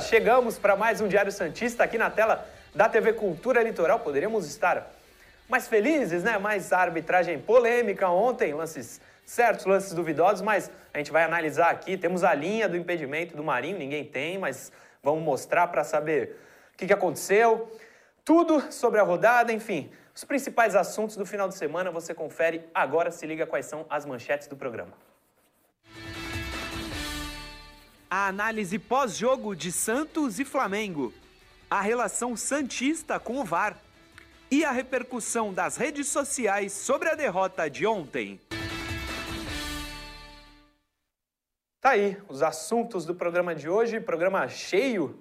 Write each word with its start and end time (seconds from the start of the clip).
Chegamos 0.00 0.56
para 0.56 0.76
mais 0.76 1.00
um 1.00 1.08
Diário 1.08 1.32
Santista 1.32 1.82
aqui 1.82 1.98
na 1.98 2.08
tela 2.08 2.46
da 2.72 2.88
TV 2.88 3.12
Cultura 3.12 3.60
Litoral. 3.60 3.98
Poderíamos 3.98 4.46
estar 4.46 4.88
mais 5.48 5.66
felizes, 5.66 6.22
né? 6.22 6.38
Mais 6.38 6.72
arbitragem 6.72 7.40
polêmica 7.40 8.08
ontem, 8.08 8.54
lances 8.54 9.00
certos, 9.26 9.66
lances 9.66 9.92
duvidosos, 9.92 10.42
mas 10.42 10.70
a 10.92 10.98
gente 10.98 11.10
vai 11.10 11.24
analisar 11.24 11.70
aqui. 11.70 11.96
Temos 11.96 12.22
a 12.22 12.32
linha 12.32 12.68
do 12.68 12.76
impedimento 12.76 13.36
do 13.36 13.42
Marinho, 13.42 13.76
ninguém 13.76 14.04
tem, 14.04 14.38
mas 14.38 14.70
vamos 15.02 15.24
mostrar 15.24 15.66
para 15.66 15.82
saber 15.82 16.38
o 16.72 16.76
que, 16.76 16.86
que 16.86 16.92
aconteceu. 16.92 17.68
Tudo 18.24 18.72
sobre 18.72 19.00
a 19.00 19.02
rodada, 19.02 19.52
enfim. 19.52 19.90
Os 20.14 20.22
principais 20.22 20.76
assuntos 20.76 21.16
do 21.16 21.26
final 21.26 21.48
de 21.48 21.56
semana 21.56 21.90
você 21.90 22.14
confere 22.14 22.64
agora. 22.72 23.10
Se 23.10 23.26
liga 23.26 23.44
quais 23.44 23.66
são 23.66 23.84
as 23.90 24.06
manchetes 24.06 24.46
do 24.46 24.54
programa. 24.54 24.92
A 28.16 28.28
análise 28.28 28.78
pós-jogo 28.78 29.56
de 29.56 29.72
Santos 29.72 30.38
e 30.38 30.44
Flamengo. 30.44 31.12
A 31.68 31.80
relação 31.80 32.36
Santista 32.36 33.18
com 33.18 33.40
o 33.40 33.44
VAR. 33.44 33.76
E 34.48 34.64
a 34.64 34.70
repercussão 34.70 35.52
das 35.52 35.76
redes 35.76 36.06
sociais 36.06 36.72
sobre 36.72 37.08
a 37.08 37.16
derrota 37.16 37.68
de 37.68 37.84
ontem. 37.84 38.40
Tá 41.80 41.90
aí 41.90 42.16
os 42.28 42.40
assuntos 42.40 43.04
do 43.04 43.16
programa 43.16 43.52
de 43.52 43.68
hoje, 43.68 43.98
programa 43.98 44.46
cheio 44.46 45.20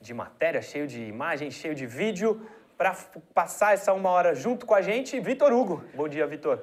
de 0.00 0.14
matéria, 0.14 0.62
cheio 0.62 0.86
de 0.86 1.02
imagem, 1.02 1.50
cheio 1.50 1.74
de 1.74 1.86
vídeo. 1.86 2.40
Para 2.78 2.94
passar 3.34 3.74
essa 3.74 3.92
uma 3.92 4.08
hora 4.08 4.34
junto 4.34 4.64
com 4.64 4.74
a 4.74 4.80
gente, 4.80 5.20
Vitor 5.20 5.52
Hugo. 5.52 5.84
Bom 5.94 6.08
dia, 6.08 6.26
Vitor. 6.26 6.58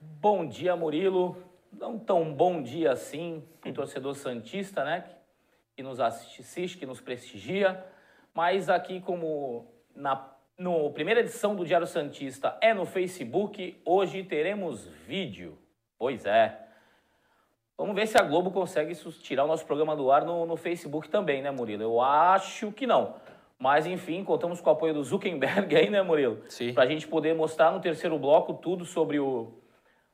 Bom 0.00 0.48
dia, 0.48 0.74
Murilo. 0.74 1.49
Não 1.72 1.98
tão 1.98 2.32
bom 2.32 2.62
dia 2.62 2.92
assim, 2.92 3.42
o 3.64 3.72
torcedor 3.72 4.14
Santista, 4.14 4.84
né? 4.84 5.04
Que 5.76 5.82
nos 5.82 6.00
assiste, 6.00 6.76
que 6.76 6.86
nos 6.86 7.00
prestigia. 7.00 7.84
Mas 8.34 8.68
aqui, 8.68 9.00
como 9.00 9.66
na 9.94 10.28
no 10.58 10.90
primeira 10.90 11.20
edição 11.20 11.56
do 11.56 11.64
Diário 11.64 11.86
Santista 11.86 12.58
é 12.60 12.74
no 12.74 12.84
Facebook, 12.84 13.80
hoje 13.84 14.22
teremos 14.22 14.86
vídeo. 15.06 15.56
Pois 15.98 16.26
é. 16.26 16.58
Vamos 17.78 17.94
ver 17.94 18.06
se 18.06 18.18
a 18.18 18.22
Globo 18.22 18.50
consegue 18.50 18.94
tirar 19.22 19.44
o 19.44 19.46
nosso 19.46 19.64
programa 19.64 19.96
do 19.96 20.10
ar 20.10 20.22
no, 20.22 20.44
no 20.44 20.56
Facebook 20.56 21.08
também, 21.08 21.40
né, 21.40 21.50
Murilo? 21.50 21.82
Eu 21.82 21.98
acho 21.98 22.70
que 22.72 22.86
não. 22.86 23.14
Mas, 23.58 23.86
enfim, 23.86 24.22
contamos 24.22 24.60
com 24.60 24.68
o 24.68 24.72
apoio 24.72 24.92
do 24.92 25.02
Zuckerberg 25.02 25.74
aí, 25.74 25.88
né, 25.88 26.02
Murilo? 26.02 26.42
Sim. 26.48 26.74
Para 26.74 26.84
a 26.84 26.86
gente 26.86 27.08
poder 27.08 27.34
mostrar 27.34 27.72
no 27.72 27.80
terceiro 27.80 28.18
bloco 28.18 28.52
tudo 28.52 28.84
sobre 28.84 29.18
o, 29.18 29.50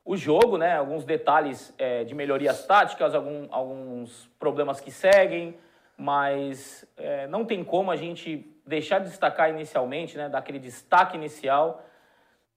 o 0.07 0.17
jogo, 0.17 0.57
né? 0.57 0.77
Alguns 0.77 1.05
detalhes 1.05 1.75
é, 1.77 2.05
de 2.05 2.15
melhorias 2.15 2.65
táticas, 2.65 3.12
algum, 3.12 3.49
alguns 3.51 4.31
problemas 4.39 4.81
que 4.81 4.93
seguem, 4.93 5.59
mas 5.99 6.89
é, 6.97 7.27
não 7.27 7.45
tem 7.45 7.65
como 7.65 7.91
a 7.91 7.97
gente 7.97 8.57
deixar 8.65 9.01
de 9.01 9.09
destacar 9.09 9.51
inicialmente, 9.51 10.17
né? 10.17 10.29
Dar 10.29 10.39
aquele 10.39 10.61
destaque 10.61 11.17
inicial 11.17 11.83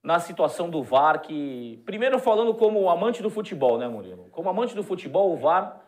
na 0.04 0.20
situação 0.20 0.70
do 0.70 0.84
VAR, 0.84 1.22
que, 1.22 1.82
primeiro 1.86 2.20
falando 2.20 2.54
como 2.54 2.88
amante 2.88 3.22
do 3.22 3.32
futebol, 3.32 3.80
né, 3.80 3.88
Murilo? 3.88 4.30
Como 4.32 4.48
amante 4.48 4.76
do 4.76 4.84
futebol, 4.84 5.34
o 5.34 5.36
VAR 5.36 5.82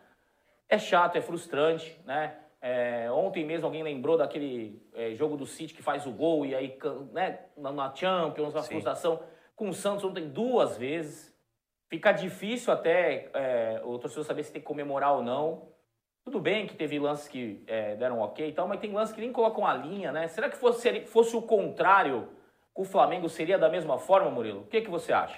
é 0.67 0.79
chato, 0.79 1.15
é 1.15 1.21
frustrante, 1.21 1.97
né? 2.05 2.37
É, 2.59 3.09
ontem 3.11 3.45
mesmo 3.45 3.67
alguém 3.67 3.83
lembrou 3.83 4.17
daquele 4.17 4.81
é, 4.93 5.13
jogo 5.13 5.37
do 5.37 5.45
City 5.45 5.73
que 5.73 5.81
faz 5.81 6.05
o 6.05 6.11
gol 6.11 6.45
e 6.45 6.55
aí, 6.55 6.77
né, 7.11 7.39
na 7.57 7.93
Champions, 7.93 8.53
Sim. 8.53 8.71
frustração. 8.71 9.19
Com 9.55 9.69
o 9.69 9.73
Santos 9.73 10.03
ontem 10.03 10.27
duas 10.27 10.75
vezes. 10.77 11.30
Fica 11.91 12.13
difícil 12.13 12.71
até 12.71 13.29
é, 13.33 13.81
o 13.83 13.99
torcedor 13.99 14.23
saber 14.23 14.43
se 14.43 14.51
tem 14.51 14.61
que 14.61 14.67
comemorar 14.67 15.13
ou 15.13 15.21
não. 15.21 15.67
Tudo 16.23 16.39
bem 16.39 16.65
que 16.65 16.73
teve 16.73 16.97
lances 16.97 17.27
que 17.27 17.63
é, 17.67 17.95
deram 17.97 18.21
ok 18.21 18.47
e 18.47 18.53
tal, 18.53 18.65
mas 18.65 18.79
tem 18.79 18.93
lances 18.93 19.13
que 19.13 19.19
nem 19.19 19.31
colocam 19.31 19.67
a 19.67 19.73
linha, 19.73 20.11
né? 20.11 20.27
Será 20.29 20.49
que 20.49 20.55
fosse, 20.55 21.05
fosse 21.05 21.35
o 21.35 21.41
contrário? 21.41 22.29
o 22.73 22.85
Flamengo 22.85 23.27
seria 23.29 23.57
da 23.59 23.69
mesma 23.69 23.97
forma, 23.97 24.29
Murilo? 24.29 24.61
O 24.61 24.65
que, 24.67 24.81
que 24.81 24.89
você 24.89 25.11
acha? 25.11 25.37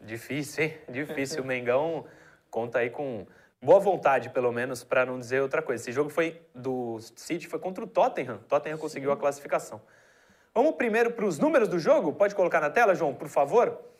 Difícil, 0.00 0.64
hein? 0.64 0.78
Difícil. 0.88 1.42
o 1.42 1.46
Mengão 1.46 2.04
conta 2.50 2.80
aí 2.80 2.90
com 2.90 3.24
boa 3.60 3.78
vontade, 3.78 4.30
pelo 4.30 4.50
menos, 4.50 4.82
para 4.82 5.06
não 5.06 5.18
dizer 5.18 5.40
outra 5.40 5.62
coisa. 5.62 5.82
Esse 5.82 5.92
jogo 5.92 6.10
foi 6.10 6.42
do 6.54 6.98
City, 7.14 7.46
foi 7.46 7.58
contra 7.58 7.84
o 7.84 7.86
Tottenham. 7.86 8.36
O 8.36 8.48
Tottenham 8.48 8.76
Sim. 8.76 8.82
conseguiu 8.82 9.12
a 9.12 9.16
classificação. 9.16 9.80
Vamos 10.52 10.74
primeiro 10.74 11.12
para 11.12 11.24
os 11.24 11.38
números 11.38 11.68
do 11.68 11.78
jogo? 11.78 12.12
Pode 12.12 12.34
colocar 12.34 12.60
na 12.60 12.68
tela, 12.68 12.94
João, 12.94 13.14
por 13.14 13.28
favor? 13.28 13.91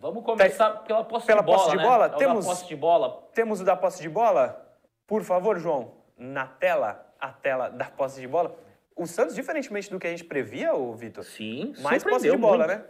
Vamos 0.00 0.24
começar 0.24 0.70
pela 0.84 1.02
posse 1.02 1.26
pela 1.26 1.40
de 1.40 1.46
bola, 1.46 1.58
posse 1.58 1.70
de 1.70 1.76
né? 1.76 1.82
bola? 1.82 2.06
É 2.06 2.08
temos, 2.10 2.46
posse 2.46 2.66
de 2.66 2.76
bola. 2.76 3.28
Temos 3.34 3.60
o 3.60 3.64
da 3.64 3.76
posse 3.76 4.00
de 4.00 4.08
bola? 4.08 4.64
Por 5.06 5.24
favor, 5.24 5.58
João, 5.58 5.92
na 6.16 6.46
tela, 6.46 7.04
a 7.18 7.28
tela 7.32 7.68
da 7.68 7.86
posse 7.86 8.20
de 8.20 8.28
bola. 8.28 8.54
O 8.94 9.06
Santos, 9.06 9.34
diferentemente 9.34 9.90
do 9.90 9.98
que 9.98 10.06
a 10.06 10.10
gente 10.10 10.24
previa, 10.24 10.74
o 10.74 10.92
Vitor, 10.94 11.24
Sim, 11.24 11.74
mais 11.80 12.04
posse 12.04 12.30
de 12.30 12.36
bola, 12.36 12.66
muito. 12.66 12.78
né? 12.78 12.84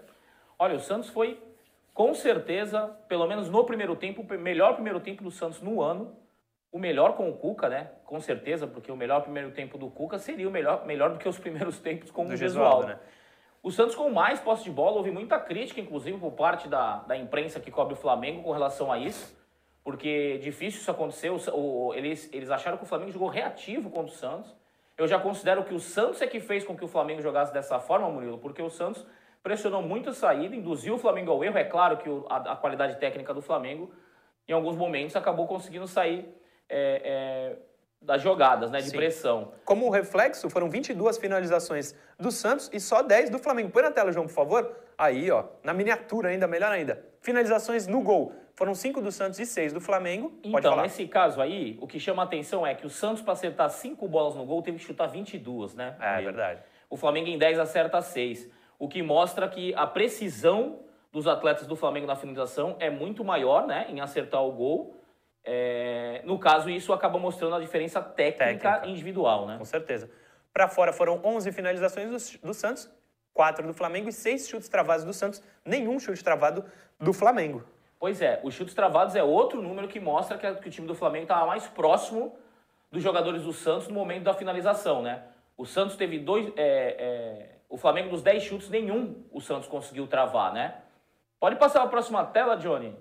Olha, 0.59 0.77
o 0.77 0.81
Santos 0.81 1.09
foi, 1.09 1.43
com 1.95 2.15
certeza, 2.15 2.95
pelo 3.09 3.27
menos 3.27 3.49
no 3.49 3.65
primeiro 3.65 3.97
tempo, 3.97 4.23
o 4.23 4.39
melhor 4.39 4.75
primeiro 4.75 5.01
tempo 5.01 5.23
do 5.23 5.31
Santos 5.31 5.63
no 5.63 5.81
ano. 5.81 6.15
O 6.71 6.79
melhor 6.79 7.17
com 7.17 7.31
o 7.31 7.33
Cuca, 7.35 7.71
né? 7.71 7.91
Com 8.05 8.21
certeza, 8.21 8.67
porque 8.67 8.93
o 8.93 8.97
melhor 8.97 9.23
primeiro 9.23 9.51
tempo 9.53 9.79
do 9.79 9.89
Cuca 9.89 10.19
seria 10.19 10.47
o 10.47 10.51
melhor, 10.51 10.85
melhor 10.85 11.11
do 11.11 11.19
que 11.19 11.27
os 11.27 11.39
primeiros 11.41 11.79
tempos 11.79 12.11
com 12.11 12.27
do 12.27 12.35
o 12.35 12.37
Gesualdo, 12.37 12.89
né? 12.89 12.99
O 13.69 13.71
Santos 13.71 13.95
com 13.95 14.09
mais 14.09 14.41
posse 14.41 14.65
de 14.65 14.71
bola, 14.71 14.97
houve 14.97 15.11
muita 15.11 15.39
crítica, 15.39 15.79
inclusive, 15.79 16.17
por 16.17 16.33
parte 16.33 16.67
da, 16.67 17.01
da 17.01 17.15
imprensa 17.15 17.61
que 17.61 17.71
cobre 17.71 17.93
o 17.93 17.97
Flamengo 17.99 18.43
com 18.43 18.51
relação 18.51 18.91
a 18.91 18.99
isso, 18.99 19.39
porque 19.85 20.39
difícil 20.39 20.81
isso 20.81 20.91
acontecer. 20.91 21.29
O, 21.29 21.39
o, 21.53 21.93
eles, 21.93 22.33
eles 22.33 22.51
acharam 22.51 22.79
que 22.79 22.85
o 22.85 22.87
Flamengo 22.87 23.13
jogou 23.13 23.29
reativo 23.29 23.91
contra 23.91 24.11
o 24.11 24.17
Santos. 24.17 24.57
Eu 24.97 25.07
já 25.07 25.19
considero 25.19 25.65
que 25.65 25.75
o 25.75 25.79
Santos 25.79 26.23
é 26.23 26.27
que 26.27 26.41
fez 26.41 26.65
com 26.65 26.75
que 26.75 26.83
o 26.83 26.89
Flamengo 26.89 27.21
jogasse 27.21 27.53
dessa 27.53 27.79
forma, 27.79 28.09
Murilo, 28.09 28.39
porque 28.39 28.63
o 28.63 28.71
Santos 28.71 29.07
pressionou 29.43 29.83
muito 29.83 30.09
a 30.09 30.15
saída, 30.15 30.57
induziu 30.57 30.95
o 30.95 30.99
Flamengo 30.99 31.31
ao 31.31 31.45
erro. 31.45 31.59
É 31.59 31.65
claro 31.65 31.99
que 31.99 32.09
o, 32.09 32.25
a, 32.31 32.37
a, 32.53 32.57
qualidade 32.57 32.97
técnica 32.97 33.35
do 33.35 33.43
Flamengo, 33.43 33.93
em 34.49 34.53
alguns 34.55 34.77
momentos, 34.79 35.15
acabou 35.15 35.47
conseguindo 35.47 35.87
sair 35.87 36.27
é, 36.71 37.03
é, 37.05 37.57
das 38.01 38.23
jogadas, 38.23 38.71
né, 38.71 38.81
de 38.81 38.91
Sim. 38.91 38.97
pressão. 38.97 39.53
Como 39.65 39.91
reflexo, 39.91 40.49
foram 40.49 40.71
22 40.71 41.19
finalizações 41.19 41.95
do 42.19 42.31
Santos 42.31 42.71
e 42.73 42.81
só 42.81 43.03
10 43.03 43.31
do 43.31 43.39
Flamengo. 43.39 43.71
Põe 43.71 43.83
na 43.83 43.91
tela, 43.91 44.13
João, 44.13 44.27
por 44.27 44.33
favor. 44.33 44.77
Aí, 44.97 45.31
ó, 45.31 45.45
na 45.63 45.75
miniatura 45.75 46.31
ainda, 46.31 46.47
melhor 46.47 46.73
ainda. 46.73 47.05
Finalizações 47.21 47.87
no 47.87 48.01
gol. 48.01 48.33
Foram 48.55 48.75
cinco 48.75 49.01
do 49.01 49.13
Santos 49.13 49.39
e 49.39 49.47
seis 49.47 49.73
do 49.73 49.81
Flamengo. 49.81 50.31
Pode 50.31 50.49
então, 50.49 50.73
falar. 50.73 50.83
nesse 50.83 51.07
caso 51.07 51.41
aí, 51.41 51.79
o 51.81 51.87
que 51.87 52.01
chama 52.01 52.23
a 52.23 52.25
atenção 52.25 52.67
é 52.67 52.75
que 52.75 52.87
o 52.87 52.91
Santos, 52.91 53.23
para 53.23 53.33
acertar 53.33 53.69
cinco 53.71 54.09
bolas 54.09 54.35
no 54.35 54.45
gol, 54.45 54.63
teve 54.63 54.79
que 54.79 54.85
chutar 54.85 55.07
22, 55.07 55.75
né? 55.75 55.97
É, 56.01 56.19
é 56.19 56.23
verdade. 56.23 56.61
O 56.89 56.97
Flamengo 56.97 57.29
em 57.29 57.39
10 57.39 57.59
acerta 57.59 58.01
seis. 58.01 58.49
O 58.79 58.89
que 58.89 59.03
mostra 59.03 59.47
que 59.49 59.75
a 59.75 59.87
precisão 59.87 60.81
dos 61.13 61.27
atletas 61.27 61.67
do 61.67 61.77
Flamengo 61.77 62.07
na 62.07 62.17
finalização 62.17 62.77
é 62.81 62.91
muito 62.91 63.25
maior, 63.25 63.67
né? 63.67 63.87
Em 63.89 64.01
acertar 64.01 64.43
o 64.43 64.53
gol. 64.53 64.98
É... 65.51 66.21
No 66.25 66.39
caso, 66.39 66.69
isso 66.69 66.93
acaba 66.93 67.19
mostrando 67.19 67.55
a 67.55 67.61
diferença 67.61 68.03
técnica, 68.03 68.73
técnica. 68.73 68.87
individual, 68.87 69.47
né? 69.47 69.57
Com 69.57 69.65
certeza. 69.65 70.11
Para 70.53 70.69
fora 70.69 70.93
foram 70.93 71.21
11 71.25 71.51
finalizações 71.53 72.39
do, 72.41 72.49
do 72.49 72.53
Santos, 72.53 72.91
quatro 73.33 73.67
do 73.67 73.73
Flamengo 73.73 74.11
e 74.11 74.13
seis 74.13 74.47
chutes 74.47 74.69
travados 74.69 75.05
do 75.05 75.13
Santos, 75.13 75.43
nenhum 75.65 75.99
chute 75.99 76.23
travado 76.23 76.65
do 77.01 77.13
Flamengo. 77.13 77.65
Pois 77.99 78.21
é, 78.21 78.41
os 78.45 78.53
chutes 78.55 78.75
travados 78.75 79.17
é 79.17 79.23
outro 79.23 79.63
número 79.63 79.89
que 79.89 79.99
mostra 79.99 80.37
que, 80.37 80.53
que 80.57 80.69
o 80.69 80.71
time 80.71 80.87
do 80.87 80.95
Flamengo 80.95 81.25
estava 81.25 81.47
mais 81.47 81.67
próximo 81.67 82.37
dos 82.91 83.03
jogadores 83.03 83.43
do 83.43 83.53
Santos 83.53 83.89
no 83.89 83.95
momento 83.95 84.25
da 84.25 84.35
finalização, 84.35 85.03
né? 85.03 85.23
O 85.57 85.65
Santos 85.65 85.97
teve 85.97 86.19
dois. 86.19 86.53
É, 86.57 86.97
é, 86.99 87.59
o 87.69 87.77
Flamengo 87.77 88.11
dos 88.11 88.23
10 88.23 88.43
chutes, 88.43 88.69
nenhum 88.69 89.25
o 89.31 89.41
Santos 89.41 89.69
conseguiu 89.69 90.07
travar, 90.07 90.53
né? 90.53 90.77
Pode 91.39 91.57
passar 91.57 91.83
a 91.83 91.87
próxima 91.87 92.25
tela, 92.25 92.57
Johnny? 92.57 92.97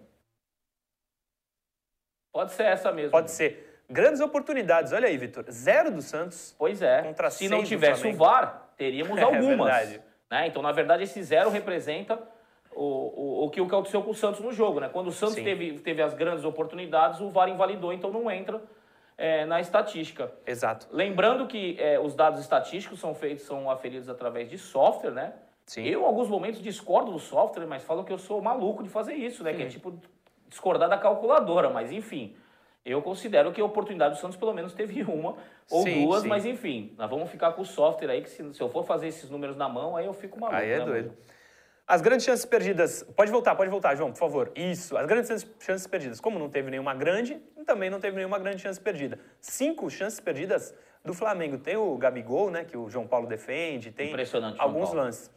Pode 2.32 2.52
ser 2.52 2.64
essa 2.64 2.92
mesmo. 2.92 3.12
Pode 3.12 3.32
ser. 3.32 3.82
Grandes 3.90 4.20
oportunidades, 4.20 4.92
olha 4.92 5.08
aí, 5.08 5.18
Vitor. 5.18 5.46
Zero 5.50 5.92
do 5.92 6.02
Santos. 6.02 6.54
Pois 6.58 6.82
é. 6.82 7.04
Contra 7.04 7.30
Se 7.30 7.48
não 7.48 7.64
tivesse 7.64 8.06
o 8.06 8.14
VAR, 8.14 8.70
teríamos 8.76 9.18
algumas. 9.22 9.44
É 9.44 9.56
verdade. 9.56 10.02
Né? 10.30 10.48
Então, 10.48 10.62
na 10.62 10.72
verdade, 10.72 11.04
esse 11.04 11.24
zero 11.24 11.50
representa 11.50 12.20
o, 12.76 12.84
o, 12.84 13.46
o 13.46 13.50
que 13.50 13.62
aconteceu 13.62 14.02
com 14.04 14.12
o 14.12 14.14
Santos 14.14 14.42
no 14.42 14.52
jogo, 14.52 14.82
né? 14.82 14.90
Quando 14.90 15.08
o 15.08 15.12
Santos 15.12 15.36
teve, 15.36 15.80
teve 15.80 16.02
as 16.02 16.14
grandes 16.14 16.44
oportunidades, 16.44 17.22
o 17.22 17.30
VAR 17.30 17.50
invalidou, 17.50 17.94
então 17.94 18.12
não 18.12 18.30
entra 18.30 18.62
é, 19.18 19.46
na 19.46 19.60
estatística. 19.60 20.32
Exato. 20.46 20.88
Lembrando 20.92 21.48
que 21.48 21.76
é, 21.80 22.00
os 22.00 22.14
dados 22.14 22.40
estatísticos 22.42 23.00
são 23.00 23.16
feitos, 23.16 23.46
são 23.46 23.70
aferidos 23.72 24.10
através 24.10 24.50
de 24.50 24.58
software, 24.58 25.12
né? 25.12 25.34
Sim. 25.66 25.86
Eu, 25.86 26.02
em 26.02 26.06
alguns 26.06 26.30
momentos, 26.30 26.62
discordo 26.62 27.12
do 27.12 27.20
software, 27.20 27.66
mas 27.66 27.84
falam 27.84 28.04
que 28.04 28.14
eu 28.14 28.18
sou 28.18 28.42
maluco 28.42 28.84
de 28.84 28.90
fazer 28.90 29.14
isso, 29.16 29.44
né? 29.44 29.52
Sim. 29.52 29.58
Que 29.58 29.64
é 29.64 29.68
tipo 29.68 30.00
discordar 30.48 30.90
da 30.90 30.98
calculadora, 30.98 31.70
mas 31.70 31.92
enfim. 31.92 32.36
Eu 32.86 33.02
considero 33.02 33.52
que 33.52 33.60
a 33.60 33.66
oportunidade 33.66 34.16
do 34.16 34.20
Santos 34.20 34.38
pelo 34.38 34.54
menos 34.54 34.74
teve 34.74 35.04
uma 35.12 35.36
ou 35.70 35.84
sim, 35.84 36.06
duas, 36.06 36.22
sim. 36.22 36.28
mas 36.28 36.46
enfim, 36.46 36.96
nós 36.98 37.10
vamos 37.10 37.30
ficar 37.30 37.52
com 37.52 37.62
o 37.62 37.66
software 37.66 38.10
aí, 38.10 38.22
que 38.22 38.30
se, 38.30 38.54
se, 38.54 38.62
eu 38.62 38.70
for 38.70 38.84
fazer 38.86 39.08
esses 39.08 39.30
números 39.30 39.58
na 39.58 39.68
mão, 39.68 39.98
aí 39.98 40.06
eu 40.06 40.14
fico 40.14 40.40
maluco. 40.40 40.60
Aí 40.60 40.72
é 40.72 40.80
né, 40.80 40.86
doido. 40.86 41.18
As 41.86 42.02
grandes 42.02 42.26
chances 42.26 42.46
perdidas. 42.46 43.04
Pode 43.16 43.32
voltar, 43.32 43.56
pode 43.56 43.70
voltar, 43.70 43.96
João, 43.96 44.12
por 44.12 44.20
favor. 44.20 44.52
Isso. 44.56 44.98
As 44.98 45.06
grandes 45.06 45.48
chances- 45.60 45.88
perdidas. 45.88 46.20
Como 46.20 46.38
não 46.38 46.50
teve 46.50 46.70
nenhuma 46.70 46.94
grande, 46.94 47.36
também 47.66 47.90
não 47.90 47.98
teve 47.98 48.18
nenhuma 48.18 48.38
grande 48.38 48.62
chance 48.62 48.80
perdida. 48.80 49.18
Cinco 49.40 49.90
chances 49.90 50.20
perdidas 50.20 50.76
do 51.04 51.14
Flamengo. 51.14 51.58
Tem 51.58 51.78
o 51.78 51.96
Gabigol, 51.98 52.52
né? 52.52 52.66
Que 52.66 52.76
o 52.76 52.90
João 52.90 53.08
Paulo 53.08 53.26
defende. 53.26 53.90
Tem 53.92 54.10
Impressionante, 54.10 54.60
alguns 54.60 54.92
lances. 54.92 55.32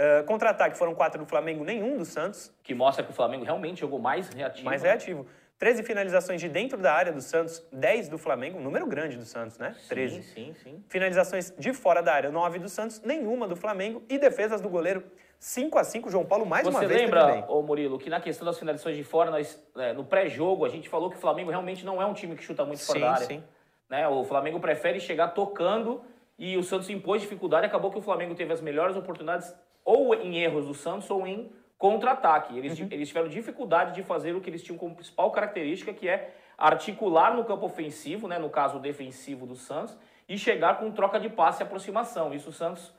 Uh, 0.00 0.24
Contra-ataque 0.24 0.78
foram 0.78 0.94
quatro 0.94 1.22
do 1.22 1.28
Flamengo, 1.28 1.62
nenhum 1.62 1.98
do 1.98 2.06
Santos. 2.06 2.50
Que 2.62 2.74
mostra 2.74 3.04
que 3.04 3.10
o 3.10 3.14
Flamengo 3.14 3.44
realmente 3.44 3.80
jogou 3.80 3.98
mais 3.98 4.30
reativo. 4.30 4.64
Mais 4.64 4.82
né? 4.82 4.88
reativo. 4.88 5.26
13 5.58 5.82
finalizações 5.82 6.40
de 6.40 6.48
dentro 6.48 6.78
da 6.78 6.90
área 6.90 7.12
do 7.12 7.20
Santos, 7.20 7.62
10 7.70 8.08
do 8.08 8.16
Flamengo, 8.16 8.58
um 8.58 8.62
número 8.62 8.86
grande 8.86 9.18
do 9.18 9.26
Santos, 9.26 9.58
né? 9.58 9.76
13. 9.90 10.22
Sim, 10.22 10.32
sim, 10.32 10.54
sim. 10.54 10.84
Finalizações 10.88 11.52
de 11.58 11.74
fora 11.74 12.02
da 12.02 12.14
área, 12.14 12.30
9 12.30 12.58
do 12.58 12.68
Santos, 12.70 13.02
nenhuma 13.02 13.46
do 13.46 13.54
Flamengo. 13.54 14.02
E 14.08 14.16
defesas 14.16 14.62
do 14.62 14.70
goleiro, 14.70 15.04
5 15.38 15.78
a 15.78 15.84
5 15.84 16.10
João 16.10 16.24
Paulo 16.24 16.46
mais 16.46 16.66
uma 16.66 16.78
Você 16.78 16.86
vez 16.86 17.02
lembra, 17.02 17.26
teve 17.26 17.40
bem. 17.42 17.44
ô 17.50 17.60
Murilo, 17.60 17.98
que 17.98 18.08
na 18.08 18.22
questão 18.22 18.46
das 18.46 18.58
finalizações 18.58 18.96
de 18.96 19.04
fora, 19.04 19.30
nós, 19.30 19.62
é, 19.76 19.92
no 19.92 20.02
pré-jogo, 20.02 20.64
a 20.64 20.70
gente 20.70 20.88
falou 20.88 21.10
que 21.10 21.16
o 21.16 21.20
Flamengo 21.20 21.50
realmente 21.50 21.84
não 21.84 22.00
é 22.00 22.06
um 22.06 22.14
time 22.14 22.34
que 22.34 22.42
chuta 22.42 22.64
muito 22.64 22.82
fora 22.82 22.98
Sim, 22.98 23.04
da 23.04 23.12
área. 23.12 23.26
sim. 23.26 23.44
Né? 23.90 24.08
O 24.08 24.24
Flamengo 24.24 24.60
prefere 24.60 24.98
chegar 24.98 25.28
tocando 25.28 26.02
e 26.38 26.56
o 26.56 26.62
Santos 26.62 26.88
impôs 26.88 27.20
dificuldade. 27.20 27.66
Acabou 27.66 27.90
que 27.90 27.98
o 27.98 28.02
Flamengo 28.02 28.34
teve 28.34 28.50
as 28.50 28.62
melhores 28.62 28.96
oportunidades 28.96 29.54
ou 29.84 30.14
em 30.14 30.38
erros 30.38 30.66
do 30.66 30.74
Santos 30.74 31.10
ou 31.10 31.26
em 31.26 31.50
contra-ataque. 31.78 32.56
Eles, 32.56 32.78
Uhum. 32.78 32.88
eles 32.90 33.08
tiveram 33.08 33.28
dificuldade 33.28 33.94
de 33.94 34.02
fazer 34.02 34.34
o 34.34 34.40
que 34.40 34.50
eles 34.50 34.62
tinham 34.62 34.76
como 34.78 34.94
principal 34.94 35.30
característica, 35.30 35.92
que 35.92 36.08
é 36.08 36.34
articular 36.58 37.34
no 37.34 37.44
campo 37.44 37.64
ofensivo, 37.64 38.28
né? 38.28 38.38
no 38.38 38.50
caso 38.50 38.78
defensivo 38.78 39.46
do 39.46 39.56
Santos, 39.56 39.96
e 40.28 40.36
chegar 40.36 40.78
com 40.78 40.90
troca 40.90 41.18
de 41.18 41.28
passe 41.30 41.62
e 41.62 41.64
aproximação. 41.64 42.34
Isso 42.34 42.50
o 42.50 42.52
Santos 42.52 42.92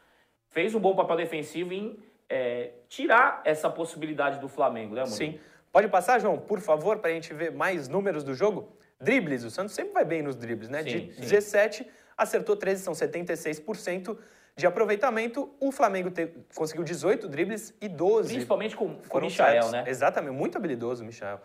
fez 0.49 0.73
um 0.73 0.79
bom 0.79 0.95
papel 0.95 1.15
defensivo 1.15 1.71
em 1.73 1.97
é, 2.27 2.71
tirar 2.89 3.41
essa 3.45 3.69
possibilidade 3.69 4.39
do 4.39 4.47
Flamengo, 4.47 4.95
né? 4.95 5.05
Sim. 5.05 5.39
Pode 5.71 5.87
passar, 5.87 6.19
João, 6.19 6.37
por 6.37 6.59
favor, 6.59 6.97
para 6.99 7.11
a 7.11 7.13
gente 7.13 7.33
ver 7.33 7.51
mais 7.51 7.87
números 7.87 8.23
do 8.23 8.33
jogo? 8.33 8.75
Dribles, 8.99 9.43
o 9.43 9.49
Santos 9.49 9.73
sempre 9.73 9.93
vai 9.93 10.05
bem 10.05 10.21
nos 10.21 10.35
dribles, 10.35 10.69
né? 10.69 10.83
Sim, 10.83 11.07
de 11.07 11.13
sim. 11.13 11.21
17, 11.21 11.87
acertou 12.17 12.55
13, 12.55 12.83
são 12.83 12.93
76% 12.93 14.17
de 14.61 14.67
aproveitamento. 14.67 15.49
O 15.59 15.71
Flamengo 15.71 16.09
te- 16.11 16.31
conseguiu 16.55 16.83
18 16.83 17.27
dribles 17.27 17.73
e 17.81 17.89
12 17.89 18.29
Principalmente 18.29 18.75
com, 18.75 18.95
com 19.09 19.17
o 19.17 19.21
Michael, 19.21 19.69
né? 19.71 19.83
Exatamente, 19.87 20.33
muito 20.33 20.57
habilidoso 20.57 21.03
o 21.03 21.05
Michael. 21.05 21.41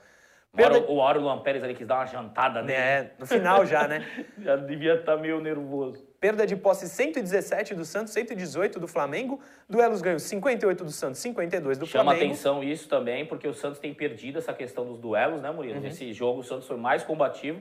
Perda- 0.54 0.86
o 0.90 1.02
Auro 1.02 1.42
Pérez 1.42 1.62
ali 1.62 1.74
quis 1.74 1.86
dar 1.86 1.96
uma 1.96 2.06
jantada 2.06 2.62
nele. 2.62 2.78
É, 2.78 3.10
no 3.18 3.26
final 3.26 3.66
já, 3.66 3.86
né? 3.86 4.06
Já 4.38 4.56
devia 4.56 4.94
estar 4.94 5.16
meio 5.18 5.38
nervoso. 5.40 6.02
Perda 6.18 6.46
de 6.46 6.56
posse 6.56 6.88
117 6.88 7.74
do 7.74 7.84
Santos, 7.84 8.12
118 8.14 8.80
do 8.80 8.88
Flamengo. 8.88 9.38
Duelos 9.68 10.00
ganhos 10.00 10.22
58 10.22 10.82
do 10.84 10.90
Santos, 10.90 11.20
52 11.20 11.76
do 11.76 11.86
Chama 11.86 12.04
Flamengo. 12.04 12.32
atenção 12.32 12.62
isso 12.64 12.88
também, 12.88 13.26
porque 13.26 13.46
o 13.46 13.52
Santos 13.52 13.78
tem 13.78 13.92
perdido 13.92 14.38
essa 14.38 14.54
questão 14.54 14.86
dos 14.86 14.98
duelos, 14.98 15.42
né, 15.42 15.50
Murilo? 15.50 15.76
Uhum. 15.76 15.82
Nesse 15.82 16.10
jogo 16.14 16.40
o 16.40 16.42
Santos 16.42 16.66
foi 16.66 16.76
mais 16.78 17.02
combativo, 17.02 17.60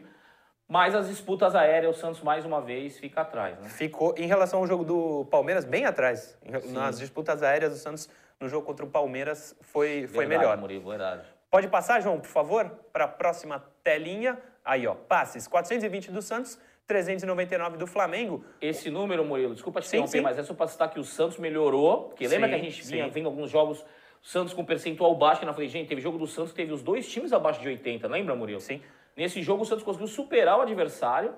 mas 0.67 0.95
as 0.95 1.07
disputas 1.07 1.55
aéreas 1.55 1.95
o 1.95 1.99
Santos 1.99 2.21
mais 2.21 2.45
uma 2.45 2.61
vez 2.61 2.97
fica 2.97 3.21
atrás, 3.21 3.59
né? 3.59 3.69
Ficou, 3.69 4.15
em 4.17 4.27
relação 4.27 4.59
ao 4.59 4.67
jogo 4.67 4.83
do 4.83 5.25
Palmeiras, 5.25 5.63
bem 5.63 5.85
atrás. 5.85 6.37
Sim. 6.61 6.73
Nas 6.73 6.99
disputas 6.99 7.43
aéreas, 7.43 7.73
o 7.73 7.77
Santos, 7.77 8.09
no 8.39 8.49
jogo 8.49 8.65
contra 8.65 8.85
o 8.85 8.89
Palmeiras, 8.89 9.55
foi, 9.61 10.07
foi 10.07 10.25
Verdade, 10.25 10.27
melhor. 10.27 10.57
Murilo, 10.57 10.89
verdade. 10.89 11.23
Pode 11.51 11.67
passar, 11.67 12.01
João, 12.01 12.19
por 12.19 12.27
favor, 12.27 12.69
para 12.91 13.05
a 13.05 13.07
próxima 13.07 13.63
telinha. 13.83 14.37
Aí, 14.63 14.87
ó, 14.87 14.95
passes. 14.95 15.47
420 15.47 16.11
do 16.11 16.21
Santos, 16.21 16.59
399 16.87 17.77
do 17.77 17.85
Flamengo. 17.87 18.43
Esse 18.59 18.89
número, 18.89 19.23
Murilo, 19.23 19.53
desculpa 19.53 19.81
te 19.81 19.87
interromper, 19.87 20.21
mas 20.21 20.37
é 20.39 20.43
só 20.43 20.53
para 20.53 20.67
citar 20.67 20.89
que 20.89 20.99
o 20.99 21.03
Santos 21.03 21.37
melhorou, 21.37 22.09
porque 22.09 22.27
lembra 22.27 22.47
Sim, 22.47 22.55
que 22.55 22.59
a 22.59 22.63
gente 22.63 22.87
vinha 22.87 23.05
sim. 23.05 23.11
vendo 23.11 23.27
alguns 23.27 23.51
jogos, 23.51 23.81
o 23.81 24.27
Santos 24.27 24.53
com 24.53 24.65
percentual 24.65 25.15
baixo, 25.15 25.41
que 25.41 25.47
eu 25.47 25.53
falei, 25.53 25.69
gente, 25.69 25.87
teve 25.87 26.01
jogo 26.01 26.17
do 26.17 26.25
Santos 26.25 26.51
teve 26.51 26.73
os 26.73 26.81
dois 26.81 27.07
times 27.07 27.31
abaixo 27.31 27.61
de 27.61 27.67
80, 27.67 28.07
lembra, 28.07 28.35
Murilo? 28.35 28.59
Sim. 28.59 28.81
Nesse 29.15 29.41
jogo 29.41 29.63
o 29.63 29.65
Santos 29.65 29.83
conseguiu 29.83 30.07
superar 30.07 30.57
o 30.57 30.61
adversário 30.61 31.33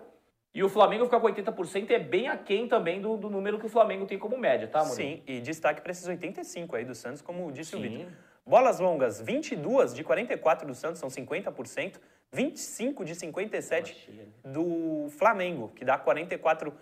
e 0.53 0.63
o 0.63 0.69
Flamengo 0.69 1.06
ficar 1.06 1.19
com 1.19 1.27
80% 1.27 1.91
é 1.91 2.00
bem 2.00 2.27
aquém 2.27 2.68
também 2.68 3.00
do, 3.00 3.15
do 3.15 3.29
número 3.29 3.59
que 3.59 3.65
o 3.65 3.69
Flamengo 3.69 4.06
tem 4.06 4.18
como 4.18 4.38
média, 4.38 4.68
tá, 4.68 4.79
Murilo? 4.79 4.95
Sim, 4.95 5.21
e 5.27 5.39
destaque 5.39 5.81
para 5.81 5.91
esses 5.91 6.07
85 6.07 6.75
aí 6.75 6.83
do 6.83 6.95
Santos, 6.95 7.21
como 7.21 7.51
disse 7.51 7.75
o 7.75 7.79
Sim. 7.79 7.89
Vitor. 7.89 8.12
Bolas 8.45 8.79
longas, 8.79 9.21
22 9.21 9.94
de 9.94 10.03
44 10.03 10.65
do 10.65 10.74
Santos, 10.74 11.00
são 11.00 11.09
50%. 11.09 12.00
25 12.31 13.06
de 13.06 13.15
57 13.15 13.94
cheia, 13.94 14.23
né? 14.23 14.30
do 14.44 15.07
Flamengo, 15.12 15.71
que 15.75 15.85
dá 15.85 15.97
44%. 15.97 16.73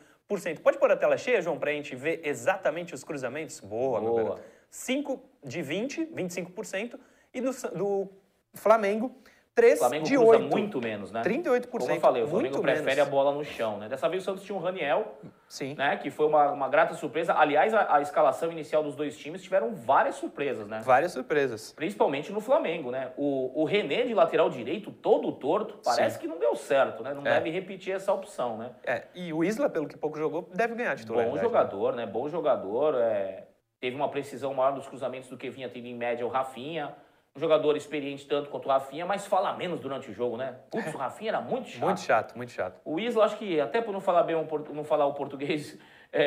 Pode 0.62 0.78
pôr 0.80 0.92
a 0.92 0.98
tela 0.98 1.18
cheia, 1.18 1.42
João, 1.42 1.60
para 1.60 1.72
a 1.72 1.74
gente 1.74 1.96
ver 1.96 2.22
exatamente 2.24 2.94
os 2.96 3.04
cruzamentos? 3.04 3.60
Boa, 3.60 4.00
meu 4.02 4.12
Boa. 4.12 4.24
garoto. 4.24 4.44
5 4.70 5.22
de 5.44 5.62
20, 5.62 6.06
25%. 6.08 7.00
E 7.34 7.42
do, 7.42 7.52
do 7.76 8.10
Flamengo, 8.54 9.16
3 9.56 9.76
O 9.76 9.80
Flamengo 9.80 10.04
de 10.06 10.14
cruza 10.16 10.32
8. 10.32 10.48
muito 10.50 10.82
menos, 10.82 11.12
né? 11.14 11.22
38%. 11.22 11.68
Como 11.70 11.90
eu 11.90 12.00
falei, 12.02 12.24
o 12.24 12.28
Flamengo 12.28 12.60
prefere 12.62 12.84
menos. 12.84 13.08
a 13.08 13.10
bola 13.10 13.32
no 13.34 13.42
chão, 13.46 13.78
né? 13.78 13.88
Dessa 13.88 14.10
vez 14.10 14.22
o 14.22 14.26
Santos 14.26 14.44
tinha 14.44 14.54
o 14.54 14.60
Raniel, 14.62 15.16
Sim. 15.48 15.76
né? 15.76 15.96
Que 15.96 16.12
foi 16.12 16.28
uma, 16.28 16.52
uma 16.52 16.68
grata 16.68 16.94
surpresa. 16.94 17.34
Aliás, 17.34 17.74
a, 17.74 17.96
a 17.96 18.02
escalação 18.02 18.52
inicial 18.52 18.84
dos 18.84 18.96
dois 18.98 19.18
times 19.18 19.42
tiveram 19.42 19.74
várias 19.74 20.16
surpresas, 20.16 20.68
né? 20.68 20.82
Várias 20.84 21.14
surpresas. 21.14 21.72
Principalmente 21.72 22.34
no 22.34 22.42
Flamengo, 22.42 22.92
né? 22.92 23.14
O, 23.16 23.62
o 23.62 23.64
René 23.64 24.04
de 24.04 24.14
lateral 24.14 24.50
direito, 24.50 24.92
todo 24.92 25.32
torto, 25.32 25.80
parece 25.86 26.20
que 26.20 26.28
não 26.28 26.38
deu 26.38 26.54
certo, 26.58 27.02
né? 27.02 27.14
Não 27.14 27.22
É. 27.26 27.36
deve 27.36 27.50
repetir 27.50 27.96
essa 27.96 28.12
opção, 28.12 28.58
né? 28.58 28.72
É, 28.86 29.04
e 29.16 29.32
o 29.32 29.42
Isla, 29.42 29.70
pelo 29.70 29.88
que 29.88 29.96
pouco 29.96 30.18
jogou, 30.18 30.50
deve 30.54 30.76
ganhar 30.76 30.98
titularidade. 30.98 31.38
Bom 31.38 31.42
jogador, 31.42 31.94
né? 31.96 32.06
Bom 32.06 32.28
jogador. 32.28 32.96
é, 32.96 33.44
Teve 33.80 33.96
uma 33.96 34.10
precisão 34.10 34.54
maior 34.54 34.72
dos 34.74 34.88
cruzamentos 34.88 35.30
do 35.30 35.38
que 35.38 35.50
vinha 35.50 35.70
tendo 35.70 35.86
em 35.86 35.94
média 35.96 36.26
o 36.26 36.30
Rafinha. 36.30 36.96
Um 37.36 37.40
jogador 37.42 37.76
experiente 37.76 38.26
tanto 38.26 38.50
quanto 38.50 38.66
o 38.66 38.70
Rafinha, 38.70 39.06
mas 39.06 39.28
fala 39.28 39.52
menos 39.58 39.82
durante 39.82 40.10
o 40.10 40.14
jogo, 40.14 40.38
né? 40.38 40.56
Putz, 40.72 40.94
o 40.94 40.98
Rafinha 40.98 41.32
era 41.32 41.42
muito 41.42 41.68
chato. 41.68 41.82
Muito 41.84 42.00
chato, 42.00 42.36
muito 42.38 42.52
chato. 42.54 42.80
O 42.86 42.98
Isla, 42.98 43.26
acho 43.26 43.36
que 43.38 43.60
até 43.60 43.82
por 43.82 43.92
não 43.92 44.00
falar 44.00 44.24
bem 44.24 44.38
não 44.74 44.86
falar 44.86 45.06
o 45.06 45.14
português 45.14 45.78
é, 46.14 46.24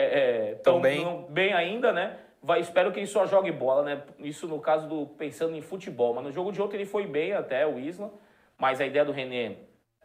é, 0.51 0.55
Tão 0.57 0.75
tão 0.75 0.83
bem. 0.83 1.03
não- 1.03 1.23
bem 1.23 1.55
ainda, 1.55 1.95
né? 1.95 2.19
Vai, 2.43 2.61
espero 2.61 2.93
que 2.93 3.01
ele 3.01 3.07
só 3.07 3.25
jogue 3.25 3.51
bola, 3.51 3.83
né? 3.85 4.03
Isso 4.19 4.47
no 4.47 4.61
caso 4.61 4.87
do 4.87 5.07
pensando 5.07 5.57
em 5.57 5.63
futebol. 5.63 6.13
Mas 6.13 6.25
no 6.25 6.31
jogo 6.31 6.53
de 6.53 6.61
ontem 6.61 6.77
ele 6.77 6.85
foi 6.85 7.07
bem 7.07 7.33
até, 7.33 7.67
o 7.67 7.79
Isla. 7.79 8.13
Mas 8.59 8.79
a 8.79 8.85
ideia 8.87 9.03
do 9.05 9.11
René 9.13 9.57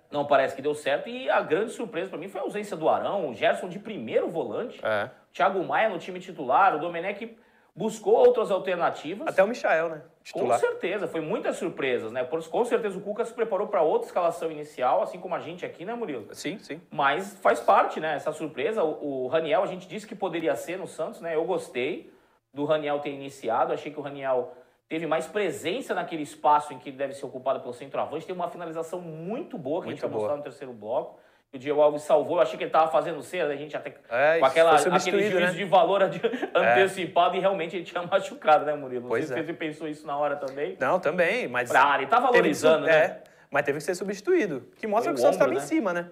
não 0.09 0.25
parece 0.25 0.55
que 0.55 0.61
deu 0.61 0.73
certo. 0.73 1.09
E 1.09 1.29
a 1.29 1.41
grande 1.41 1.71
surpresa 1.71 2.09
para 2.11 2.17
mim 2.17 2.29
foi 2.29 2.39
a 2.39 2.43
ausência 2.45 2.77
do 2.77 2.87
Arão, 2.87 3.29
o 3.29 3.33
Gerson 3.33 3.67
de 3.67 3.77
primeiro 3.77 4.29
volante, 4.29 4.79
É. 4.83 5.09
Thiago 5.33 5.61
Maia 5.65 5.89
no 5.89 5.99
time 5.99 6.19
titular, 6.21 6.73
o 6.75 6.79
Domenech 6.79 7.35
buscou 7.75 8.13
outras 8.15 8.51
alternativas. 8.51 9.27
Até 9.27 9.43
o 9.43 9.47
Michael, 9.47 9.89
né? 9.89 10.01
Com 10.31 10.39
Titular. 10.39 10.59
certeza, 10.59 11.07
foi 11.07 11.21
muitas 11.21 11.57
surpresas, 11.57 12.11
né? 12.11 12.23
Com 12.23 12.65
certeza 12.65 12.97
o 12.97 13.01
Cuca 13.01 13.25
se 13.25 13.33
preparou 13.33 13.67
para 13.67 13.81
outra 13.81 14.07
escalação 14.07 14.51
inicial, 14.51 15.01
assim 15.01 15.19
como 15.19 15.35
a 15.35 15.39
gente 15.39 15.65
aqui, 15.65 15.83
né, 15.83 15.93
Murilo? 15.93 16.33
Sim, 16.33 16.57
sim. 16.59 16.81
Mas 16.89 17.37
faz 17.41 17.59
parte, 17.59 17.99
né? 17.99 18.15
Essa 18.15 18.31
surpresa. 18.31 18.83
O, 18.83 19.25
o 19.25 19.27
Raniel, 19.27 19.63
a 19.63 19.67
gente 19.67 19.87
disse 19.87 20.07
que 20.07 20.15
poderia 20.15 20.55
ser 20.55 20.77
no 20.77 20.87
Santos, 20.87 21.19
né? 21.19 21.35
Eu 21.35 21.43
gostei 21.43 22.13
do 22.53 22.63
Raniel 22.63 22.99
ter 22.99 23.09
iniciado. 23.09 23.73
Achei 23.73 23.91
que 23.91 23.99
o 23.99 24.03
Raniel 24.03 24.53
teve 24.87 25.07
mais 25.07 25.25
presença 25.25 25.93
naquele 25.93 26.21
espaço 26.21 26.73
em 26.73 26.77
que 26.77 26.89
ele 26.89 26.97
deve 26.97 27.13
ser 27.13 27.25
ocupado 27.25 27.59
pelo 27.59 27.73
centroavante. 27.73 28.25
Tem 28.25 28.35
uma 28.35 28.49
finalização 28.49 29.01
muito 29.01 29.57
boa 29.57 29.81
que 29.81 29.89
a 29.89 29.91
gente 29.91 30.01
Muito 30.01 30.11
vai 30.11 30.19
mostrar 30.19 30.37
no 30.37 30.43
terceiro 30.43 30.71
bloco. 30.71 31.19
O 31.53 31.57
Diego 31.59 31.79
Alves 31.81 32.01
salvou. 32.01 32.37
Eu 32.37 32.41
achei 32.41 32.57
que 32.57 32.63
ele 32.63 32.69
estava 32.69 32.89
fazendo 32.89 33.21
cedo, 33.21 33.51
a 33.51 33.55
gente 33.55 33.77
até 33.77 33.93
É, 34.09 34.39
com 34.39 34.45
aquela, 34.45 34.75
aquele 34.75 35.21
juízo 35.29 35.39
né? 35.39 35.51
de 35.51 35.63
valor 35.65 36.01
adi- 36.01 36.19
antecipado 36.53 37.37
e 37.37 37.39
realmente 37.39 37.75
ele 37.75 37.85
tinha 37.85 38.01
machucado, 38.07 38.65
né, 38.65 38.73
Murilo? 38.73 39.01
Não 39.03 39.09
Pois 39.09 39.27
sei 39.27 39.37
é. 39.37 39.39
se 39.41 39.45
você 39.45 39.53
pensou 39.53 39.87
isso 39.87 40.07
na 40.07 40.17
hora 40.17 40.35
também. 40.35 40.75
Não, 40.79 40.99
também, 40.99 41.47
mas. 41.47 41.69
Ah, 41.73 41.95
ele 41.97 42.07
tá 42.07 42.19
valorizando, 42.19 42.87
né? 42.87 42.91
É, 42.95 43.23
mas 43.51 43.63
teve 43.63 43.77
que 43.77 43.83
ser 43.83 43.93
substituído. 43.93 44.61
Que 44.77 44.87
mostra 44.87 45.11
Foi 45.11 45.13
que 45.13 45.19
o 45.19 45.21
Santos 45.21 45.35
estava 45.35 45.51
ombro, 45.51 45.59
em 45.59 45.61
né? 45.61 45.67
cima, 45.67 45.93
né? 45.93 46.09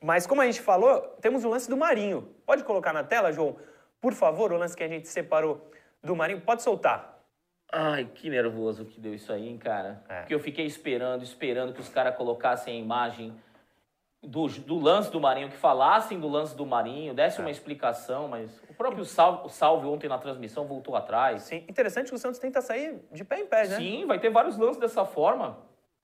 Mas 0.00 0.28
como 0.28 0.40
a 0.40 0.46
gente 0.46 0.60
falou, 0.60 1.00
temos 1.20 1.44
o 1.44 1.48
lance 1.48 1.68
do 1.68 1.76
Marinho. 1.76 2.32
Pode 2.46 2.62
colocar 2.62 2.92
na 2.92 3.02
tela, 3.02 3.32
João? 3.32 3.56
Por 4.00 4.12
favor, 4.12 4.52
o 4.52 4.56
lance 4.56 4.76
que 4.76 4.82
a 4.84 4.88
gente 4.88 5.08
separou 5.08 5.70
do 6.02 6.14
Marinho. 6.14 6.40
Pode 6.40 6.62
soltar. 6.62 7.18
Ai, 7.72 8.04
que 8.14 8.30
nervoso 8.30 8.84
que 8.84 9.00
deu 9.00 9.12
isso 9.14 9.32
aí, 9.32 9.48
hein, 9.48 9.58
cara? 9.58 10.02
É. 10.08 10.20
Porque 10.20 10.34
eu 10.34 10.40
fiquei 10.40 10.66
esperando, 10.66 11.22
esperando 11.24 11.72
que 11.72 11.80
os 11.80 11.88
caras 11.88 12.14
colocassem 12.14 12.76
a 12.76 12.78
imagem 12.78 13.32
do, 14.22 14.46
do 14.46 14.78
lance 14.78 15.10
do 15.10 15.20
Marinho, 15.20 15.48
que 15.48 15.56
falassem 15.56 16.20
do 16.20 16.28
lance 16.28 16.56
do 16.56 16.64
Marinho, 16.64 17.12
desse 17.12 17.38
É. 17.38 17.40
uma 17.40 17.50
explicação, 17.50 18.28
mas 18.28 18.62
o 18.70 18.74
próprio 18.74 19.04
Salve, 19.04 19.46
o 19.46 19.48
Salve 19.48 19.86
ontem 19.88 20.08
na 20.08 20.18
transmissão 20.18 20.64
voltou 20.64 20.94
atrás. 20.94 21.42
Sim, 21.42 21.64
interessante 21.68 22.08
que 22.08 22.14
o 22.14 22.18
Santos 22.18 22.38
tenta 22.38 22.60
sair 22.60 23.00
de 23.10 23.24
pé 23.24 23.40
em 23.40 23.46
pé, 23.46 23.66
né? 23.66 23.76
Sim, 23.76 24.06
vai 24.06 24.18
ter 24.20 24.30
vários 24.30 24.56
lances 24.56 24.78
dessa 24.80 25.04
forma. 25.04 25.58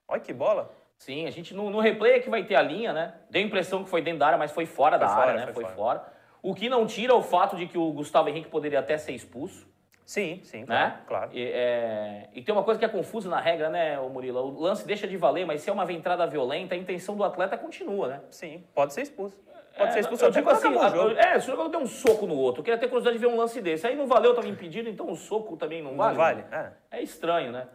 Olha 0.08 0.20
que 0.20 0.32
bola. 0.32 0.70
Sim, 0.98 1.26
a 1.26 1.30
gente 1.30 1.54
no, 1.54 1.70
no 1.70 1.78
replay 1.78 2.14
é 2.14 2.18
que 2.20 2.28
vai 2.28 2.42
ter 2.44 2.56
a 2.56 2.62
linha, 2.62 2.92
né? 2.92 3.14
Deu 3.30 3.40
a 3.40 3.44
impressão 3.44 3.84
que 3.84 3.88
foi 3.90 4.02
dentro 4.02 4.18
da 4.18 4.26
área, 4.26 4.38
mas 4.38 4.50
foi 4.50 4.66
fora 4.66 4.98
Foi 4.98 5.06
da 5.06 5.14
fora, 5.14 5.28
área, 5.30 5.34
né? 5.40 5.44
foi 5.44 5.54
Foi, 5.54 5.62
fora. 5.64 5.76
fora. 5.76 6.12
O 6.42 6.54
que 6.54 6.68
não 6.68 6.86
tira 6.86 7.14
o 7.14 7.22
fato 7.22 7.56
de 7.56 7.66
que 7.68 7.78
o 7.78 7.92
Gustavo 7.92 8.28
Henrique 8.28 8.48
poderia 8.48 8.80
até 8.80 8.98
ser 8.98 9.12
expulso. 9.12 9.66
Sim, 10.08 10.40
sim, 10.42 10.64
né? 10.66 11.00
claro. 11.06 11.28
E, 11.34 11.42
é, 11.52 12.30
e 12.32 12.40
tem 12.40 12.54
uma 12.54 12.64
coisa 12.64 12.78
que 12.80 12.84
é 12.86 12.88
confusa 12.88 13.28
na 13.28 13.38
regra, 13.38 13.68
né, 13.68 13.94
Murilo? 13.98 14.40
O 14.40 14.58
lance 14.58 14.86
deixa 14.86 15.06
de 15.06 15.18
valer, 15.18 15.44
mas 15.44 15.60
se 15.60 15.68
é 15.68 15.72
uma 15.72 15.84
entrada 15.92 16.26
violenta, 16.26 16.74
a 16.74 16.78
intenção 16.78 17.14
do 17.14 17.22
atleta 17.22 17.58
continua, 17.58 18.08
né? 18.08 18.20
Sim, 18.30 18.64
pode 18.74 18.94
ser 18.94 19.02
expulso. 19.02 19.36
pode 19.76 19.90
É, 19.90 19.92
ser 19.92 19.98
eu 19.98 20.00
expulsão. 20.00 20.30
digo 20.30 20.48
assim, 20.48 20.68
acabou 20.68 20.86
o 21.04 21.08
jogo. 21.10 21.20
é, 21.20 21.38
se 21.38 21.46
o 21.48 21.50
jogador 21.50 21.68
deu 21.68 21.80
um 21.80 21.86
soco 21.86 22.26
no 22.26 22.34
outro, 22.38 22.60
eu 22.60 22.64
queria 22.64 22.78
ter 22.80 22.86
curiosidade 22.86 23.18
de 23.18 23.26
ver 23.26 23.30
um 23.30 23.36
lance 23.36 23.60
desse. 23.60 23.86
Aí 23.86 23.94
não 23.94 24.06
valeu, 24.06 24.34
tava 24.34 24.48
impedido, 24.48 24.88
então 24.88 25.10
o 25.10 25.14
soco 25.14 25.58
também 25.58 25.82
não 25.82 25.94
vale. 25.94 26.12
Não 26.16 26.16
vale? 26.24 26.44
É. 26.50 26.70
É 26.90 27.02
estranho, 27.02 27.52
né? 27.52 27.68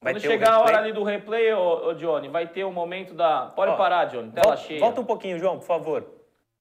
Vai 0.00 0.12
Quando 0.14 0.22
chegar 0.22 0.52
a 0.52 0.60
hora 0.60 0.78
ali 0.78 0.92
do 0.92 1.02
replay, 1.02 1.52
ô, 1.54 1.88
ô, 1.88 1.94
Johnny, 1.94 2.28
vai 2.28 2.46
ter 2.46 2.62
o 2.62 2.70
momento 2.70 3.14
da. 3.14 3.46
Pode 3.46 3.72
Ó, 3.72 3.76
parar, 3.76 4.04
Johnny, 4.04 4.30
tela 4.30 4.46
Volta, 4.46 4.62
cheia. 4.62 4.78
volta 4.78 5.00
um 5.00 5.04
pouquinho, 5.04 5.40
João, 5.40 5.58
por 5.58 5.66
favor. 5.66 6.06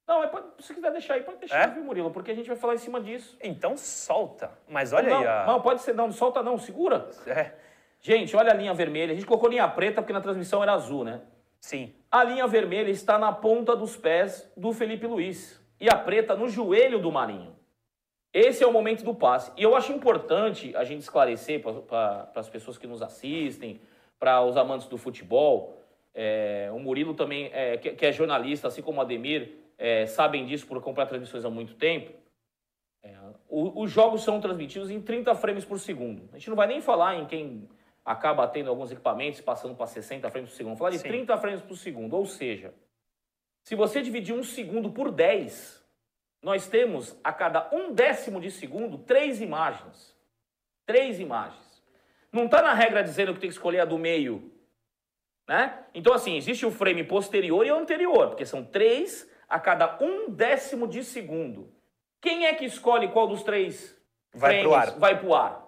Não, 0.08 0.20
mas 0.20 0.30
pode, 0.32 0.46
se 0.60 0.74
quiser 0.74 0.92
deixar 0.92 1.16
aí, 1.16 1.22
pode 1.24 1.40
deixar, 1.40 1.64
É? 1.64 1.68
viu, 1.68 1.84
Murilo? 1.84 2.12
Porque 2.12 2.32
a 2.32 2.34
gente 2.34 2.48
vai 2.48 2.56
falar 2.56 2.76
em 2.76 2.78
cima 2.78 3.02
disso. 3.02 3.38
Então 3.44 3.76
solta. 3.76 4.52
Mas 4.68 4.94
olha 4.94 5.10
não, 5.10 5.18
aí 5.20 5.28
a. 5.28 5.46
não, 5.46 5.62
pode 5.62 5.82
ser, 5.82 5.94
não, 5.94 6.12
solta 6.12 6.42
não, 6.42 6.58
segura. 6.58 7.10
É, 7.28 7.52
Gente, 8.00 8.36
olha 8.38 8.52
a 8.52 8.56
linha 8.56 8.74
vermelha. 8.74 9.12
A 9.12 9.16
gente 9.16 9.26
colocou 9.26 9.50
linha 9.50 9.68
preta 9.68 10.02
porque 10.02 10.14
na 10.14 10.22
transmissão 10.22 10.62
era 10.64 10.74
azul, 10.74 11.04
né? 11.04 11.22
sim. 11.60 11.94
A 12.10 12.24
linha 12.24 12.48
vermelha 12.48 12.90
está 12.90 13.20
na 13.20 13.34
ponta 13.34 13.76
dos 13.76 13.98
pés 13.98 14.50
do 14.56 14.72
Felipe 14.72 15.06
Luiz 15.06 15.62
e 15.80 15.90
a 15.90 15.96
preta 15.98 16.36
no 16.36 16.48
joelho 16.48 17.00
do 17.00 17.12
Marinho. 17.12 17.54
Esse 18.34 18.64
é 18.64 18.68
o 18.68 18.72
momento 18.72 19.04
do 19.04 19.14
passe. 19.14 19.52
E 19.58 19.64
eu 19.64 19.76
acho 19.76 19.92
importante 19.92 20.74
a 20.78 20.86
gente 20.86 21.02
esclarecer 21.02 21.62
para 21.62 22.30
as 22.36 22.48
pessoas 22.50 22.78
que 22.78 22.88
nos 22.88 23.02
assistem, 23.02 23.82
para 24.18 24.42
os 24.42 24.56
amantes 24.56 24.88
do 24.88 24.98
futebol. 24.98 25.82
é, 26.14 26.70
o 26.72 26.80
Murilo 26.80 27.14
também, 27.14 27.50
é, 27.54 27.78
que, 27.78 27.92
que 27.92 28.06
é 28.06 28.12
jornalista, 28.14 28.68
assim 28.70 28.82
como 28.82 29.00
o 29.00 29.02
Ademir, 29.02 29.56
é, 29.78 30.06
sabem 30.06 30.46
disso 30.46 30.66
por 30.68 30.78
acompanhar 30.78 31.08
transmissões 31.08 31.46
há 31.46 31.50
muito 31.50 31.76
tempo. 31.76 32.14
É, 33.04 33.16
o- 33.48 33.84
os 33.84 33.92
jogos 33.92 34.24
são 34.24 34.42
transmitidos 34.42 34.90
em 34.90 35.02
30 35.02 35.36
frames 35.36 35.64
por 35.64 35.80
segundo. 35.80 36.30
A 36.34 36.38
gente 36.38 36.50
não 36.50 36.56
vai 36.56 36.68
nem 36.68 36.82
falar 36.82 37.16
em 37.16 37.26
quem 37.26 37.70
acaba 38.04 38.48
tendo 38.48 38.70
alguns 38.70 38.92
equipamentos 38.92 39.42
passando 39.42 39.76
para 39.76 39.86
60 39.86 40.30
frames 40.30 40.50
por 40.50 40.56
segundo. 40.56 40.70
Vamos 40.72 40.80
falar 40.80 40.92
de 40.92 41.00
Sim. 41.00 41.08
30 41.10 41.38
frames 41.38 41.62
por 41.62 41.78
segundo. 41.78 42.16
Ou 42.16 42.26
seja, 42.26 42.74
se 43.64 43.76
você 43.76 44.02
dividir 44.02 44.34
um 44.34 44.44
segundo 44.44 44.90
por 44.92 45.12
10, 45.12 45.86
nós 46.42 46.68
temos 46.68 47.18
a 47.24 47.34
cada 47.34 47.70
um 47.74 47.94
décimo 47.94 48.40
de 48.40 48.50
segundo 48.50 48.98
três 48.98 49.42
imagens. 49.42 50.16
Três 50.86 51.20
imagens. 51.20 51.84
Não 52.32 52.46
está 52.46 52.62
na 52.62 52.74
regra 52.74 53.04
dizendo 53.04 53.34
que 53.34 53.40
tem 53.40 53.50
que 53.50 53.56
escolher 53.56 53.82
a 53.82 53.86
do 53.86 53.98
meio. 53.98 54.52
Né? 55.48 55.86
Então, 55.94 56.14
assim, 56.14 56.36
existe 56.36 56.66
o 56.66 56.72
frame 56.72 57.04
posterior 57.04 57.66
e 57.66 57.72
o 57.72 57.76
anterior, 57.78 58.28
porque 58.30 58.46
são 58.46 58.64
três 58.64 59.30
a 59.48 59.60
cada 59.60 59.98
um 60.02 60.30
décimo 60.30 60.88
de 60.88 61.04
segundo. 61.04 61.72
Quem 62.22 62.46
é 62.46 62.54
que 62.54 62.66
escolhe 62.66 63.08
qual 63.10 63.28
dos 63.28 63.44
três 63.44 63.96
Vai 64.34 64.62
pro 64.62 64.72
frames 64.72 64.90
ar. 64.90 65.00
vai 65.00 65.20
pro 65.20 65.34
ar? 65.34 65.68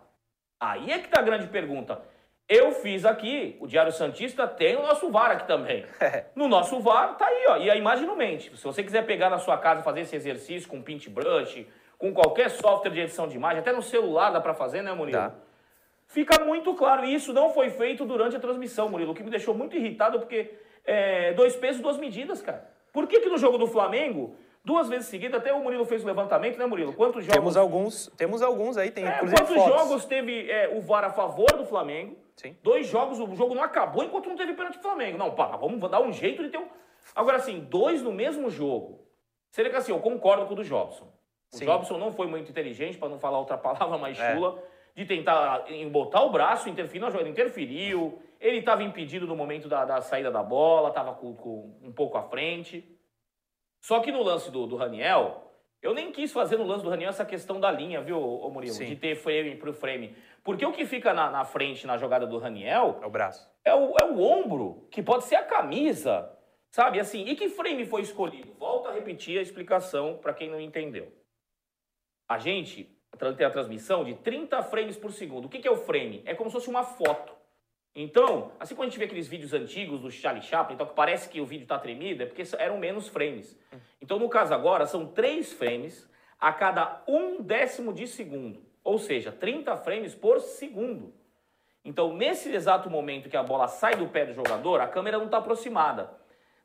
Aí 0.59 0.91
é 0.91 0.99
que 0.99 1.07
tá 1.07 1.19
a 1.19 1.23
grande 1.23 1.47
pergunta. 1.47 2.01
Eu 2.47 2.71
fiz 2.71 3.05
aqui, 3.05 3.55
o 3.59 3.67
Diário 3.67 3.91
Santista 3.91 4.47
tem 4.47 4.75
o 4.75 4.81
nosso 4.81 5.11
VAR 5.11 5.31
aqui 5.31 5.47
também. 5.47 5.85
No 6.35 6.47
nosso 6.47 6.79
VAR 6.79 7.15
tá 7.15 7.27
aí, 7.27 7.45
ó, 7.47 7.57
e 7.57 7.69
a 7.69 7.75
imagem 7.75 8.07
não 8.07 8.15
mente. 8.15 8.55
Se 8.57 8.63
você 8.63 8.83
quiser 8.83 9.05
pegar 9.05 9.29
na 9.29 9.37
sua 9.37 9.57
casa 9.57 9.81
e 9.81 9.83
fazer 9.83 10.01
esse 10.01 10.15
exercício 10.15 10.67
com 10.67 10.81
Paintbrush, 10.81 11.67
com 11.97 12.11
qualquer 12.13 12.49
software 12.49 12.91
de 12.91 13.01
edição 13.01 13.27
de 13.27 13.35
imagem, 13.35 13.59
até 13.59 13.71
no 13.71 13.83
celular 13.83 14.31
dá 14.31 14.41
pra 14.41 14.53
fazer, 14.55 14.81
né, 14.81 14.91
Murilo? 14.93 15.31
Fica 16.07 16.43
muito 16.43 16.73
claro, 16.73 17.05
e 17.05 17.13
isso 17.13 17.31
não 17.31 17.51
foi 17.53 17.69
feito 17.69 18.03
durante 18.03 18.35
a 18.35 18.39
transmissão, 18.39 18.89
Murilo, 18.89 19.11
o 19.11 19.15
que 19.15 19.21
me 19.21 19.29
deixou 19.29 19.53
muito 19.53 19.75
irritado, 19.75 20.17
porque 20.19 20.51
é, 20.83 21.33
dois 21.33 21.55
pesos, 21.55 21.81
duas 21.81 21.97
medidas, 21.97 22.41
cara. 22.41 22.67
Por 22.91 23.07
que 23.07 23.19
que 23.19 23.29
no 23.29 23.37
jogo 23.37 23.57
do 23.57 23.67
Flamengo, 23.67 24.35
duas 24.63 24.87
vezes 24.89 25.07
seguidas, 25.07 25.39
até 25.39 25.53
o 25.53 25.61
Murilo 25.63 25.85
fez 25.85 26.03
o 26.03 26.07
levantamento, 26.07 26.57
né, 26.57 26.65
Murilo? 26.65 26.93
Quantos 26.93 27.23
jogos... 27.23 27.35
Temos 27.35 27.57
alguns, 27.57 28.07
temos 28.17 28.41
alguns 28.41 28.77
aí, 28.77 28.91
tem 28.91 29.05
É, 29.05 29.19
quantos 29.19 29.39
fotos. 29.47 29.65
jogos 29.65 30.05
teve 30.05 30.49
é, 30.49 30.69
o 30.75 30.81
VAR 30.81 31.03
a 31.05 31.09
favor 31.11 31.51
do 31.53 31.65
Flamengo? 31.65 32.17
Sim. 32.35 32.55
Dois 32.63 32.87
jogos, 32.87 33.19
o 33.19 33.35
jogo 33.35 33.53
não 33.53 33.63
acabou 33.63 34.03
enquanto 34.03 34.27
não 34.29 34.35
teve 34.35 34.53
pênalti 34.53 34.77
do 34.77 34.81
Flamengo. 34.81 35.17
Não, 35.17 35.31
pá, 35.31 35.47
vamos 35.57 35.79
dar 35.89 36.01
um 36.01 36.11
jeito 36.13 36.41
de 36.43 36.49
ter 36.49 36.57
um... 36.57 36.67
Agora, 37.15 37.37
assim, 37.37 37.59
dois 37.69 38.01
no 38.01 38.11
mesmo 38.13 38.49
jogo. 38.49 39.05
Seria 39.51 39.71
que 39.71 39.77
assim, 39.77 39.91
eu 39.91 39.99
concordo 39.99 40.45
com 40.45 40.53
o 40.53 40.55
do 40.55 40.63
Jobson. 40.63 41.11
O 41.51 41.57
Sim. 41.57 41.65
Jobson 41.65 41.97
não 41.97 42.11
foi 42.11 42.27
muito 42.27 42.49
inteligente, 42.51 42.97
para 42.97 43.09
não 43.09 43.19
falar 43.19 43.39
outra 43.39 43.57
palavra 43.59 43.97
mais 43.97 44.19
É. 44.19 44.35
chula, 44.35 44.61
de 44.95 45.05
tentar 45.05 45.65
em 45.71 45.87
botar 45.89 46.21
o 46.21 46.29
braço, 46.29 46.69
interferir 46.69 46.99
na 46.99 47.09
jogada. 47.09 47.27
Interferiu, 47.29 48.19
ele 48.39 48.59
estava 48.59 48.83
impedido 48.83 49.27
no 49.27 49.35
momento 49.35 49.67
da, 49.67 49.83
da 49.85 50.01
saída 50.01 50.31
da 50.31 50.41
bola, 50.41 50.89
estava 50.89 51.13
com, 51.13 51.35
com 51.35 51.79
um 51.81 51.91
pouco 51.91 52.17
à 52.17 52.23
frente. 52.23 52.97
Só 53.81 53.99
que 53.99 54.11
no 54.11 54.23
lance 54.23 54.49
do, 54.49 54.65
do 54.65 54.75
Raniel, 54.75 55.49
eu 55.81 55.93
nem 55.93 56.11
quis 56.11 56.31
fazer 56.31 56.57
no 56.57 56.65
lance 56.65 56.83
do 56.83 56.89
Raniel 56.89 57.09
essa 57.09 57.25
questão 57.25 57.59
da 57.59 57.71
linha, 57.71 58.01
viu, 58.01 58.21
ô 58.21 58.49
Murilo? 58.49 58.73
Sim. 58.73 58.85
De 58.85 58.95
ter 58.95 59.15
frame 59.15 59.55
pro 59.55 59.73
frame. 59.73 60.15
Porque 60.43 60.65
o 60.65 60.71
que 60.71 60.85
fica 60.85 61.13
na, 61.13 61.29
na 61.29 61.45
frente 61.45 61.85
na 61.85 61.97
jogada 61.97 62.25
do 62.25 62.37
Raniel 62.37 62.99
É 63.01 63.05
o 63.05 63.09
braço. 63.09 63.49
é 63.63 63.73
o, 63.73 63.95
é 63.99 64.05
o 64.05 64.21
ombro, 64.21 64.87
que 64.91 65.01
pode 65.01 65.25
ser 65.25 65.35
a 65.35 65.43
camisa, 65.43 66.31
sabe? 66.71 66.99
Assim, 66.99 67.25
e 67.25 67.35
que 67.35 67.49
frame 67.49 67.85
foi 67.85 68.01
escolhido? 68.01 68.53
Volto 68.53 68.87
a 68.87 68.93
repetir 68.93 69.37
a 69.37 69.41
explicação 69.41 70.17
para 70.17 70.33
quem 70.33 70.49
não 70.49 70.59
entendeu. 70.59 71.11
A 72.27 72.37
gente 72.37 72.95
tem 73.37 73.45
a 73.45 73.49
transmissão 73.49 74.03
de 74.03 74.13
30 74.15 74.61
frames 74.63 74.95
por 74.95 75.11
segundo. 75.11 75.45
O 75.45 75.49
que, 75.49 75.59
que 75.59 75.67
é 75.67 75.71
o 75.71 75.77
frame? 75.77 76.21
É 76.25 76.35
como 76.35 76.49
se 76.49 76.55
fosse 76.55 76.69
uma 76.69 76.83
foto. 76.83 77.38
Então, 78.01 78.53
assim 78.57 78.75
quando 78.75 78.87
a 78.87 78.89
gente 78.91 78.97
vê 78.99 79.03
aqueles 79.03 79.27
vídeos 79.27 79.53
antigos 79.53 79.99
do 79.99 80.09
Charlie 80.09 80.41
Chaplin, 80.41 80.75
então 80.75 80.87
que 80.87 80.93
parece 80.93 81.27
que 81.27 81.41
o 81.41 81.45
vídeo 81.45 81.63
está 81.63 81.77
tremido, 81.77 82.23
é 82.23 82.25
porque 82.25 82.43
eram 82.57 82.77
menos 82.77 83.09
frames. 83.09 83.59
Então, 84.01 84.17
no 84.17 84.29
caso 84.29 84.53
agora, 84.53 84.85
são 84.85 85.05
três 85.05 85.51
frames 85.51 86.09
a 86.39 86.53
cada 86.53 87.03
um 87.05 87.41
décimo 87.41 87.91
de 87.91 88.07
segundo. 88.07 88.63
Ou 88.85 88.97
seja, 88.97 89.33
30 89.33 89.75
frames 89.75 90.15
por 90.15 90.39
segundo. 90.39 91.13
Então, 91.83 92.15
nesse 92.15 92.49
exato 92.49 92.89
momento 92.89 93.27
que 93.27 93.35
a 93.35 93.43
bola 93.43 93.67
sai 93.67 93.97
do 93.97 94.07
pé 94.07 94.25
do 94.25 94.33
jogador, 94.33 94.79
a 94.79 94.87
câmera 94.87 95.17
não 95.17 95.25
está 95.25 95.39
aproximada. 95.39 96.09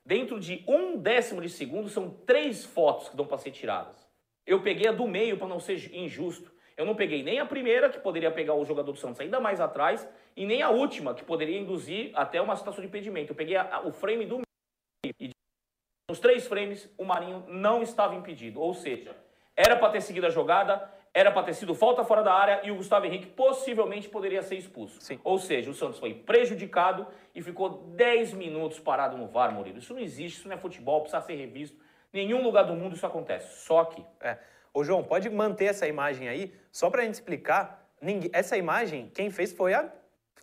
Dentro 0.06 0.38
de 0.38 0.62
um 0.68 0.96
décimo 0.96 1.42
de 1.42 1.48
segundo, 1.48 1.88
são 1.88 2.10
três 2.10 2.64
fotos 2.64 3.08
que 3.08 3.16
dão 3.16 3.26
para 3.26 3.38
ser 3.38 3.50
tiradas. 3.50 4.08
Eu 4.46 4.62
peguei 4.62 4.86
a 4.86 4.92
do 4.92 5.08
meio 5.08 5.36
para 5.36 5.48
não 5.48 5.58
ser 5.58 5.92
injusto. 5.92 6.53
Eu 6.76 6.84
não 6.84 6.94
peguei 6.94 7.22
nem 7.22 7.38
a 7.38 7.46
primeira, 7.46 7.88
que 7.88 7.98
poderia 8.00 8.30
pegar 8.30 8.54
o 8.54 8.64
jogador 8.64 8.92
do 8.92 8.98
Santos 8.98 9.20
ainda 9.20 9.38
mais 9.38 9.60
atrás, 9.60 10.08
e 10.36 10.44
nem 10.44 10.60
a 10.62 10.70
última, 10.70 11.14
que 11.14 11.24
poderia 11.24 11.58
induzir 11.58 12.10
até 12.14 12.40
uma 12.40 12.56
situação 12.56 12.80
de 12.82 12.88
impedimento. 12.88 13.32
Eu 13.32 13.36
peguei 13.36 13.56
a- 13.56 13.76
a- 13.76 13.80
o 13.86 13.92
frame 13.92 14.26
do 14.26 14.36
meio. 14.38 15.14
E 15.20 15.30
nos 16.10 16.18
três 16.18 16.46
frames, 16.46 16.92
o 16.98 17.04
Marinho 17.04 17.44
não 17.48 17.82
estava 17.82 18.14
impedido. 18.14 18.60
Ou 18.60 18.74
seja, 18.74 19.14
era 19.56 19.76
para 19.76 19.90
ter 19.90 20.00
seguido 20.00 20.26
a 20.26 20.30
jogada, 20.30 20.92
era 21.12 21.30
para 21.30 21.44
ter 21.44 21.54
sido 21.54 21.76
falta 21.76 22.02
fora 22.02 22.24
da 22.24 22.34
área 22.34 22.60
e 22.64 22.72
o 22.72 22.74
Gustavo 22.76 23.06
Henrique 23.06 23.26
possivelmente 23.26 24.08
poderia 24.08 24.42
ser 24.42 24.56
expulso. 24.56 25.00
Sim. 25.00 25.20
Ou 25.22 25.38
seja, 25.38 25.70
o 25.70 25.74
Santos 25.74 26.00
foi 26.00 26.12
prejudicado 26.12 27.06
e 27.32 27.40
ficou 27.40 27.68
10 27.94 28.32
minutos 28.32 28.80
parado 28.80 29.16
no 29.16 29.28
VAR, 29.28 29.52
Murilo. 29.52 29.78
Isso 29.78 29.94
não 29.94 30.00
existe, 30.00 30.38
isso 30.40 30.48
não 30.48 30.56
é 30.56 30.58
futebol, 30.58 31.02
precisa 31.02 31.22
ser 31.22 31.36
revisto. 31.36 31.78
Nenhum 32.12 32.42
lugar 32.42 32.64
do 32.64 32.74
mundo 32.74 32.96
isso 32.96 33.06
acontece, 33.06 33.64
só 33.64 33.78
aqui. 33.80 34.04
É. 34.20 34.38
Ô, 34.74 34.82
João, 34.82 35.04
pode 35.04 35.30
manter 35.30 35.66
essa 35.66 35.86
imagem 35.86 36.28
aí, 36.28 36.52
só 36.72 36.90
pra 36.90 37.02
gente 37.02 37.14
explicar. 37.14 37.82
ninguém- 38.02 38.30
essa 38.34 38.54
imagem, 38.54 39.10
quem 39.14 39.30
fez 39.30 39.50
foi 39.52 39.72
a 39.72 39.90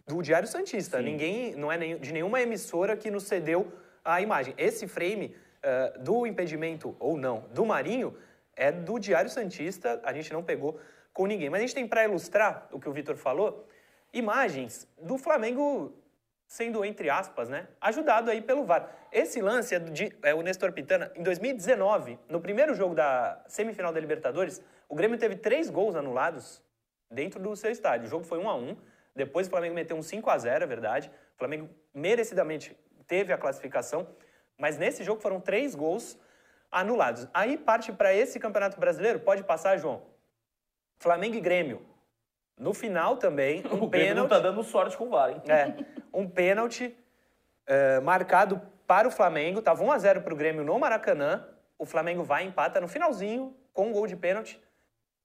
do 0.08 0.20
Diário 0.24 0.48
Santista. 0.48 0.98
Sim. 0.98 1.04
Ninguém, 1.04 1.54
não 1.56 1.72
é 1.72 1.78
de 1.78 2.12
nenhuma 2.12 2.42
emissora 2.42 2.98
que 2.98 3.12
nos 3.12 3.26
cedeu 3.26 3.72
a 4.04 4.20
imagem. 4.20 4.56
Esse 4.58 4.88
frame 4.88 5.36
eh, 5.62 5.94
do 6.00 6.26
impedimento, 6.26 6.96
ou 7.00 7.16
não, 7.18 7.42
do 7.54 7.64
Marinho, 7.64 8.18
é 8.56 8.72
do 8.72 8.98
Diário 8.98 9.30
Santista, 9.30 10.02
a 10.04 10.12
gente 10.12 10.34
não 10.34 10.42
pegou 10.42 10.80
com 11.14 11.28
ninguém. 11.28 11.52
Mas 11.52 11.60
a 11.60 11.66
gente 11.66 11.76
tem 11.76 11.88
para 11.88 12.04
ilustrar 12.06 12.68
o 12.72 12.80
que 12.80 12.90
o 12.90 12.92
Vitor 12.92 13.16
falou, 13.16 13.68
imagens 14.12 14.88
do 15.00 15.20
Flamengo 15.20 15.94
sendo, 16.52 16.84
entre 16.84 17.10
aspas, 17.10 17.48
né, 17.48 17.66
ajudado 17.80 18.30
aí 18.30 18.42
pelo 18.42 18.66
VAR. 18.66 18.94
Esse 19.10 19.42
lance 19.42 19.74
é, 19.74 19.80
de, 19.80 20.14
é 20.22 20.34
o 20.34 20.42
Nestor 20.42 20.74
Pitana, 20.74 21.10
em 21.16 21.24
2019, 21.24 22.20
no 22.28 22.42
primeiro 22.42 22.76
jogo 22.76 22.94
da 22.94 23.42
semifinal 23.48 23.94
da 23.94 24.02
Libertadores, 24.02 24.62
o 24.90 24.94
Grêmio 24.94 25.18
teve 25.18 25.38
três 25.38 25.70
gols 25.70 25.96
anulados 25.96 26.62
dentro 27.10 27.40
do 27.40 27.56
seu 27.56 27.72
estádio. 27.72 28.08
O 28.08 28.10
jogo 28.10 28.26
foi 28.26 28.38
1 28.38 28.50
a 28.50 28.56
1 28.56 28.78
depois 29.16 29.48
o 29.48 29.50
Flamengo 29.50 29.76
meteu 29.76 29.96
um 29.96 30.02
5 30.02 30.30
a 30.30 30.38
0 30.38 30.66
é 30.66 30.68
verdade. 30.68 31.10
O 31.36 31.38
Flamengo 31.38 31.70
merecidamente 31.94 32.78
teve 33.08 33.32
a 33.32 33.38
classificação, 33.38 34.06
mas 34.58 34.78
nesse 34.78 35.06
jogo 35.06 35.22
foram 35.22 35.40
três 35.40 35.74
gols 35.74 36.20
anulados. 36.70 37.30
Aí 37.34 37.58
parte 37.58 37.94
para 37.94 38.14
esse 38.14 38.38
Campeonato 38.42 38.78
Brasileiro, 38.78 39.22
pode 39.22 39.42
passar, 39.46 39.78
João. 39.78 40.06
Flamengo 41.00 41.36
e 41.38 41.40
Grêmio. 41.40 41.91
No 42.62 42.76
final 42.76 43.18
também, 43.18 43.64
um 43.74 43.74
o 43.74 43.80
não 43.80 43.90
pênalti. 43.90 44.30
tá 44.30 44.40
dando 44.40 44.62
sorte 44.64 44.96
com 44.96 45.06
o 45.06 45.10
VAR, 45.10 45.32
hein? 45.32 45.42
É, 45.48 45.74
um 46.14 46.30
pênalti 46.30 46.96
é, 47.66 48.00
marcado 48.00 48.62
para 48.86 49.08
o 49.08 49.12
Flamengo. 49.12 49.64
Tava 49.64 49.84
1 49.84 49.92
a 49.92 49.98
0 49.98 50.22
para 50.22 50.32
o 50.32 50.38
Grêmio 50.38 50.64
no 50.64 50.78
Maracanã. 50.78 51.44
O 51.76 51.88
Flamengo 51.88 52.24
vai 52.24 52.44
empata 52.44 52.80
no 52.80 52.88
finalzinho 52.88 53.58
com 53.74 53.88
um 53.88 53.92
gol 53.92 54.06
de 54.06 54.16
pênalti 54.16 54.62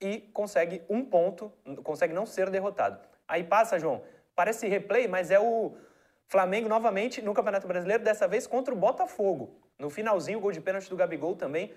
e 0.01 0.19
consegue 0.33 0.83
um 0.89 1.05
ponto, 1.05 1.53
consegue 1.85 2.15
não 2.15 2.25
ser 2.25 2.49
derrotado. 2.49 2.99
Aí 3.29 3.45
passa, 3.45 3.79
João. 3.79 4.03
Parece 4.35 4.67
replay, 4.67 5.07
mas 5.07 5.31
é 5.31 5.39
o 5.39 5.75
Flamengo 6.29 6.71
novamente 6.71 7.21
no 7.21 7.35
Campeonato 7.35 7.69
Brasileiro, 7.69 8.03
dessa 8.03 8.27
vez 8.27 8.47
contra 8.47 8.73
o 8.73 8.77
Botafogo. 8.77 9.61
No 9.79 9.91
finalzinho, 9.91 10.39
o 10.39 10.41
gol 10.41 10.53
de 10.53 10.61
pênalti 10.63 10.89
do 10.89 10.97
Gabigol 10.97 11.37
também. 11.37 11.71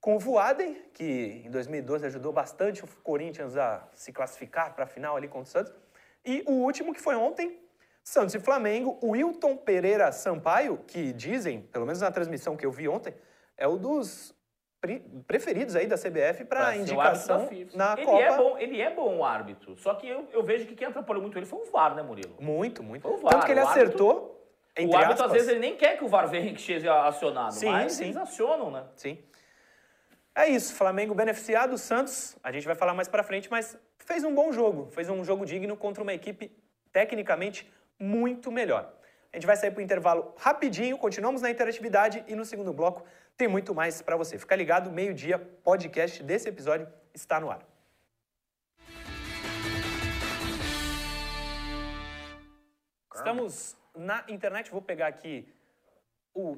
Com 0.00 0.16
o 0.16 0.18
Voaden, 0.18 0.76
que 0.94 1.42
em 1.44 1.50
2012 1.50 2.06
ajudou 2.06 2.32
bastante 2.32 2.82
o 2.82 2.88
Corinthians 3.02 3.56
a 3.56 3.86
se 3.92 4.12
classificar 4.12 4.74
para 4.74 4.84
a 4.84 4.86
final 4.86 5.14
ali 5.16 5.28
contra 5.28 5.42
o 5.42 5.46
Santos. 5.46 5.72
E 6.24 6.42
o 6.46 6.52
último, 6.52 6.94
que 6.94 7.00
foi 7.00 7.14
ontem, 7.16 7.60
Santos 8.02 8.34
e 8.34 8.40
Flamengo, 8.40 8.98
o 9.02 9.10
Wilton 9.10 9.56
Pereira 9.58 10.10
Sampaio, 10.10 10.78
que 10.86 11.12
dizem, 11.12 11.60
pelo 11.60 11.84
menos 11.84 12.00
na 12.00 12.10
transmissão 12.10 12.56
que 12.56 12.64
eu 12.64 12.70
vi 12.72 12.88
ontem, 12.88 13.14
é 13.58 13.68
o 13.68 13.76
dos 13.76 14.34
pre- 14.80 15.02
preferidos 15.26 15.76
aí 15.76 15.86
da 15.86 15.96
CBF 15.98 16.46
para 16.46 16.70
o 16.70 16.74
indicação 16.76 17.46
na 17.74 17.92
ele 17.92 18.06
Copa. 18.06 18.22
É 18.22 18.36
bom, 18.38 18.58
ele 18.58 18.80
é 18.80 18.94
bom 18.94 19.22
árbitro. 19.22 19.76
Só 19.76 19.92
que 19.94 20.08
eu, 20.08 20.26
eu 20.32 20.42
vejo 20.42 20.64
que 20.66 20.74
quem 20.74 20.88
atrapalhou 20.88 21.20
muito 21.20 21.36
ele 21.38 21.44
foi 21.44 21.58
o 21.60 21.70
VAR, 21.70 21.94
né, 21.94 22.02
Murilo? 22.02 22.36
Muito, 22.40 22.82
muito. 22.82 23.02
Foi 23.02 23.12
o 23.12 23.18
VAR, 23.18 23.32
Tanto 23.34 23.44
que 23.46 23.52
ele 23.52 23.60
o 23.60 23.66
árbitro- 23.66 23.82
acertou, 23.86 24.46
entre 24.74 24.96
o 24.96 24.98
árbitro, 24.98 25.24
aspas. 25.24 25.26
às 25.26 25.32
vezes, 25.32 25.48
ele 25.50 25.60
nem 25.60 25.76
quer 25.76 25.98
que 25.98 26.04
o 26.04 26.08
VAR 26.08 26.26
venha 26.26 26.54
que 26.54 26.62
seja 26.62 27.06
acionado, 27.06 27.52
Sim, 27.52 27.70
mas 27.70 27.92
sim. 27.92 28.04
eles 28.04 28.16
acionam, 28.16 28.70
né? 28.70 28.84
Sim. 28.96 29.18
É 30.34 30.48
isso, 30.48 30.74
Flamengo 30.74 31.14
beneficiado, 31.14 31.76
Santos, 31.76 32.36
a 32.42 32.52
gente 32.52 32.64
vai 32.64 32.74
falar 32.74 32.94
mais 32.94 33.08
pra 33.08 33.22
frente, 33.22 33.50
mas 33.50 33.76
fez 33.98 34.22
um 34.22 34.34
bom 34.34 34.52
jogo, 34.52 34.86
fez 34.92 35.08
um 35.08 35.24
jogo 35.24 35.44
digno 35.44 35.76
contra 35.76 36.02
uma 36.02 36.14
equipe 36.14 36.50
tecnicamente 36.92 37.70
muito 37.98 38.50
melhor. 38.52 38.94
A 39.32 39.36
gente 39.36 39.46
vai 39.46 39.56
sair 39.56 39.70
pro 39.70 39.82
intervalo 39.82 40.34
rapidinho, 40.38 40.96
continuamos 40.98 41.42
na 41.42 41.50
interatividade 41.50 42.24
e 42.26 42.34
no 42.34 42.44
segundo 42.44 42.72
bloco 42.72 43.04
tem 43.36 43.48
muito 43.48 43.74
mais 43.74 44.02
pra 44.02 44.16
você. 44.16 44.38
Fica 44.38 44.54
ligado, 44.54 44.90
meio-dia, 44.90 45.38
podcast 45.38 46.22
desse 46.22 46.48
episódio 46.48 46.88
está 47.12 47.40
no 47.40 47.50
ar. 47.50 47.66
Estamos 53.14 53.76
na 53.94 54.24
internet, 54.28 54.70
vou 54.70 54.80
pegar 54.80 55.08
aqui 55.08 55.46
o 56.34 56.56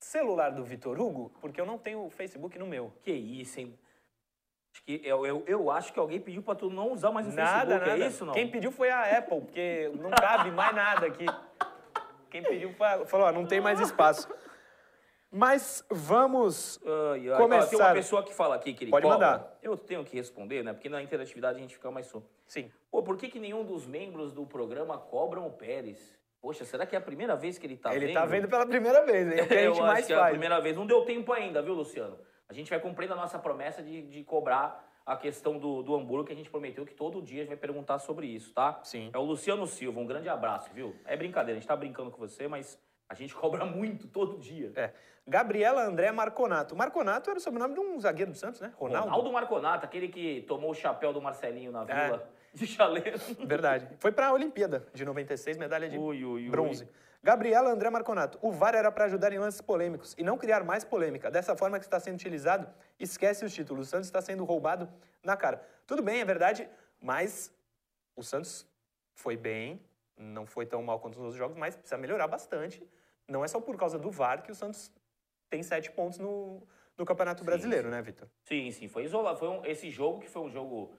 celular 0.00 0.50
do 0.50 0.64
Vitor 0.64 1.00
Hugo, 1.00 1.30
porque 1.40 1.60
eu 1.60 1.66
não 1.66 1.78
tenho 1.78 2.04
o 2.04 2.10
Facebook 2.10 2.58
no 2.58 2.66
meu. 2.66 2.92
Que 3.02 3.12
isso, 3.12 3.60
hein? 3.60 3.78
Acho 4.72 4.84
que 4.84 5.00
eu, 5.04 5.26
eu, 5.26 5.44
eu 5.46 5.70
acho 5.70 5.92
que 5.92 5.98
alguém 5.98 6.20
pediu 6.20 6.42
pra 6.42 6.54
tu 6.54 6.70
não 6.70 6.92
usar 6.92 7.10
mais 7.10 7.26
o 7.26 7.30
Nada, 7.32 7.50
Facebook, 7.78 7.88
nada. 7.90 8.04
é 8.04 8.06
isso 8.06 8.24
não? 8.24 8.32
Quem 8.32 8.50
pediu 8.50 8.70
foi 8.70 8.88
a 8.90 9.18
Apple, 9.18 9.40
porque 9.40 9.90
não 9.96 10.10
cabe 10.10 10.50
mais 10.52 10.74
nada 10.74 11.06
aqui. 11.06 11.26
Quem 12.30 12.42
pediu 12.42 12.72
foi 12.74 13.04
falou, 13.06 13.26
ó, 13.26 13.32
não 13.32 13.44
tem 13.46 13.60
mais 13.60 13.80
espaço. 13.80 14.28
Mas 15.32 15.84
vamos 15.88 16.80
Ai, 17.12 17.20
ai. 17.20 17.30
Ó, 17.30 17.36
começar. 17.36 17.68
tem 17.70 17.78
uma 17.78 17.92
pessoa 17.92 18.22
que 18.24 18.34
fala 18.34 18.56
aqui 18.56 18.74
que 18.74 18.84
ele 18.84 18.90
Pode 18.90 19.06
mandar. 19.06 19.58
Eu 19.62 19.76
tenho 19.76 20.04
que 20.04 20.16
responder, 20.16 20.64
né? 20.64 20.72
Porque 20.72 20.88
na 20.88 21.00
interatividade 21.02 21.58
a 21.58 21.60
gente 21.60 21.74
fica 21.74 21.90
mais 21.90 22.06
solto. 22.06 22.28
Sim. 22.46 22.70
Pô, 22.90 23.02
por 23.02 23.16
que, 23.16 23.28
que 23.28 23.38
nenhum 23.38 23.64
dos 23.64 23.86
membros 23.86 24.32
do 24.32 24.44
programa 24.44 24.98
cobram 24.98 25.46
o 25.46 25.52
Pérez? 25.52 26.18
Poxa, 26.40 26.64
será 26.64 26.86
que 26.86 26.94
é 26.94 26.98
a 26.98 27.02
primeira 27.02 27.36
vez 27.36 27.58
que 27.58 27.66
ele 27.66 27.76
tá 27.76 27.94
Ele 27.94 28.06
vendo? 28.06 28.14
tá 28.14 28.24
vendo 28.24 28.48
pela 28.48 28.66
primeira 28.66 29.04
vez, 29.04 29.30
hein? 29.30 29.38
É 29.40 29.42
o 29.42 29.46
que 29.46 29.54
a 29.54 29.60
gente 29.68 29.80
mais 29.80 30.06
que 30.06 30.12
é 30.12 30.16
a 30.16 30.20
faz. 30.20 30.30
primeira 30.30 30.60
vez. 30.60 30.74
Não 30.76 30.86
deu 30.86 31.04
tempo 31.04 31.32
ainda, 31.32 31.60
viu, 31.60 31.74
Luciano? 31.74 32.18
A 32.48 32.52
gente 32.54 32.70
vai 32.70 32.80
cumprindo 32.80 33.12
a 33.12 33.16
nossa 33.16 33.38
promessa 33.38 33.82
de, 33.82 34.02
de 34.02 34.24
cobrar 34.24 34.88
a 35.04 35.16
questão 35.16 35.58
do, 35.58 35.82
do 35.82 35.94
hambúrguer 35.94 36.26
que 36.28 36.32
a 36.32 36.36
gente 36.36 36.50
prometeu 36.50 36.84
que 36.86 36.94
todo 36.94 37.20
dia 37.20 37.38
a 37.38 37.44
gente 37.44 37.48
vai 37.50 37.56
perguntar 37.58 37.98
sobre 37.98 38.26
isso, 38.26 38.52
tá? 38.54 38.80
Sim. 38.82 39.10
É 39.12 39.18
o 39.18 39.22
Luciano 39.22 39.66
Silva, 39.66 40.00
um 40.00 40.06
grande 40.06 40.28
abraço, 40.28 40.70
viu? 40.72 40.94
É 41.04 41.16
brincadeira, 41.16 41.58
a 41.58 41.60
gente 41.60 41.68
tá 41.68 41.76
brincando 41.76 42.10
com 42.10 42.18
você, 42.18 42.48
mas 42.48 42.78
a 43.08 43.14
gente 43.14 43.34
cobra 43.36 43.64
muito 43.64 44.08
todo 44.08 44.38
dia. 44.38 44.72
É. 44.76 44.92
Gabriela 45.26 45.82
André 45.82 46.10
Marconato. 46.10 46.74
Marconato 46.74 47.28
era 47.30 47.38
o 47.38 47.42
sobrenome 47.42 47.74
de 47.74 47.80
um 47.80 48.00
zagueiro 48.00 48.30
do 48.32 48.36
Santos, 48.36 48.60
né? 48.60 48.72
Ronaldo. 48.76 49.08
Ronaldo 49.08 49.32
Marconato, 49.32 49.84
aquele 49.84 50.08
que 50.08 50.42
tomou 50.48 50.70
o 50.70 50.74
chapéu 50.74 51.12
do 51.12 51.20
Marcelinho 51.20 51.70
na 51.70 51.82
É. 51.82 52.20
de 52.52 52.66
chaleiro. 52.66 53.18
Verdade. 53.46 53.88
Foi 53.98 54.12
pra 54.12 54.32
Olimpíada 54.32 54.86
de 54.92 55.04
96, 55.04 55.56
medalha 55.56 55.88
de 55.88 55.96
Ui, 55.98 56.24
ui, 56.24 56.44
ui. 56.44 56.50
bronze. 56.50 56.88
Gabriela 57.22 57.70
André 57.70 57.90
Marconato. 57.90 58.38
O 58.40 58.50
VAR 58.50 58.74
era 58.74 58.90
para 58.90 59.04
ajudar 59.04 59.32
em 59.32 59.38
lances 59.38 59.60
polêmicos 59.60 60.14
e 60.16 60.22
não 60.24 60.38
criar 60.38 60.64
mais 60.64 60.84
polêmica. 60.84 61.30
Dessa 61.30 61.54
forma 61.54 61.78
que 61.78 61.84
está 61.84 62.00
sendo 62.00 62.14
utilizado, 62.14 62.66
esquece 62.98 63.44
os 63.44 63.52
títulos. 63.52 63.88
O 63.88 63.90
Santos 63.90 64.06
está 64.08 64.22
sendo 64.22 64.42
roubado 64.44 64.88
na 65.22 65.36
cara. 65.36 65.62
Tudo 65.86 66.02
bem, 66.02 66.20
é 66.20 66.24
verdade, 66.24 66.68
mas 67.00 67.52
o 68.16 68.22
Santos 68.22 68.66
foi 69.14 69.36
bem, 69.36 69.80
não 70.16 70.46
foi 70.46 70.64
tão 70.64 70.82
mal 70.82 70.98
quanto 70.98 71.14
os 71.16 71.20
outros 71.20 71.36
jogos, 71.36 71.56
mas 71.58 71.76
precisa 71.76 71.98
melhorar 71.98 72.26
bastante. 72.26 72.82
Não 73.28 73.44
é 73.44 73.48
só 73.48 73.60
por 73.60 73.76
causa 73.76 73.98
do 73.98 74.10
VAR 74.10 74.42
que 74.42 74.50
o 74.50 74.54
Santos 74.54 74.90
tem 75.50 75.62
sete 75.62 75.90
pontos 75.90 76.18
no, 76.18 76.62
no 76.96 77.04
Campeonato 77.04 77.44
Brasileiro, 77.44 77.90
né, 77.90 78.00
Vitor? 78.00 78.28
Sim, 78.44 78.70
sim, 78.70 78.88
foi 78.88 79.04
isolado. 79.04 79.38
Foi 79.38 79.48
um- 79.48 79.64
esse 79.66 79.90
jogo 79.90 80.20
que 80.20 80.28
foi 80.28 80.40
um 80.40 80.48
jogo 80.50 80.94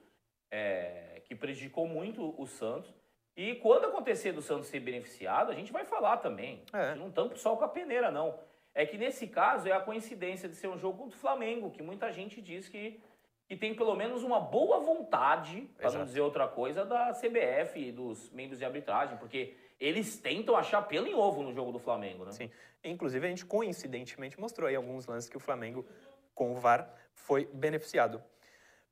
é, 0.52 1.22
que 1.24 1.34
prejudicou 1.34 1.88
muito 1.88 2.34
o 2.38 2.46
Santos. 2.46 2.94
E 3.34 3.54
quando 3.56 3.86
acontecer 3.86 4.32
do 4.32 4.42
Santos 4.42 4.66
ser 4.66 4.80
beneficiado, 4.80 5.50
a 5.50 5.54
gente 5.54 5.72
vai 5.72 5.86
falar 5.86 6.18
também. 6.18 6.62
É. 6.72 6.94
Não 6.94 7.10
tampa 7.10 7.34
o 7.34 7.38
sol 7.38 7.56
com 7.56 7.64
a 7.64 7.68
peneira, 7.68 8.10
não. 8.10 8.38
É 8.74 8.84
que 8.84 8.98
nesse 8.98 9.26
caso 9.26 9.66
é 9.66 9.72
a 9.72 9.80
coincidência 9.80 10.48
de 10.48 10.54
ser 10.54 10.68
um 10.68 10.78
jogo 10.78 10.98
contra 10.98 11.16
o 11.16 11.20
Flamengo, 11.20 11.70
que 11.70 11.82
muita 11.82 12.12
gente 12.12 12.42
diz 12.42 12.68
que, 12.68 13.00
que 13.48 13.56
tem 13.56 13.74
pelo 13.74 13.94
menos 13.94 14.22
uma 14.22 14.38
boa 14.38 14.80
vontade, 14.80 15.68
para 15.78 15.90
não 15.92 16.04
dizer 16.04 16.20
outra 16.20 16.46
coisa, 16.46 16.84
da 16.84 17.12
CBF 17.12 17.80
e 17.80 17.92
dos 17.92 18.30
membros 18.30 18.58
de 18.58 18.64
arbitragem, 18.64 19.16
porque 19.16 19.56
eles 19.80 20.18
tentam 20.18 20.54
achar 20.54 20.82
pelo 20.82 21.06
em 21.06 21.14
ovo 21.14 21.42
no 21.42 21.52
jogo 21.52 21.72
do 21.72 21.78
Flamengo, 21.78 22.26
né? 22.26 22.32
Sim. 22.32 22.50
Inclusive, 22.84 23.26
a 23.26 23.30
gente 23.30 23.46
coincidentemente 23.46 24.38
mostrou 24.38 24.68
aí 24.68 24.76
alguns 24.76 25.06
lances 25.06 25.28
que 25.28 25.36
o 25.36 25.40
Flamengo, 25.40 25.86
com 26.34 26.52
o 26.52 26.56
VAR, 26.56 26.92
foi 27.14 27.46
beneficiado. 27.46 28.22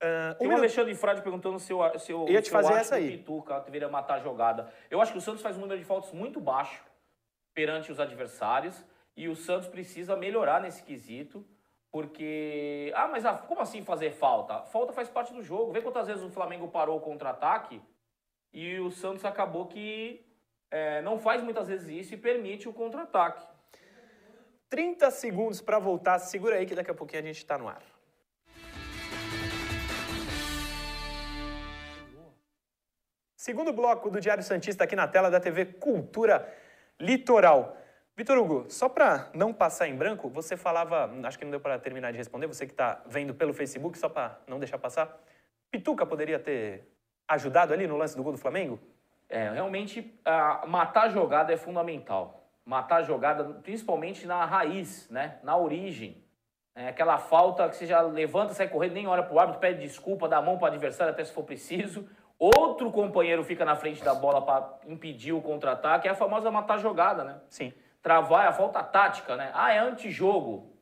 Um 0.02 0.34
Tem 0.34 0.46
o 0.46 0.50
minuto- 0.50 0.58
Alexandre 0.60 0.94
Frade 0.94 1.20
perguntando 1.22 1.58
se 1.58 1.72
eu, 1.72 1.98
se 1.98 2.10
eu, 2.10 2.26
Ia 2.28 2.40
te 2.40 2.46
se 2.46 2.50
fazer 2.50 2.68
eu 2.72 2.76
acho 2.76 2.80
essa 2.80 2.98
que 2.98 3.06
o 3.06 3.10
Pituca 3.10 3.60
deveria 3.60 3.88
matar 3.88 4.14
a 4.14 4.18
jogada. 4.20 4.72
Eu 4.90 5.00
acho 5.00 5.12
que 5.12 5.18
o 5.18 5.20
Santos 5.20 5.42
faz 5.42 5.56
um 5.56 5.60
número 5.60 5.78
de 5.78 5.84
faltas 5.84 6.10
muito 6.12 6.40
baixo 6.40 6.82
perante 7.52 7.92
os 7.92 8.00
adversários 8.00 8.82
e 9.16 9.28
o 9.28 9.36
Santos 9.36 9.68
precisa 9.68 10.16
melhorar 10.16 10.60
nesse 10.62 10.82
quesito, 10.82 11.46
porque... 11.90 12.90
Ah, 12.96 13.08
mas 13.08 13.26
ah, 13.26 13.34
como 13.34 13.60
assim 13.60 13.84
fazer 13.84 14.12
falta? 14.12 14.62
Falta 14.62 14.92
faz 14.92 15.08
parte 15.08 15.34
do 15.34 15.42
jogo. 15.42 15.70
Vê 15.72 15.82
quantas 15.82 16.06
vezes 16.06 16.22
o 16.22 16.30
Flamengo 16.30 16.68
parou 16.68 16.96
o 16.96 17.00
contra-ataque 17.00 17.82
e 18.52 18.78
o 18.78 18.90
Santos 18.90 19.24
acabou 19.26 19.66
que 19.66 20.24
é, 20.70 21.02
não 21.02 21.18
faz 21.18 21.42
muitas 21.42 21.68
vezes 21.68 21.88
isso 21.88 22.14
e 22.14 22.16
permite 22.16 22.68
o 22.68 22.72
contra-ataque. 22.72 23.46
30 24.70 25.10
segundos 25.10 25.60
para 25.60 25.78
voltar. 25.78 26.18
Segura 26.20 26.56
aí 26.56 26.64
que 26.64 26.74
daqui 26.74 26.90
a 26.90 26.94
pouquinho 26.94 27.22
a 27.22 27.26
gente 27.26 27.38
está 27.38 27.58
no 27.58 27.68
ar. 27.68 27.82
Segundo 33.50 33.72
bloco 33.72 34.08
do 34.08 34.20
Diário 34.20 34.44
Santista 34.44 34.84
aqui 34.84 34.94
na 34.94 35.08
tela 35.08 35.28
da 35.28 35.40
TV 35.40 35.64
Cultura 35.64 36.48
Litoral. 37.00 37.76
Vitor 38.16 38.38
Hugo, 38.38 38.66
só 38.68 38.88
para 38.88 39.28
não 39.34 39.52
passar 39.52 39.88
em 39.88 39.96
branco, 39.96 40.28
você 40.28 40.56
falava, 40.56 41.10
acho 41.24 41.36
que 41.36 41.44
não 41.44 41.50
deu 41.50 41.58
para 41.58 41.76
terminar 41.76 42.12
de 42.12 42.16
responder, 42.16 42.46
você 42.46 42.64
que 42.64 42.72
está 42.72 43.02
vendo 43.06 43.34
pelo 43.34 43.52
Facebook, 43.52 43.98
só 43.98 44.08
para 44.08 44.38
não 44.46 44.60
deixar 44.60 44.78
passar. 44.78 45.20
Pituca 45.68 46.06
poderia 46.06 46.38
ter 46.38 46.86
ajudado 47.26 47.74
ali 47.74 47.88
no 47.88 47.96
lance 47.96 48.16
do 48.16 48.22
gol 48.22 48.30
do 48.30 48.38
Flamengo? 48.38 48.78
É, 49.28 49.50
realmente, 49.50 50.16
matar 50.68 51.06
a 51.06 51.08
jogada 51.08 51.52
é 51.52 51.56
fundamental. 51.56 52.48
Matar 52.64 52.98
a 52.98 53.02
jogada, 53.02 53.42
principalmente 53.64 54.28
na 54.28 54.44
raiz, 54.44 55.10
né? 55.10 55.40
Na 55.42 55.56
origem. 55.56 56.24
É 56.72 56.86
aquela 56.86 57.18
falta 57.18 57.68
que 57.68 57.74
você 57.74 57.84
já 57.84 58.00
levanta, 58.00 58.54
sai 58.54 58.68
correndo, 58.68 58.92
nem 58.92 59.08
olha 59.08 59.24
pro 59.24 59.40
árbitro, 59.40 59.60
pede 59.60 59.80
desculpa, 59.80 60.28
dá 60.28 60.36
a 60.36 60.42
mão 60.42 60.56
pro 60.56 60.68
adversário 60.68 61.12
até 61.12 61.24
se 61.24 61.32
for 61.32 61.42
preciso. 61.42 62.08
Outro 62.40 62.90
companheiro 62.90 63.44
fica 63.44 63.66
na 63.66 63.76
frente 63.76 64.02
da 64.02 64.14
bola 64.14 64.40
para 64.40 64.78
impedir 64.88 65.34
o 65.34 65.42
contra-ataque. 65.42 66.08
É 66.08 66.10
a 66.10 66.14
famosa 66.14 66.50
matar 66.50 66.78
jogada, 66.78 67.22
né? 67.22 67.38
Sim. 67.50 67.70
Travar 68.02 68.46
é 68.46 68.48
a 68.48 68.52
falta 68.52 68.82
tática, 68.82 69.36
né? 69.36 69.50
Ah, 69.52 69.70
é 69.74 69.78
antijogo. 69.78 70.72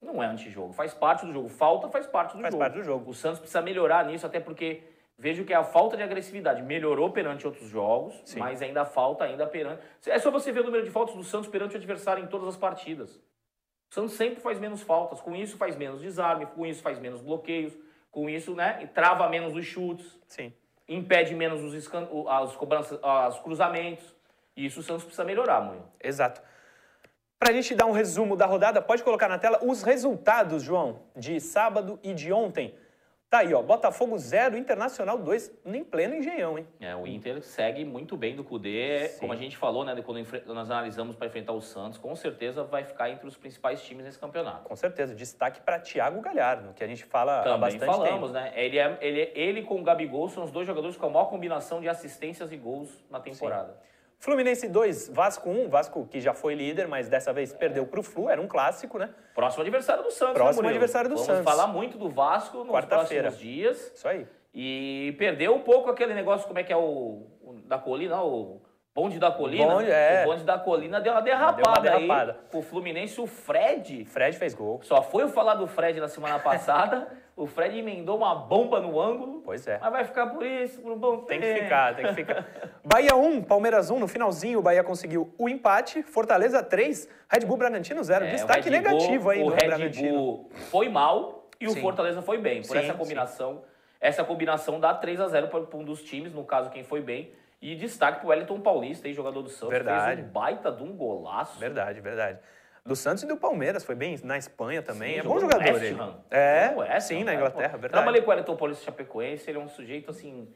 Não 0.00 0.22
é 0.22 0.26
antijogo, 0.26 0.72
faz 0.72 0.94
parte 0.94 1.26
do 1.26 1.32
jogo. 1.34 1.50
Falta 1.50 1.88
faz 1.90 2.06
parte 2.06 2.34
do 2.34 2.40
Faz 2.40 2.50
jogo. 2.54 2.64
parte 2.64 2.74
do 2.78 2.82
jogo. 2.82 3.10
O 3.10 3.14
Santos 3.14 3.40
precisa 3.40 3.60
melhorar 3.60 4.06
nisso, 4.06 4.24
até 4.24 4.40
porque 4.40 4.82
vejo 5.18 5.44
que 5.44 5.52
a 5.52 5.62
falta 5.62 5.98
de 5.98 6.02
agressividade 6.02 6.62
melhorou 6.62 7.10
perante 7.10 7.46
outros 7.46 7.68
jogos, 7.68 8.18
Sim. 8.24 8.38
mas 8.38 8.62
ainda 8.62 8.86
falta 8.86 9.24
ainda 9.24 9.46
perante. 9.46 9.82
É 10.06 10.18
só 10.18 10.30
você 10.30 10.50
ver 10.50 10.60
o 10.60 10.64
número 10.64 10.82
de 10.82 10.90
faltas 10.90 11.14
do 11.14 11.24
Santos 11.24 11.48
perante 11.48 11.74
o 11.74 11.76
adversário 11.76 12.24
em 12.24 12.26
todas 12.26 12.48
as 12.48 12.56
partidas. 12.56 13.16
O 13.90 13.94
Santos 13.94 14.14
sempre 14.14 14.40
faz 14.40 14.58
menos 14.58 14.80
faltas, 14.82 15.20
com 15.20 15.36
isso 15.36 15.58
faz 15.58 15.76
menos 15.76 16.00
desarme, 16.00 16.46
com 16.46 16.64
isso 16.64 16.82
faz 16.82 16.98
menos 16.98 17.20
bloqueios, 17.20 17.76
com 18.10 18.30
isso, 18.30 18.54
né, 18.54 18.78
e 18.82 18.86
trava 18.86 19.28
menos 19.28 19.54
os 19.54 19.64
chutes, 19.66 20.18
Sim. 20.26 20.52
Impede 20.88 21.34
menos 21.34 21.62
os 21.62 21.74
escan... 21.74 22.08
as 22.28 22.54
cobranças, 22.56 22.98
os 23.30 23.38
cruzamentos. 23.40 24.14
E 24.56 24.66
isso 24.66 24.80
o 24.80 24.82
Santos 24.82 25.04
precisa 25.04 25.24
melhorar, 25.24 25.60
Murilo. 25.60 25.86
Exato. 26.02 26.40
Para 27.38 27.50
a 27.50 27.52
gente 27.52 27.74
dar 27.74 27.84
um 27.84 27.92
resumo 27.92 28.34
da 28.34 28.46
rodada, 28.46 28.80
pode 28.80 29.02
colocar 29.02 29.28
na 29.28 29.38
tela 29.38 29.60
os 29.62 29.82
resultados, 29.82 30.62
João, 30.62 31.00
de 31.14 31.38
sábado 31.38 32.00
e 32.02 32.14
de 32.14 32.32
ontem. 32.32 32.74
Tá 33.28 33.38
aí, 33.38 33.52
ó, 33.52 33.60
Botafogo 33.60 34.16
0, 34.16 34.56
Internacional 34.56 35.18
2, 35.18 35.50
em 35.64 35.82
pleno 35.82 36.14
engenhão, 36.14 36.56
hein? 36.56 36.66
É, 36.78 36.94
o 36.94 37.04
Inter 37.08 37.42
segue 37.42 37.84
muito 37.84 38.16
bem 38.16 38.36
do 38.36 38.44
Cudê, 38.44 39.08
Sim. 39.08 39.18
como 39.18 39.32
a 39.32 39.36
gente 39.36 39.56
falou, 39.56 39.84
né, 39.84 40.00
quando 40.00 40.24
nós 40.54 40.70
analisamos 40.70 41.16
para 41.16 41.26
enfrentar 41.26 41.52
o 41.52 41.60
Santos, 41.60 41.98
com 41.98 42.14
certeza 42.14 42.62
vai 42.62 42.84
ficar 42.84 43.10
entre 43.10 43.26
os 43.26 43.36
principais 43.36 43.82
times 43.82 44.04
nesse 44.04 44.18
campeonato. 44.18 44.68
Com 44.68 44.76
certeza, 44.76 45.12
destaque 45.12 45.60
para 45.60 45.80
Thiago 45.80 46.20
Galhardo, 46.20 46.72
que 46.72 46.84
a 46.84 46.86
gente 46.86 47.04
fala 47.04 47.40
há 47.40 47.42
Também 47.42 47.60
bastante 47.78 47.84
falamos, 47.84 48.30
tempo. 48.30 48.44
né? 48.44 48.52
Ele, 48.54 48.78
é, 48.78 48.98
ele, 49.00 49.20
é- 49.20 49.32
ele 49.34 49.62
com 49.62 49.80
o 49.80 49.82
Gabigol 49.82 50.28
são 50.28 50.44
os 50.44 50.52
dois 50.52 50.64
jogadores 50.64 50.96
com 50.96 51.06
a 51.06 51.10
maior 51.10 51.26
combinação 51.26 51.80
de 51.80 51.88
assistências 51.88 52.52
e 52.52 52.56
gols 52.56 53.04
na 53.10 53.18
temporada. 53.18 53.76
Fluminense 54.20 54.68
2, 54.68 55.08
Vasco 55.08 55.50
1, 55.50 55.68
Vasco 55.68 56.06
que 56.06 56.20
já 56.20 56.32
foi 56.32 56.54
líder, 56.54 56.86
mas 56.86 57.08
dessa 57.08 57.32
vez 57.32 57.52
perdeu 57.52 57.86
para 57.86 57.98
o 57.98 58.02
Flu, 58.04 58.30
era 58.30 58.40
um 58.40 58.46
clássico, 58.46 58.98
né? 58.98 59.10
Próximo 59.36 59.62
adversário 59.62 60.02
do 60.02 60.10
Santos, 60.10 60.34
Próximo 60.34 60.62
né, 60.62 60.70
adversário 60.70 61.10
do 61.10 61.16
Vamos 61.16 61.26
Santos. 61.26 61.44
falar 61.44 61.66
muito 61.66 61.98
do 61.98 62.08
Vasco 62.08 62.64
nos 62.64 62.84
próximos 62.86 63.38
dias. 63.38 63.92
Isso 63.94 64.08
aí. 64.08 64.26
E 64.54 65.14
perdeu 65.18 65.54
um 65.54 65.60
pouco 65.60 65.90
aquele 65.90 66.14
negócio, 66.14 66.46
como 66.46 66.58
é 66.58 66.64
que 66.64 66.72
é 66.72 66.76
o, 66.76 67.26
o 67.44 67.52
da 67.66 67.78
colina, 67.78 68.22
o 68.22 68.62
Bonde 68.94 69.18
da 69.18 69.30
Colina? 69.30 69.74
Bonde, 69.74 69.90
é. 69.90 70.22
O 70.24 70.30
bonde 70.30 70.42
da 70.42 70.58
Colina 70.58 71.02
deu 71.02 71.12
uma 71.12 71.20
derrapada, 71.20 71.62
Deu 71.62 71.70
uma 71.70 71.80
derrapada. 71.98 72.32
aí. 72.32 72.58
O 72.58 72.62
Fluminense, 72.62 73.20
o 73.20 73.26
Fred. 73.26 74.06
Fred 74.06 74.38
fez 74.38 74.54
gol. 74.54 74.80
Só 74.82 75.02
foi 75.02 75.24
eu 75.24 75.28
falar 75.28 75.56
do 75.56 75.66
Fred 75.66 76.00
na 76.00 76.08
semana 76.08 76.38
passada. 76.38 77.06
o 77.36 77.46
Fred 77.46 77.78
emendou 77.78 78.16
uma 78.16 78.34
bomba 78.34 78.80
no 78.80 78.98
ângulo. 78.98 79.42
Pois 79.44 79.66
é. 79.66 79.78
Mas 79.78 79.92
vai 79.92 80.04
ficar 80.06 80.28
por 80.28 80.42
isso, 80.44 80.80
por 80.80 80.90
um 80.92 80.98
bom 80.98 81.18
Tem 81.18 81.38
tempo. 81.38 81.54
que 81.54 81.62
ficar, 81.64 81.94
tem 81.94 82.06
que 82.06 82.14
ficar. 82.14 82.46
Bahia 82.82 83.14
1, 83.14 83.42
Palmeiras 83.42 83.90
1. 83.90 83.98
No 83.98 84.08
finalzinho, 84.08 84.58
o 84.58 84.62
Bahia 84.62 84.82
conseguiu 84.82 85.32
o 85.38 85.46
empate. 85.46 86.02
Fortaleza 86.02 86.62
3, 86.62 87.06
Red 87.28 87.40
Bull 87.40 87.58
Bragantino 87.58 88.02
0. 88.02 88.24
É, 88.24 88.30
Destaque 88.30 88.66
o 88.68 88.72
Red 88.72 88.80
Bull- 88.80 88.90
negativo 88.92 89.30
aí 89.30 89.42
o 89.42 89.50
no 89.50 89.54
Red 89.54 89.66
Bragantino. 89.66 90.16
Bull 90.18 90.50
foi 90.70 90.88
mal 90.88 91.50
e 91.60 91.66
o 91.66 91.70
Sim. 91.72 91.82
Fortaleza 91.82 92.22
foi 92.22 92.38
bem. 92.38 92.62
Por 92.62 92.68
Sim, 92.76 92.78
essa 92.78 92.94
combinação, 92.94 93.62
essa 94.00 94.24
combinação 94.24 94.80
dá 94.80 94.94
3 94.94 95.20
a 95.20 95.28
0 95.28 95.48
para 95.48 95.76
um 95.78 95.84
dos 95.84 96.02
times, 96.02 96.32
no 96.32 96.42
caso 96.42 96.70
quem 96.70 96.84
foi 96.84 97.02
bem. 97.02 97.30
E 97.60 97.74
destaque 97.74 98.20
pro 98.20 98.28
Wellington 98.28 98.60
Paulista, 98.60 99.08
aí, 99.08 99.12
jogador 99.14 99.42
do 99.42 99.48
Santos, 99.50 99.70
Verdade. 99.70 100.16
fez 100.16 100.26
um 100.26 100.30
baita 100.30 100.70
de 100.72 100.82
um 100.82 100.94
golaço. 100.94 101.58
Verdade, 101.58 102.00
verdade. 102.00 102.38
Do 102.86 102.94
Santos 102.94 103.24
e 103.24 103.26
do 103.26 103.36
Palmeiras, 103.36 103.84
foi 103.84 103.96
bem 103.96 104.16
na 104.22 104.38
Espanha 104.38 104.80
também. 104.80 105.14
Sim, 105.14 105.18
é 105.20 105.22
bom 105.24 105.38
jogador 105.40 105.64
West 105.72 105.82
ele. 105.84 106.00
Ham. 106.00 106.14
É, 106.30 106.72
West 106.76 107.08
sim, 107.08 107.22
Ham, 107.22 107.24
na. 107.24 107.34
Inglaterra, 107.34 107.72
Pô, 107.72 107.78
verdade. 107.78 107.92
Trabalhei 107.92 108.20
com 108.22 108.28
o 108.28 108.30
Wellington 108.30 108.56
Paulista 108.56 108.84
Chapecoense, 108.84 109.50
ele 109.50 109.58
é 109.58 109.60
um 109.60 109.68
sujeito 109.68 110.08
assim, 110.10 110.48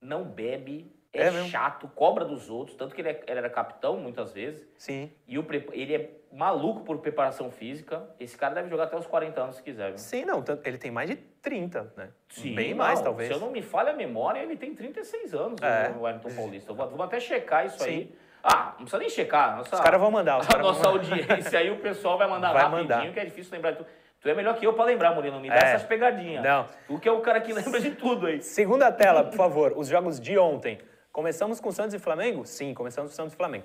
não 0.00 0.24
bebe, 0.24 0.92
é, 1.12 1.28
É 1.28 1.44
chato, 1.44 1.88
cobra 1.88 2.24
dos 2.24 2.50
outros, 2.50 2.76
tanto 2.76 2.94
que 2.94 3.00
ele, 3.00 3.08
é- 3.10 3.22
ele 3.26 3.38
era 3.38 3.48
capitão 3.48 3.96
muitas 3.98 4.32
vezes. 4.32 4.68
Sim. 4.76 5.10
E 5.28 5.38
o 5.38 5.46
ele 5.72 5.94
é 5.94 6.10
maluco 6.32 6.80
por 6.80 6.98
preparação 6.98 7.50
física. 7.50 8.02
Esse 8.20 8.36
cara 8.36 8.54
deve 8.54 8.68
jogar 8.68 8.84
até 8.84 8.96
os 8.96 9.06
40 9.06 9.40
anos 9.40 9.56
se 9.56 9.62
quiser. 9.62 9.90
viu? 9.90 9.98
Sim, 9.98 10.24
não, 10.26 10.44
ele 10.64 10.76
tem 10.76 10.90
mais 10.90 11.08
de 11.08 11.16
30, 11.16 11.90
né? 11.96 12.10
Sim, 12.28 12.54
Bem 12.54 12.70
não, 12.70 12.78
mais, 12.78 13.00
talvez. 13.00 13.28
Se 13.28 13.34
eu 13.34 13.40
não 13.40 13.50
me 13.50 13.62
falha 13.62 13.92
a 13.92 13.96
memória, 13.96 14.40
ele 14.40 14.56
tem 14.56 14.74
36 14.74 15.32
anos, 15.32 15.62
É. 15.62 15.94
o 15.96 16.02
Wellington 16.02 16.34
Paulista. 16.34 16.72
Eu 16.72 16.74
vou- 16.74 16.88
Vamos 16.90 17.06
até 17.06 17.20
checar 17.20 17.64
isso 17.64 17.78
Sim. 17.78 17.88
aí. 17.88 18.14
Ah, 18.48 18.66
não 18.78 18.84
precisa 18.84 18.98
nem 18.98 19.08
checar. 19.08 19.56
Nossa, 19.56 19.74
Os 19.74 19.80
caras 19.80 20.00
vão 20.00 20.10
mandar, 20.10 20.38
os 20.38 20.48
A 20.48 20.58
nossa 20.58 20.90
mandar. 20.90 21.12
audiência 21.18 21.58
aí, 21.58 21.70
o 21.70 21.78
pessoal 21.80 22.16
vai 22.16 22.28
mandar 22.28 22.52
Vai 22.52 22.62
rapidinho, 22.62 22.82
mandar. 22.88 23.12
que 23.12 23.20
é 23.20 23.24
difícil 23.24 23.52
lembrar 23.52 23.72
de 23.72 23.78
tudo. 23.78 23.88
Tu 24.20 24.28
é 24.28 24.34
melhor 24.34 24.54
que 24.56 24.66
eu 24.66 24.72
pra 24.72 24.84
lembrar, 24.84 25.14
Murilo. 25.14 25.38
Me 25.40 25.48
dá 25.48 25.56
É. 25.56 25.72
essas 25.74 25.82
pegadinhas. 25.82 26.42
Não. 26.44 26.66
Tu 26.86 26.98
que 26.98 27.08
é 27.08 27.12
o 27.12 27.20
cara 27.20 27.40
que 27.40 27.52
lembra 27.52 27.80
de 27.80 27.90
tudo 27.92 28.26
aí. 28.26 28.40
Segunda 28.42 28.90
tela, 28.92 29.24
por 29.24 29.36
favor, 29.36 29.72
os 29.76 29.88
jogos 29.88 30.18
de 30.20 30.38
ontem. 30.38 30.78
Começamos 31.12 31.60
com 31.60 31.70
Santos 31.72 31.94
e 31.94 31.98
Flamengo? 31.98 32.44
Sim, 32.46 32.72
começamos 32.74 33.10
com 33.10 33.16
Santos 33.16 33.34
e 33.34 33.36
Flamengo. 33.36 33.64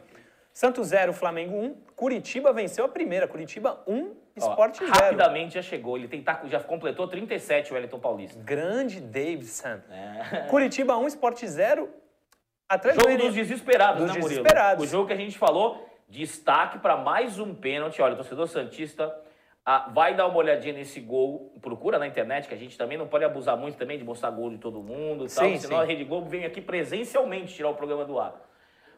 Santos 0.53 0.87
0, 0.87 1.13
Flamengo 1.13 1.55
1. 1.55 1.75
Curitiba 1.95 2.51
venceu 2.51 2.83
a 2.85 2.89
primeira. 2.89 3.27
Curitiba 3.27 3.81
1, 3.87 4.13
Ó, 4.41 4.49
Sport 4.51 4.79
0. 4.79 4.91
rapidamente 4.91 5.53
já 5.55 5.61
chegou. 5.61 5.97
Ele 5.97 6.07
tem, 6.09 6.21
tá- 6.21 6.41
já 6.45 6.59
completou 6.59 7.07
37 7.07 7.71
o 7.71 7.75
Wellington 7.75 7.99
Paulista. 7.99 8.41
Grande 8.43 8.99
Davidson. 8.99 9.79
É. 9.89 10.45
Curitiba 10.49 10.97
1, 10.97 11.07
Sport 11.07 11.45
0. 11.45 11.89
Atlético 12.71 13.03
Jogo 13.09 13.23
dos 13.23 13.35
desesperados, 13.35 14.01
Dos 14.01 14.07
né, 14.15 14.21
Murilo? 14.21 14.29
desesperados. 14.29 14.85
O 14.85 14.87
jogo 14.87 15.07
que 15.07 15.13
a 15.13 15.17
gente 15.17 15.37
falou, 15.37 15.85
destaque 16.07 16.79
para 16.79 16.95
mais 16.95 17.37
um 17.37 17.53
pênalti. 17.53 18.01
Olha, 18.01 18.13
o 18.13 18.15
torcedor 18.15 18.47
Santista 18.47 19.13
ah, 19.65 19.89
vai 19.93 20.15
dar 20.15 20.25
uma 20.27 20.37
olhadinha 20.37 20.73
nesse 20.73 21.01
gol. 21.01 21.53
Procura 21.61 21.99
na 21.99 22.07
internet, 22.07 22.47
que 22.47 22.53
a 22.53 22.57
gente 22.57 22.77
também 22.77 22.97
não 22.97 23.07
pode 23.07 23.25
abusar 23.25 23.57
muito 23.57 23.77
também 23.77 23.97
de 23.97 24.05
mostrar 24.05 24.31
gol 24.31 24.49
de 24.49 24.57
todo 24.57 24.81
mundo 24.81 25.25
e 25.25 25.29
tal, 25.29 25.45
Sim, 25.45 25.57
senão 25.57 25.77
sim. 25.79 25.83
a 25.83 25.85
Rede 25.85 26.05
Globo 26.05 26.29
vem 26.29 26.45
aqui 26.45 26.61
presencialmente 26.61 27.53
tirar 27.53 27.69
o 27.69 27.75
programa 27.75 28.05
do 28.05 28.17
ar. 28.17 28.35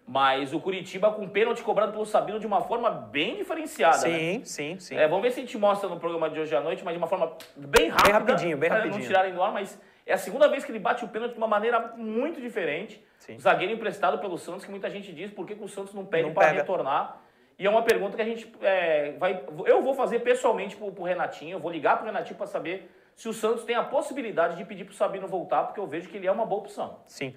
Mas 0.06 0.54
o 0.54 0.60
Curitiba 0.60 1.10
com 1.12 1.28
pênalti 1.28 1.64
cobrado 1.64 1.94
pelo 1.94 2.06
Sabino 2.06 2.38
de 2.38 2.46
uma 2.46 2.62
forma 2.62 2.92
bem 2.92 3.38
diferenciada. 3.38 4.06
né? 4.08 4.20
Sim, 4.20 4.42
sim, 4.44 4.80
sim. 4.80 4.96
É, 4.98 5.08
vamos 5.08 5.24
ver 5.24 5.32
se 5.32 5.40
a 5.40 5.44
gente 5.44 5.58
mostra 5.58 5.88
no 5.90 5.98
programa 5.98 6.30
de 6.30 6.40
hoje 6.40 6.54
à 6.56 6.60
noite, 6.62 6.84
mas 6.84 6.94
de 6.94 6.98
uma 6.98 7.08
forma 7.08 7.32
bem 7.56 7.88
rápida. 7.88 8.12
rapidinho, 8.14 8.58
bem 8.58 8.70
rapidinho. 8.70 9.00
não 9.00 9.08
tirarem 9.08 9.34
do 9.34 9.42
ar, 9.42 9.54
mas 9.54 9.80
é 10.06 10.14
a 10.14 10.18
segunda 10.18 10.48
vez 10.48 10.66
que 10.66 10.72
ele 10.72 10.80
bate 10.80 11.06
o 11.06 11.08
pênalti 11.08 11.32
de 11.34 11.38
uma 11.38 11.48
maneira 11.48 11.94
muito 11.96 12.42
diferente. 12.42 13.04
Sim. 13.20 13.40
Zagueiro 13.40 13.74
emprestado 13.74 14.20
pelo 14.20 14.38
Santos, 14.38 14.66
que 14.66 14.72
muita 14.72 14.90
gente 14.90 15.14
diz 15.14 15.32
por 15.32 15.46
que, 15.46 15.56
que 15.56 15.64
o 15.64 15.68
Santos 15.68 15.94
não 15.94 16.06
pede 16.06 16.30
para 16.32 16.52
retornar. 16.52 17.22
E 17.58 17.66
é 17.66 17.70
uma 17.70 17.84
pergunta 17.84 18.16
que 18.16 18.22
a 18.22 18.26
gente 18.26 18.52
é, 18.62 19.14
vai. 19.14 19.44
Eu 19.66 19.82
vou 19.82 19.94
fazer 19.94 20.20
pessoalmente 20.20 20.76
pro, 20.76 20.92
pro 20.92 21.04
Renatinho, 21.04 21.56
eu 21.56 21.60
vou 21.60 21.72
ligar 21.72 21.98
pro 21.98 22.06
Renatinho 22.06 22.36
para 22.36 22.48
saber 22.48 22.92
se 23.16 23.30
o 23.30 23.34
Santos 23.34 23.64
tem 23.64 23.76
a 23.76 23.84
possibilidade 23.84 24.58
de 24.58 24.66
pedir 24.66 24.86
pro 24.86 24.94
Sabino 24.94 25.28
voltar, 25.28 25.64
porque 25.64 25.80
eu 25.80 25.88
vejo 25.88 26.10
que 26.10 26.18
ele 26.18 26.28
é 26.28 26.32
uma 26.32 26.46
boa 26.46 26.62
opção. 26.62 27.00
Sim. 27.06 27.36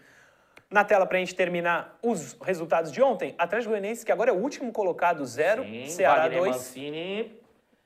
Na 0.68 0.82
tela, 0.82 1.06
pra 1.06 1.18
gente 1.18 1.34
terminar 1.34 1.96
os 2.02 2.36
resultados 2.40 2.90
de 2.90 3.00
ontem, 3.00 3.34
Atlético 3.38 3.70
Goianiense, 3.70 4.04
que 4.04 4.10
agora 4.10 4.30
é 4.30 4.32
o 4.32 4.38
último 4.38 4.72
colocado, 4.72 5.24
0, 5.24 5.62
Sim, 5.62 5.86
Ceará 5.86 6.22
Wagner 6.22 6.40
2. 6.40 6.56
Mancini 6.56 7.40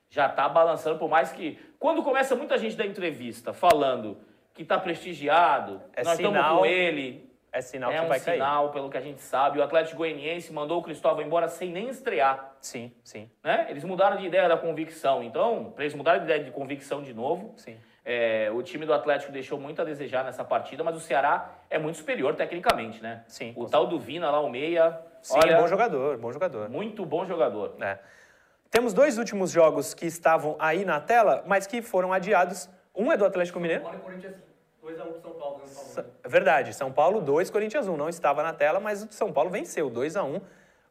já 0.08 0.28
tá 0.28 0.48
balançando, 0.48 0.98
por 0.98 1.08
mais 1.08 1.30
que. 1.32 1.58
Quando 1.78 2.02
começa 2.02 2.34
muita 2.34 2.56
gente 2.58 2.76
da 2.76 2.86
entrevista 2.86 3.52
falando 3.52 4.18
que 4.54 4.64
tá 4.64 4.78
prestigiado, 4.78 5.80
É 5.94 6.02
nós 6.02 6.14
estamos 6.18 6.38
sinal 6.38 6.58
com 6.58 6.66
ele. 6.66 7.30
É 7.52 7.60
sinal 7.60 7.90
é 7.90 7.98
que 7.98 8.04
um 8.04 8.08
vai 8.08 8.20
cair. 8.20 8.34
sinal, 8.34 8.70
pelo 8.70 8.88
que 8.88 8.96
a 8.96 9.00
gente 9.00 9.20
sabe. 9.22 9.58
O 9.58 9.62
Atlético 9.62 9.96
Goianiense 9.98 10.52
mandou 10.52 10.78
o 10.78 10.82
Cristóvão 10.82 11.24
embora 11.24 11.48
sem 11.48 11.70
nem 11.72 11.88
estrear. 11.88 12.54
Sim, 12.60 12.92
sim, 13.02 13.28
Né? 13.42 13.66
Eles 13.68 13.82
mudaram 13.82 14.16
de 14.18 14.26
ideia 14.26 14.48
da 14.48 14.56
convicção. 14.56 15.22
Então, 15.24 15.74
eles 15.76 15.92
mudarem 15.94 16.20
de 16.20 16.26
ideia 16.26 16.44
de 16.44 16.52
convicção 16.52 17.02
de 17.02 17.12
novo, 17.12 17.52
sim. 17.56 17.76
é, 18.04 18.48
o 18.52 18.62
time 18.62 18.86
do 18.86 18.94
Atlético 18.94 19.32
deixou 19.32 19.58
muito 19.58 19.82
a 19.82 19.84
desejar 19.84 20.22
nessa 20.24 20.44
partida, 20.44 20.84
mas 20.84 20.94
o 20.94 21.00
Ceará 21.00 21.50
é 21.68 21.76
muito 21.76 21.96
superior 21.98 22.36
tecnicamente, 22.36 23.02
né? 23.02 23.24
Sim, 23.26 23.52
O 23.56 23.66
tal 23.66 23.84
do 23.88 23.98
Vina 23.98 24.30
lá, 24.30 24.38
o 24.40 24.48
meia, 24.48 25.00
Sim, 25.20 25.38
olha, 25.42 25.56
bom 25.60 25.66
jogador, 25.66 26.18
bom 26.18 26.30
jogador. 26.32 26.68
muito 26.68 27.04
bom 27.04 27.24
jogador. 27.26 27.74
É. 27.80 27.98
Temos 28.70 28.94
dois 28.94 29.18
últimos 29.18 29.50
jogos 29.50 29.92
que 29.92 30.06
estavam 30.06 30.54
aí 30.60 30.84
na 30.84 31.00
tela, 31.00 31.42
mas 31.46 31.66
que 31.66 31.82
foram 31.82 32.12
adiados. 32.12 32.70
Um 33.00 33.10
é 33.10 33.16
do 33.16 33.24
Atlético 33.24 33.58
Mineiro. 33.58 33.82
Paulo 33.82 33.96
e 33.96 34.02
Corinthians 34.02 34.36
2x1 34.84 35.12
pro 35.12 35.20
São 35.22 35.32
Paulo. 35.32 35.60
Paulo? 35.60 36.10
É 36.22 36.28
Verdade, 36.28 36.74
São 36.74 36.92
Paulo 36.92 37.20
2, 37.22 37.48
Corinthians 37.48 37.88
1. 37.88 37.96
Não 37.96 38.10
estava 38.10 38.42
na 38.42 38.52
tela, 38.52 38.78
mas 38.78 39.02
o 39.02 39.10
São 39.10 39.32
Paulo 39.32 39.48
venceu 39.48 39.88
2 39.88 40.16
a 40.16 40.22
1 40.22 40.40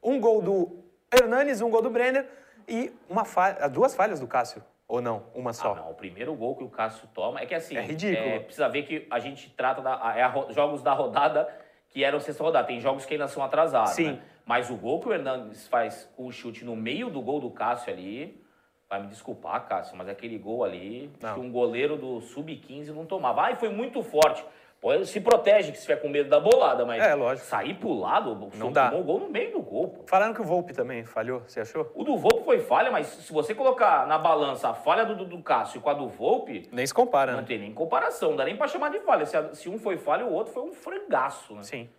Um 0.02 0.19
gol 0.19 0.41
do 0.41 0.84
Hernanes, 1.13 1.62
um 1.62 1.69
gol 1.69 1.84
do 1.84 1.89
Brenner 1.91 2.28
e 2.67 2.91
uma 3.08 3.26
falha, 3.26 3.67
duas 3.69 3.93
falhas 3.93 4.19
do 4.19 4.26
Cássio. 4.26 4.63
Ou 4.88 5.02
não? 5.02 5.28
Uma 5.36 5.54
só. 5.54 5.74
Ah, 5.74 5.76
não, 5.76 5.91
o 5.91 5.93
primeiro 5.93 6.34
gol 6.34 6.56
que 6.56 6.63
o 6.63 6.69
Cássio 6.69 7.08
toma 7.13 7.41
é 7.41 7.45
que 7.45 7.54
assim. 7.54 7.78
É 7.78 7.82
ridículo. 7.82 8.41
precisa 8.41 8.67
ver 8.67 8.84
que 8.84 9.06
a 9.12 9.19
gente 9.19 9.52
trata 9.52 9.80
da, 9.80 10.13
é 10.15 10.24
a 10.24 10.45
jogos 10.50 10.82
da 10.82 10.93
rodada 10.93 11.48
que 11.89 12.04
eram 12.04 12.19
sexta 12.19 12.43
rodada. 12.43 12.65
Tem 12.65 12.80
jogos 12.80 13.06
que 13.06 13.13
ainda 13.13 13.28
são 13.28 13.43
atrasados. 13.43 13.91
Sim. 13.91 14.13
né? 14.13 14.22
Mas 14.48 14.72
o 14.72 14.76
gol 14.76 15.00
que 15.00 15.08
o 15.08 15.13
Hernandes 15.13 15.67
faz 15.67 16.10
com 16.17 16.26
o 16.26 16.32
chute 16.32 16.65
no 16.65 16.76
meio 16.76 17.12
do 17.12 17.22
gol 17.22 17.39
do 17.39 17.52
Cássio 17.52 17.93
ali. 17.93 18.43
Vai 18.89 19.02
me 19.02 19.08
desculpar, 19.08 19.67
Cássio, 19.67 19.95
mas 19.95 20.10
aquele 20.10 20.38
gol 20.39 20.63
ali, 20.63 21.12
Não. 21.21 21.36
que 21.36 21.39
um 21.39 21.52
goleiro 21.52 21.95
do 21.95 22.21
Sub-15 22.21 22.88
não 22.88 23.06
tomava. 23.06 23.43
Ai, 23.43 23.56
foi 23.56 23.69
muito 23.69 24.02
forte. 24.02 24.43
Pô, 24.82 25.04
se 25.06 25.19
protege 25.21 25.71
que 25.71 25.78
se 25.78 25.84
tiver 25.84 25.97
com 25.97 26.08
medo 26.10 26.28
da 26.30 26.39
bolada, 26.39 26.86
mas 26.86 27.04
É, 27.04 27.13
lógico. 27.13 27.45
sair 27.45 27.75
pro 27.75 27.93
lado, 27.93 28.32
o 28.32 28.49
Não 28.58 28.71
dá. 28.71 28.88
tomou 28.88 29.02
o 29.02 29.04
gol 29.06 29.19
no 29.19 29.30
meio 29.30 29.52
do 29.52 29.62
gol, 29.62 29.89
pô. 29.89 30.04
Falaram 30.08 30.34
que 30.34 30.41
o 30.41 30.43
Volpe 30.43 30.73
também 30.73 31.04
falhou, 31.04 31.41
você 31.45 31.60
achou? 31.60 31.91
O 31.93 32.04
do 32.04 32.17
Volpe 32.17 32.43
foi 32.45 32.62
falha, 32.62 32.89
mas 32.89 33.06
se 33.08 33.32
você 33.32 33.54
colocar 33.54 34.08
na 34.08 34.17
balança 34.17 34.69
a 34.69 34.73
falha 34.73 35.06
do, 35.06 35.23
do, 35.25 35.43
Cássio 35.43 35.82
com 35.82 35.89
a 35.89 35.93
do 35.93 36.08
Volpe, 36.08 36.67
Nem 36.71 36.88
se 36.88 36.93
compara, 36.93 37.34
não 37.34 37.41
né? 37.41 37.45
tem 37.45 37.60
nem 37.60 37.71
comparação, 37.73 38.30
não 38.32 38.38
dá 38.38 38.45
nem 38.45 38.56
pra 38.56 38.67
chamar 38.67 38.89
de 38.89 38.99
falha. 39.02 39.25
Se, 39.25 39.36
a- 39.38 39.54
se 39.54 39.69
um 39.69 39.78
foi 39.78 39.97
falha, 39.97 40.25
o 40.25 40.34
outro 40.34 40.52
foi 40.54 40.63
um 40.63 40.71
frangaço, 40.73 41.54
né? 41.54 41.62
Sim. 41.62 41.89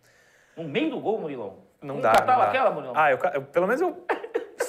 No 0.56 0.64
meio 0.64 0.90
do 0.90 0.98
gol, 0.98 1.20
Murilão. 1.20 1.58
Não 1.82 1.96
Com 1.96 2.00
dá. 2.00 2.12
catava 2.12 2.32
não 2.32 2.38
dá. 2.44 2.48
aquela, 2.48 2.70
Murilão? 2.70 2.94
Ah, 2.96 3.12
eu, 3.12 3.18
eu- 3.34 3.42
pelo 3.42 3.66
menos 3.66 3.80
eu 3.82 4.04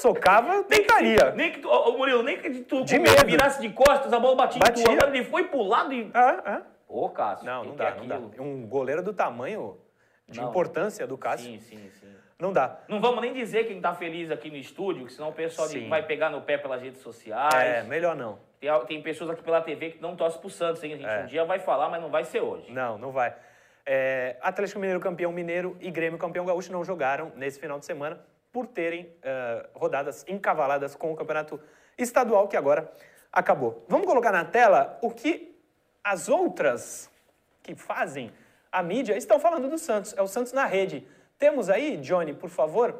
socava, 0.01 0.53
nem 0.53 0.63
que, 0.63 0.87
tentaria. 0.87 1.31
nem 1.31 1.51
que 1.51 1.59
tu, 1.59 1.69
ô, 1.69 1.97
Murilo, 1.97 2.23
nem 2.23 2.37
que 2.37 2.49
tu 2.61 2.83
De 2.83 2.97
medo. 2.99 3.25
virasse 3.25 3.61
de 3.61 3.69
costas, 3.69 4.11
a 4.11 4.19
bola 4.19 4.35
batia, 4.35 4.57
em 4.57 4.59
Batia. 4.59 4.83
tu. 4.83 4.91
Agora 4.91 5.15
ele 5.15 5.23
foi 5.25 5.45
pro 5.45 5.61
lado 5.63 5.93
e... 5.93 6.11
É, 6.13 6.51
é. 6.53 6.61
Ô, 6.87 7.09
Cássio. 7.09 7.45
Não, 7.45 7.63
não 7.63 7.75
dá, 7.75 7.91
não 7.95 8.07
dá. 8.07 8.17
Um 8.39 8.65
goleiro 8.67 9.01
do 9.01 9.13
tamanho 9.13 9.77
de 10.27 10.39
Não. 10.41 10.49
importância 10.49 11.05
do 11.07 11.17
Cássio, 11.17 11.51
Sim, 11.51 11.59
sim, 11.59 11.89
sim. 11.99 12.07
não 12.39 12.51
dá. 12.51 12.79
Não 12.87 12.99
vamos 12.99 13.21
nem 13.21 13.31
dizer 13.33 13.65
quem 13.65 13.79
tá 13.79 13.93
feliz 13.93 14.29
aqui 14.31 14.49
no 14.49 14.57
estúdio, 14.57 15.05
que 15.05 15.13
senão 15.13 15.29
o 15.29 15.33
pessoal 15.33 15.67
Sim. 15.67 15.87
vai 15.89 16.03
pegar 16.05 16.29
no 16.29 16.41
pé 16.41 16.57
pelas 16.57 16.81
redes 16.81 17.01
sociais. 17.01 17.53
É, 17.53 17.83
melhor 17.83 18.15
não. 18.15 18.39
Tem, 18.59 18.69
tem 18.85 19.01
pessoas 19.01 19.29
aqui 19.31 19.41
pela 19.43 19.61
TV 19.61 19.91
que 19.91 20.01
não 20.01 20.15
torcem 20.15 20.39
pro 20.39 20.49
Santos, 20.49 20.83
hein? 20.83 20.93
A 20.93 20.97
gente 20.97 21.09
É. 21.09 21.23
um 21.23 21.25
dia 21.27 21.45
vai 21.45 21.59
falar, 21.59 21.89
mas 21.89 22.01
não 22.01 22.09
vai 22.09 22.23
ser 22.25 22.41
hoje. 22.41 22.71
Não, 22.71 22.97
não 22.97 23.11
vai. 23.11 23.33
É, 23.85 24.35
Atlético 24.41 24.79
Mineiro 24.79 24.99
campeão 24.99 25.31
mineiro 25.31 25.75
e 25.81 25.89
Grêmio 25.89 26.19
campeão 26.19 26.45
gaúcho 26.45 26.71
não 26.71 26.83
jogaram 26.83 27.31
nesse 27.35 27.59
final 27.59 27.79
de 27.79 27.85
semana 27.85 28.19
por 28.51 28.67
terem 28.67 29.13
eh, 29.21 29.69
rodadas 29.73 30.25
encavaladas 30.27 30.95
com 30.95 31.11
o 31.11 31.15
campeonato 31.15 31.59
estadual 31.97 32.47
que 32.47 32.57
agora 32.57 32.91
acabou. 33.31 33.85
Vamos 33.87 34.05
colocar 34.05 34.31
na 34.31 34.43
tela 34.43 34.99
o 35.01 35.11
que 35.11 35.55
as 36.03 36.27
outras 36.27 37.09
que 37.63 37.75
fazem 37.75 38.31
a 38.71 38.81
mídia 38.81 39.15
estão 39.17 39.39
falando 39.39 39.69
do 39.69 39.77
Santos. 39.77 40.13
É 40.17 40.21
o 40.21 40.27
Santos 40.27 40.53
na 40.53 40.65
rede. 40.65 41.07
Temos 41.37 41.69
aí, 41.69 41.97
Johnny, 41.97 42.33
por 42.33 42.49
favor, 42.49 42.95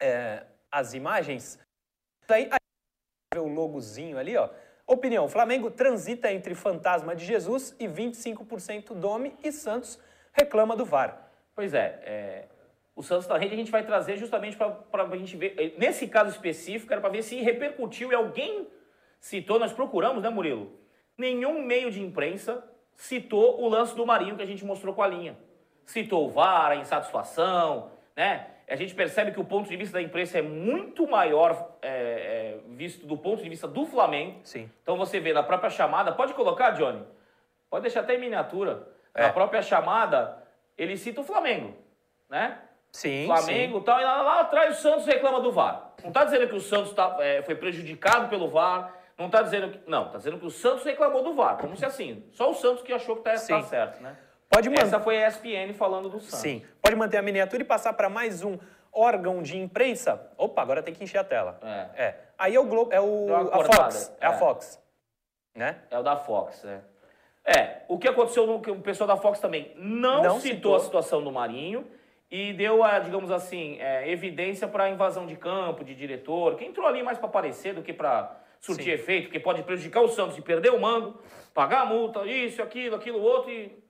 eh, 0.00 0.42
as 0.70 0.94
imagens. 0.94 1.58
Aí, 2.28 2.50
o 3.36 3.48
logozinho 3.48 4.18
ali, 4.18 4.36
ó. 4.36 4.48
Opinião: 4.86 5.28
Flamengo 5.28 5.70
transita 5.70 6.32
entre 6.32 6.54
fantasma 6.54 7.14
de 7.16 7.24
Jesus 7.24 7.74
e 7.78 7.86
25% 7.88 8.94
Dome 8.94 9.36
e 9.42 9.50
Santos 9.50 9.98
reclama 10.32 10.76
do 10.76 10.84
VAR. 10.84 11.30
Pois 11.54 11.72
é, 11.72 12.00
é, 12.02 12.48
o 12.96 13.02
Santos 13.02 13.26
na 13.26 13.36
rede 13.36 13.54
a 13.54 13.56
gente 13.56 13.70
vai 13.70 13.84
trazer 13.84 14.16
justamente 14.16 14.56
para 14.56 15.02
a 15.02 15.16
gente 15.16 15.36
ver. 15.36 15.54
eh, 15.58 15.72
Nesse 15.76 16.06
caso 16.06 16.30
específico, 16.30 16.92
era 16.92 17.00
para 17.00 17.10
ver 17.10 17.22
se 17.22 17.40
repercutiu 17.40 18.12
e 18.12 18.14
alguém 18.14 18.68
citou, 19.18 19.58
nós 19.58 19.72
procuramos, 19.72 20.22
né, 20.22 20.28
Murilo? 20.28 20.78
Nenhum 21.18 21.62
meio 21.62 21.90
de 21.90 22.02
imprensa 22.02 22.62
citou 22.96 23.60
o 23.60 23.68
lance 23.68 23.94
do 23.96 24.06
Marinho 24.06 24.36
que 24.36 24.42
a 24.42 24.46
gente 24.46 24.64
mostrou 24.64 24.94
com 24.94 25.02
a 25.02 25.08
linha. 25.08 25.36
Citou 25.84 26.26
o 26.26 26.30
VAR, 26.30 26.72
a 26.72 26.76
insatisfação, 26.76 27.90
né? 28.16 28.46
A 28.66 28.76
gente 28.76 28.94
percebe 28.94 29.30
que 29.30 29.40
o 29.40 29.44
ponto 29.44 29.68
de 29.68 29.76
vista 29.76 29.94
da 29.94 30.02
imprensa 30.02 30.38
é 30.38 30.42
muito 30.42 31.06
maior 31.06 31.76
é, 31.82 31.88
é, 31.88 32.60
visto 32.68 33.06
do 33.06 33.16
ponto 33.16 33.42
de 33.42 33.48
vista 33.48 33.68
do 33.68 33.84
Flamengo. 33.84 34.40
Sim. 34.42 34.70
Então 34.82 34.96
você 34.96 35.20
vê 35.20 35.34
na 35.34 35.42
própria 35.42 35.68
chamada, 35.68 36.12
pode 36.12 36.32
colocar, 36.32 36.70
Johnny? 36.70 37.02
Pode 37.68 37.82
deixar 37.82 38.00
até 38.00 38.14
em 38.14 38.20
miniatura. 38.20 38.88
É. 39.14 39.22
Na 39.22 39.32
própria 39.32 39.60
chamada, 39.60 40.42
ele 40.78 40.96
cita 40.96 41.20
o 41.20 41.24
Flamengo, 41.24 41.74
né? 42.28 42.58
Sim, 42.94 43.26
Flamengo 43.26 43.78
e 43.78 43.80
tal, 43.82 43.98
e 44.00 44.04
lá, 44.04 44.22
lá 44.22 44.40
atrás 44.42 44.78
o 44.78 44.80
Santos 44.80 45.04
reclama 45.04 45.40
do 45.40 45.50
VAR. 45.50 45.94
Não 46.00 46.10
está 46.10 46.22
dizendo 46.22 46.46
que 46.46 46.54
o 46.54 46.60
Santos 46.60 46.92
tá, 46.92 47.16
é, 47.18 47.42
foi 47.42 47.56
prejudicado 47.56 48.28
pelo 48.28 48.48
VAR, 48.48 48.94
não 49.18 49.26
está 49.26 49.42
dizendo 49.42 49.72
que. 49.72 49.80
Não, 49.90 50.06
está 50.06 50.18
dizendo 50.18 50.38
que 50.38 50.46
o 50.46 50.50
Santos 50.50 50.84
reclamou 50.84 51.24
do 51.24 51.34
VAR. 51.34 51.56
Como 51.58 51.76
se 51.76 51.84
assim, 51.84 52.24
só 52.30 52.48
o 52.52 52.54
Santos 52.54 52.84
que 52.84 52.92
achou 52.92 53.16
que 53.16 53.22
tá, 53.22 53.32
tá 53.32 53.62
certo, 53.62 54.00
né? 54.00 54.16
Pode 54.48 54.70
man- 54.70 54.76
Essa 54.78 55.00
foi 55.00 55.24
a 55.24 55.26
ESPN 55.26 55.74
falando 55.74 56.08
do 56.08 56.20
Santos. 56.20 56.38
Sim. 56.38 56.64
Pode 56.80 56.94
manter 56.94 57.16
a 57.16 57.22
miniatura 57.22 57.62
e 57.62 57.64
passar 57.64 57.94
para 57.94 58.08
mais 58.08 58.44
um 58.44 58.56
órgão 58.92 59.42
de 59.42 59.58
imprensa. 59.58 60.30
Opa, 60.38 60.62
agora 60.62 60.80
tem 60.80 60.94
que 60.94 61.02
encher 61.02 61.18
a 61.18 61.24
tela. 61.24 61.58
É. 61.96 62.04
É. 62.04 62.20
Aí 62.38 62.54
é 62.54 62.60
o 62.60 62.64
Globo, 62.64 62.92
é 62.92 63.00
o 63.00 63.26
a 63.34 63.64
Fox, 63.64 64.16
é 64.20 64.26
a 64.26 64.30
é. 64.30 64.38
Fox, 64.38 64.80
né? 65.52 65.78
É 65.90 65.98
o 65.98 66.02
da 66.04 66.16
Fox, 66.16 66.62
né? 66.62 66.80
É, 67.44 67.82
o 67.88 67.98
que 67.98 68.06
aconteceu 68.06 68.46
no 68.46 68.54
o 68.54 68.80
pessoal 68.80 69.08
da 69.08 69.16
Fox 69.16 69.40
também 69.40 69.72
não, 69.76 70.22
Não 70.22 70.38
citou, 70.38 70.54
citou. 70.54 70.76
a 70.76 70.80
situação 70.80 71.24
do 71.24 71.32
Marinho 71.32 71.84
e 72.30 72.52
deu, 72.52 72.82
a, 72.82 72.98
digamos 72.98 73.30
assim, 73.30 73.78
é, 73.80 74.10
evidência 74.10 74.66
para 74.66 74.90
invasão 74.90 75.26
de 75.26 75.36
campo, 75.36 75.84
de 75.84 75.94
diretor, 75.94 76.56
que 76.56 76.64
entrou 76.64 76.86
ali 76.86 77.02
mais 77.02 77.18
para 77.18 77.28
aparecer 77.28 77.74
do 77.74 77.82
que 77.82 77.92
para 77.92 78.40
surtir 78.60 78.86
Sim. 78.86 78.90
efeito, 78.92 79.30
que 79.30 79.38
pode 79.38 79.62
prejudicar 79.62 80.00
o 80.00 80.08
Santos 80.08 80.34
de 80.34 80.42
perder 80.42 80.70
o 80.70 80.80
mando, 80.80 81.20
pagar 81.52 81.82
a 81.82 81.84
multa, 81.86 82.24
isso, 82.26 82.62
aquilo, 82.62 82.96
aquilo, 82.96 83.20
outro 83.20 83.50
e... 83.50 83.82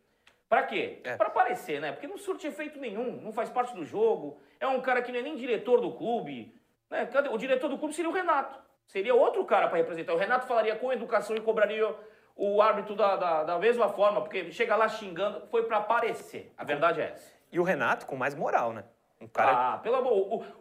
Pra 0.48 0.62
quê? 0.62 1.00
É. 1.04 1.16
Pra 1.16 1.28
aparecer, 1.28 1.80
né? 1.80 1.92
Porque 1.92 2.06
não 2.06 2.18
surte 2.18 2.46
efeito 2.46 2.78
nenhum, 2.78 3.20
não 3.22 3.32
faz 3.32 3.48
parte 3.48 3.74
do 3.74 3.84
jogo, 3.84 4.40
é 4.60 4.66
um 4.66 4.80
cara 4.80 5.00
que 5.00 5.10
não 5.10 5.18
é 5.18 5.22
nem 5.22 5.36
diretor 5.36 5.80
do 5.80 5.92
clube, 5.92 6.54
né? 6.90 7.08
O 7.30 7.38
diretor 7.38 7.68
do 7.68 7.78
clube 7.78 7.94
seria 7.94 8.10
o 8.10 8.14
Renato, 8.14 8.58
seria 8.86 9.14
outro 9.14 9.44
cara 9.44 9.68
para 9.68 9.78
representar. 9.78 10.12
O 10.12 10.18
Renato 10.18 10.46
falaria 10.46 10.76
com 10.76 10.92
educação 10.92 11.34
e 11.34 11.40
cobraria 11.40 11.92
o 12.36 12.60
árbitro 12.60 12.94
da, 12.94 13.16
da, 13.16 13.44
da 13.44 13.58
mesma 13.58 13.88
forma, 13.88 14.20
porque 14.20 14.50
chega 14.52 14.76
lá 14.76 14.88
xingando, 14.88 15.46
foi 15.48 15.64
pra 15.64 15.78
aparecer. 15.78 16.52
A 16.56 16.64
verdade 16.64 17.00
é 17.00 17.04
essa. 17.04 17.33
E 17.54 17.60
o 17.60 17.62
Renato 17.62 18.04
com 18.06 18.16
mais 18.16 18.34
moral, 18.34 18.72
né? 18.72 18.84
Um 19.20 19.28
cara. 19.28 19.74
Ah, 19.74 19.78
pelo 19.78 19.94
amor, 19.94 20.12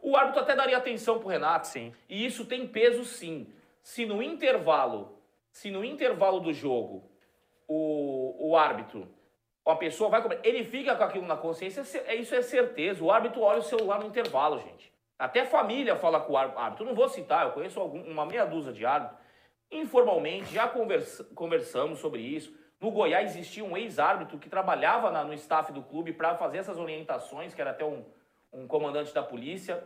o, 0.01 0.11
o 0.11 0.15
árbitro 0.15 0.41
até 0.41 0.55
daria 0.55 0.77
atenção 0.77 1.17
pro 1.17 1.27
Renato. 1.27 1.65
Sim. 1.67 1.91
E 2.07 2.23
isso 2.23 2.45
tem 2.45 2.67
peso 2.67 3.03
sim. 3.03 3.47
Se 3.81 4.05
no 4.05 4.21
intervalo, 4.21 5.17
se 5.51 5.71
no 5.71 5.83
intervalo 5.83 6.39
do 6.39 6.53
jogo, 6.53 7.03
o, 7.67 8.49
o 8.51 8.55
árbitro, 8.55 9.07
a 9.65 9.75
pessoa 9.75 10.07
vai 10.09 10.21
cobrar, 10.21 10.39
ele 10.43 10.63
fica 10.63 10.95
com 10.95 11.03
aquilo 11.03 11.25
na 11.25 11.35
consciência, 11.35 11.83
ce- 11.83 11.97
é- 12.05 12.15
isso 12.15 12.35
é 12.35 12.43
certeza. 12.43 13.03
O 13.03 13.11
árbitro 13.11 13.41
olha 13.41 13.59
o 13.59 13.63
celular 13.63 13.99
no 13.99 14.05
intervalo, 14.05 14.59
gente. 14.59 14.93
Até 15.17 15.41
a 15.41 15.45
família 15.47 15.95
fala 15.95 16.19
com 16.19 16.33
o 16.33 16.37
ár- 16.37 16.53
árbitro. 16.55 16.85
Não 16.85 16.93
vou 16.93 17.09
citar, 17.09 17.47
eu 17.47 17.53
conheço 17.53 17.79
algum- 17.79 18.03
uma 18.03 18.25
meia 18.25 18.45
dúzia 18.45 18.71
de 18.71 18.85
árbitros. 18.85 19.19
Informalmente, 19.71 20.53
já 20.53 20.67
conversa- 20.67 21.23
conversamos 21.33 21.97
sobre 21.99 22.21
isso. 22.21 22.53
No 22.83 22.91
Goiás 22.91 23.31
existia 23.33 23.63
um 23.63 23.77
ex-árbitro 23.77 24.37
que 24.37 24.49
trabalhava 24.49 25.09
na- 25.09 25.23
no 25.23 25.33
staff 25.35 25.71
do 25.71 25.81
clube 25.81 26.11
para 26.11 26.35
fazer 26.35 26.57
essas 26.57 26.77
orientações, 26.77 27.53
que 27.53 27.61
era 27.61 27.71
até 27.71 27.85
um, 27.85 28.03
um 28.51 28.67
comandante 28.67 29.13
da 29.13 29.23
polícia, 29.23 29.81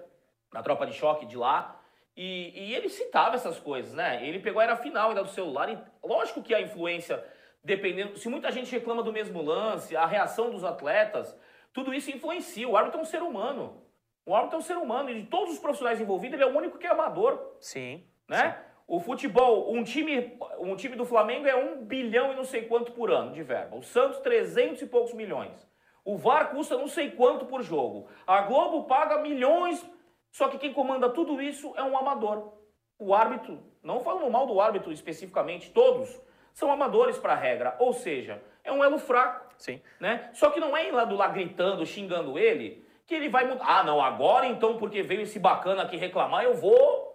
da 0.52 0.64
tropa 0.64 0.88
de 0.88 0.94
choque 0.94 1.28
de 1.28 1.38
lá. 1.38 1.80
E, 2.16 2.52
e 2.60 2.74
ele 2.74 2.90
citava 2.90 3.36
essas 3.36 3.60
coisas, 3.60 3.94
né? 3.94 4.28
Ele 4.28 4.40
pegou, 4.40 4.60
era 4.60 4.76
final 4.76 5.10
ainda 5.10 5.22
do 5.22 5.30
celular. 5.30 5.70
E 5.70 5.78
lógico 6.04 6.42
que 6.42 6.56
a 6.56 6.60
influência, 6.60 7.24
dependendo. 7.64 8.18
Se 8.18 8.28
muita 8.28 8.52
gente 8.52 8.72
reclama 8.72 9.04
do 9.04 9.14
mesmo 9.14 9.44
lance, 9.44 9.96
a 9.96 10.08
reação 10.08 10.50
dos 10.50 10.64
atletas, 10.64 11.38
tudo 11.72 11.94
isso 11.94 12.10
influencia. 12.10 12.68
O 12.68 12.76
árbitro 12.76 13.00
é 13.00 13.04
um 13.04 13.06
ser 13.06 13.22
humano. 13.22 13.80
O 14.26 14.34
árbitro 14.34 14.56
é 14.56 14.60
um 14.60 14.64
ser 14.64 14.76
humano. 14.76 15.12
E 15.12 15.22
de 15.22 15.28
todos 15.28 15.54
os 15.54 15.60
profissionais 15.60 16.02
envolvidos, 16.02 16.34
ele 16.34 16.50
é 16.50 16.52
o 16.52 16.58
único 16.58 16.80
que 16.80 16.88
é 16.88 16.90
amador 16.90 17.58
Sim. 17.60 18.04
né? 18.28 18.60
O 18.88 19.02
futebol, 19.02 19.73
um 19.73 19.84
time, 19.84 20.39
um 20.60 20.76
time 20.76 20.95
do 20.95 21.06
Flamengo 21.06 21.45
é 21.45 21.56
um 21.56 21.84
bilhão 21.84 22.32
e 22.32 22.36
não 22.36 22.45
sei 22.45 22.63
quanto 22.63 22.93
por 22.93 23.12
ano 23.12 23.34
de 23.34 23.43
verba. 23.43 23.76
O 23.76 23.84
Santos, 23.84 24.19
300 24.19 24.82
e 24.82 24.86
poucos 24.86 25.13
milhões. 25.13 25.67
O 26.06 26.15
VAR 26.15 26.52
custa 26.52 26.78
não 26.78 26.88
sei 26.88 27.12
quanto 27.12 27.45
por 27.45 27.62
jogo. 27.62 28.08
A 28.26 28.43
Globo 28.43 28.86
paga 28.86 29.17
milhões, 29.17 29.86
só 30.32 30.47
que 30.47 30.58
quem 30.58 30.71
comanda 30.71 31.10
tudo 31.10 31.41
isso 31.41 31.73
é 31.76 31.84
um 31.84 31.97
amador. 31.97 32.54
O 32.97 33.13
árbitro, 33.13 33.62
não 33.84 34.00
falando 34.00 34.32
mal 34.32 34.47
do 34.47 34.62
árbitro 34.62 34.93
especificamente, 34.93 35.69
todos 35.71 36.17
são 36.54 36.71
amadores 36.71 37.17
para 37.17 37.34
a 37.34 37.36
regra. 37.36 37.76
Ou 37.80 37.91
seja, 37.91 38.41
é 38.63 38.71
um 38.71 38.82
elo 38.82 38.97
fraco 38.97 39.54
Sim. 39.58 39.82
né? 40.00 40.30
Só 40.34 40.50
que 40.50 40.60
não 40.60 40.78
é 40.78 40.88
ir 40.88 40.91
lá 40.91 41.04
do 41.04 41.15
lá 41.15 41.28
gritando, 41.28 41.86
xingando 41.86 42.39
ele, 42.39 42.86
que 43.06 43.13
ele 43.13 43.28
vai 43.28 43.45
mudar. 43.45 43.65
Ah, 43.67 43.84
não, 43.84 44.02
agora 44.02 44.47
então, 44.47 44.78
porque 44.78 45.02
veio 45.02 45.21
esse 45.21 45.39
bacana 45.39 45.84
aqui 45.84 45.97
reclamar, 45.97 46.43
eu 46.43 46.54
vou. 46.54 47.07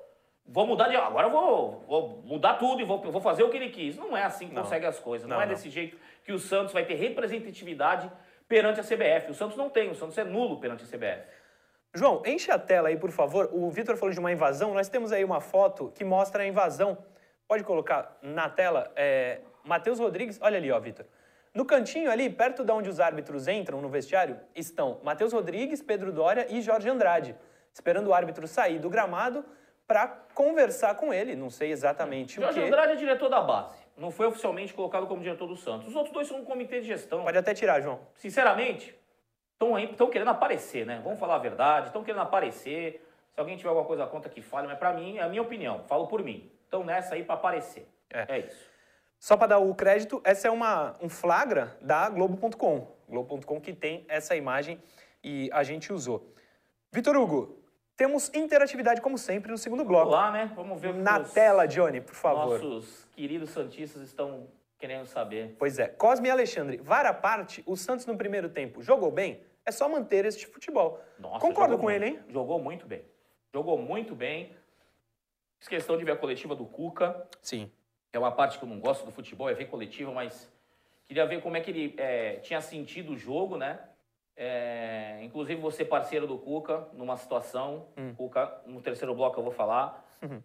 Vou 0.46 0.66
mudar 0.66 0.88
de. 0.88 0.96
Agora 0.96 1.28
eu 1.28 1.30
vou, 1.30 1.84
vou 1.86 2.22
mudar 2.24 2.54
tudo 2.54 2.80
e 2.80 2.84
vou, 2.84 2.98
vou 3.00 3.20
fazer 3.20 3.42
o 3.42 3.48
que 3.50 3.56
ele 3.56 3.70
quis. 3.70 3.96
Não 3.96 4.16
é 4.16 4.24
assim 4.24 4.48
que 4.48 4.54
Não. 4.54 4.62
consegue 4.62 4.86
as 4.86 4.98
coisas. 4.98 5.26
Não, 5.26 5.36
Não, 5.36 5.42
é 5.42 5.46
não. 5.46 5.52
desse 5.54 5.70
jeito 5.70 5.96
que 6.24 6.32
o 6.32 6.38
Santos 6.38 6.72
vai 6.72 6.84
ter 6.84 6.94
representatividade 6.94 8.10
perante 8.48 8.80
a 8.80 8.82
CBF. 8.82 9.30
O 9.30 9.34
Santos 9.34 9.56
não 9.56 9.70
tem, 9.70 9.90
o 9.90 9.94
Santos 9.94 10.18
é 10.18 10.24
nulo 10.24 10.58
perante 10.60 10.84
a 10.84 10.86
CBF. 10.86 11.22
João, 11.94 12.22
enche 12.26 12.50
a 12.50 12.58
tela 12.58 12.88
aí, 12.88 12.96
por 12.96 13.10
favor. 13.10 13.50
O 13.52 13.70
Vitor 13.70 13.96
falou 13.96 14.12
de 14.12 14.18
uma 14.20 14.32
invasão. 14.32 14.74
Nós 14.74 14.88
temos 14.88 15.12
aí 15.12 15.24
uma 15.24 15.40
foto 15.40 15.92
que 15.94 16.04
mostra 16.04 16.42
a 16.42 16.46
invasão. 16.46 16.98
Pode 17.46 17.62
colocar 17.64 18.16
na 18.22 18.48
tela. 18.48 18.90
É, 18.96 19.40
Matheus 19.64 19.98
Rodrigues, 20.00 20.38
olha 20.42 20.56
ali, 20.56 20.70
ó, 20.72 20.80
Vitor. 20.80 21.04
No 21.54 21.66
cantinho 21.66 22.10
ali, 22.10 22.30
perto 22.30 22.64
de 22.64 22.72
onde 22.72 22.88
os 22.88 22.98
árbitros 22.98 23.46
entram 23.46 23.82
no 23.82 23.88
vestiário, 23.90 24.40
estão 24.56 25.00
Matheus 25.04 25.34
Rodrigues, 25.34 25.82
Pedro 25.82 26.10
Dória 26.10 26.46
e 26.48 26.62
Jorge 26.62 26.88
Andrade, 26.88 27.36
esperando 27.74 28.06
o 28.08 28.14
árbitro 28.14 28.46
sair 28.48 28.78
do 28.78 28.88
gramado 28.88 29.44
para 29.86 30.08
conversar 30.34 30.94
com 30.94 31.12
ele. 31.12 31.34
Não 31.36 31.50
sei 31.50 31.70
exatamente 31.70 32.38
o 32.38 32.42
Jorge 32.42 32.60
quê. 32.60 32.66
Andrade 32.66 32.92
é 32.92 32.96
diretor 32.96 33.28
da 33.28 33.40
base. 33.40 33.76
Não 33.96 34.10
foi 34.10 34.26
oficialmente 34.26 34.72
colocado 34.72 35.06
como 35.06 35.22
diretor 35.22 35.46
do 35.46 35.56
Santos. 35.56 35.88
Os 35.88 35.94
outros 35.94 36.12
dois 36.12 36.26
são 36.26 36.38
um 36.38 36.44
comitê 36.44 36.80
de 36.80 36.86
gestão. 36.86 37.24
Pode 37.24 37.38
até 37.38 37.52
tirar, 37.54 37.80
João. 37.80 38.00
sinceramente, 38.14 38.94
estão 39.90 40.08
querendo 40.08 40.30
aparecer, 40.30 40.86
né? 40.86 41.00
Vamos 41.04 41.18
falar 41.18 41.36
a 41.36 41.38
verdade, 41.38 41.88
estão 41.88 42.02
querendo 42.02 42.22
aparecer. 42.22 43.06
Se 43.32 43.40
alguém 43.40 43.56
tiver 43.56 43.68
alguma 43.68 43.86
coisa 43.86 44.06
contra 44.06 44.30
que 44.30 44.42
fale, 44.42 44.66
mas 44.66 44.78
pra 44.78 44.92
mim, 44.92 45.18
é 45.18 45.22
a 45.22 45.28
minha 45.28 45.42
opinião, 45.42 45.84
falo 45.84 46.06
por 46.06 46.22
mim. 46.22 46.50
Estão 46.64 46.84
nessa 46.84 47.14
aí 47.14 47.22
pra 47.22 47.34
aparecer. 47.34 47.86
É. 48.10 48.26
É, 48.28 48.38
isso. 48.40 48.70
Só 49.18 49.36
para 49.36 49.48
dar 49.48 49.58
o 49.58 49.74
crédito, 49.74 50.20
essa 50.24 50.48
é 50.48 50.50
uma, 50.50 50.96
um 51.00 51.08
flagra 51.08 51.76
da 51.80 52.08
Globo.com. 52.08 52.88
Globo.com 53.08 53.60
que 53.60 53.72
tem 53.72 54.04
essa 54.08 54.34
imagem 54.34 54.82
e 55.22 55.48
a 55.52 55.62
gente 55.62 55.92
usou. 55.92 56.34
Vitor 56.90 57.16
Hugo, 57.16 57.61
temos 57.96 58.30
interatividade 58.34 59.00
como 59.00 59.16
sempre 59.18 59.50
no 59.50 59.58
segundo 59.58 59.84
bloco. 59.84 60.10
Vamos 60.10 60.24
lá, 60.24 60.30
né? 60.32 60.52
Vamos 60.54 60.80
ver 60.80 60.88
o 60.90 60.94
que 60.94 61.00
Na 61.00 61.20
os 61.20 61.32
tela, 61.32 61.66
Johnny, 61.66 62.00
por 62.00 62.14
favor. 62.14 62.60
nossos 62.60 63.04
queridos 63.12 63.50
santistas 63.50 64.02
estão 64.02 64.48
querendo 64.78 65.06
saber. 65.06 65.54
Pois 65.58 65.78
é, 65.78 65.86
Cosme 65.88 66.28
e 66.28 66.30
Alexandre, 66.30 66.78
vara 66.78 67.10
à 67.10 67.14
parte, 67.14 67.62
o 67.66 67.76
Santos 67.76 68.06
no 68.06 68.16
primeiro 68.16 68.48
tempo 68.48 68.82
jogou 68.82 69.10
bem? 69.10 69.40
É 69.64 69.70
só 69.70 69.88
manter 69.88 70.24
este 70.24 70.46
futebol. 70.46 71.00
Nossa, 71.18 71.38
Concordo 71.38 71.76
com 71.76 71.84
muito. 71.84 71.94
ele, 72.02 72.06
hein? 72.16 72.20
Jogou 72.28 72.58
muito 72.58 72.84
bem. 72.86 73.04
Jogou 73.54 73.78
muito 73.78 74.14
bem. 74.14 74.50
Fiz 75.60 75.68
questão 75.68 75.96
de 75.96 76.04
ver 76.04 76.12
a 76.12 76.16
coletiva 76.16 76.56
do 76.56 76.64
Cuca. 76.66 77.28
Sim. 77.40 77.70
É 78.12 78.18
uma 78.18 78.32
parte 78.32 78.58
que 78.58 78.64
eu 78.64 78.68
não 78.68 78.80
gosto 78.80 79.04
do 79.04 79.12
futebol, 79.12 79.48
é 79.48 79.54
ver 79.54 79.66
coletiva, 79.66 80.10
mas 80.10 80.50
queria 81.04 81.24
ver 81.26 81.40
como 81.40 81.56
é 81.56 81.60
que 81.60 81.70
ele 81.70 81.94
é, 81.96 82.36
tinha 82.36 82.60
sentido 82.60 83.12
o 83.12 83.16
jogo, 83.16 83.56
né? 83.56 83.78
É, 84.36 85.18
inclusive 85.22 85.60
você 85.60 85.84
parceiro 85.84 86.26
do 86.26 86.38
Cuca 86.38 86.88
numa 86.94 87.16
situação, 87.16 87.88
Cuca 88.16 88.62
no 88.66 88.80
terceiro 88.80 89.14
bloco 89.14 89.38
eu 89.38 89.44
vou 89.44 89.52
falar, 89.52 90.04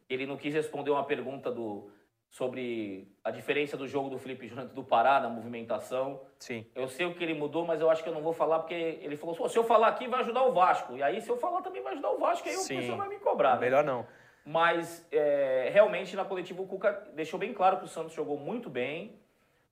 ele 0.10 0.26
não 0.26 0.38
quis 0.38 0.54
responder 0.54 0.91
uma 0.91 1.04
pergunta 1.04 1.52
do 1.52 1.89
sobre 2.30 3.08
a 3.23 3.32
diferença 3.32 3.78
do 3.78 3.88
jogo 3.88 4.10
do 4.10 4.19
Felipe 4.19 4.47
Júnior 4.47 4.67
do 4.67 4.84
Pará 4.84 5.19
na 5.21 5.30
movimentação. 5.30 6.21
Sim. 6.38 6.65
Eu 6.76 6.89
sei 6.89 7.06
o 7.06 7.13
que 7.15 7.23
ele 7.23 7.34
mudou, 7.34 7.65
mas 7.65 7.80
eu 7.80 7.89
acho 7.89 8.04
que 8.04 8.10
eu 8.10 8.13
não 8.13 8.21
vou 8.21 8.34
falar 8.34 8.60
porque 8.60 8.73
ele 8.73 9.15
falou: 9.15 9.34
"Pô, 9.36 9.47
se 9.47 9.58
eu 9.58 9.63
falar 9.63 9.88
aqui 9.88 10.08
vai 10.10 10.19
ajudar 10.19 10.43
o 10.43 10.52
Vasco. 10.52 10.97
E 10.97 11.02
aí 11.02 11.21
se 11.21 11.30
eu 11.30 11.38
falar 11.38 11.62
também 11.62 11.82
vai 11.82 11.93
ajudar 11.93 12.12
o 12.12 12.19
Vasco, 12.19 12.47
aí 12.50 12.56
o 12.56 12.60
Sim. 12.60 12.78
pessoal 12.80 12.97
vai 12.97 13.08
me 13.08 13.19
cobrar. 13.19 13.56
né? 13.56 13.62
Melhor 13.62 13.84
não. 13.84 14.06
Mas 14.45 15.08
é, 15.12 15.69
realmente 15.71 16.15
na 16.15 16.26
coletiva 16.26 16.62
o 16.62 16.67
Cuca 16.67 16.91
deixou 17.13 17.39
bem 17.39 17.54
claro 17.54 17.78
que 17.78 17.86
o 17.86 17.88
Santos 17.88 18.13
jogou 18.13 18.38
muito 18.38 18.69
bem. 18.69 19.17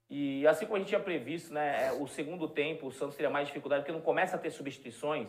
E 0.10 0.46
assim 0.48 0.66
como 0.66 0.76
a 0.78 0.80
gente 0.80 0.90
tinha 0.90 1.00
previsto, 1.00 1.54
né, 1.54 1.88
é, 1.88 1.92
o 1.92 2.08
segundo 2.08 2.48
tempo 2.48 2.88
o 2.88 2.92
Santos 2.92 3.16
teria 3.16 3.30
mais 3.30 3.48
dificuldade 3.48 3.82
porque 3.82 3.92
não 3.92 4.02
começa 4.02 4.36
a 4.36 4.40
ter 4.40 4.52
substituições. 4.52 5.28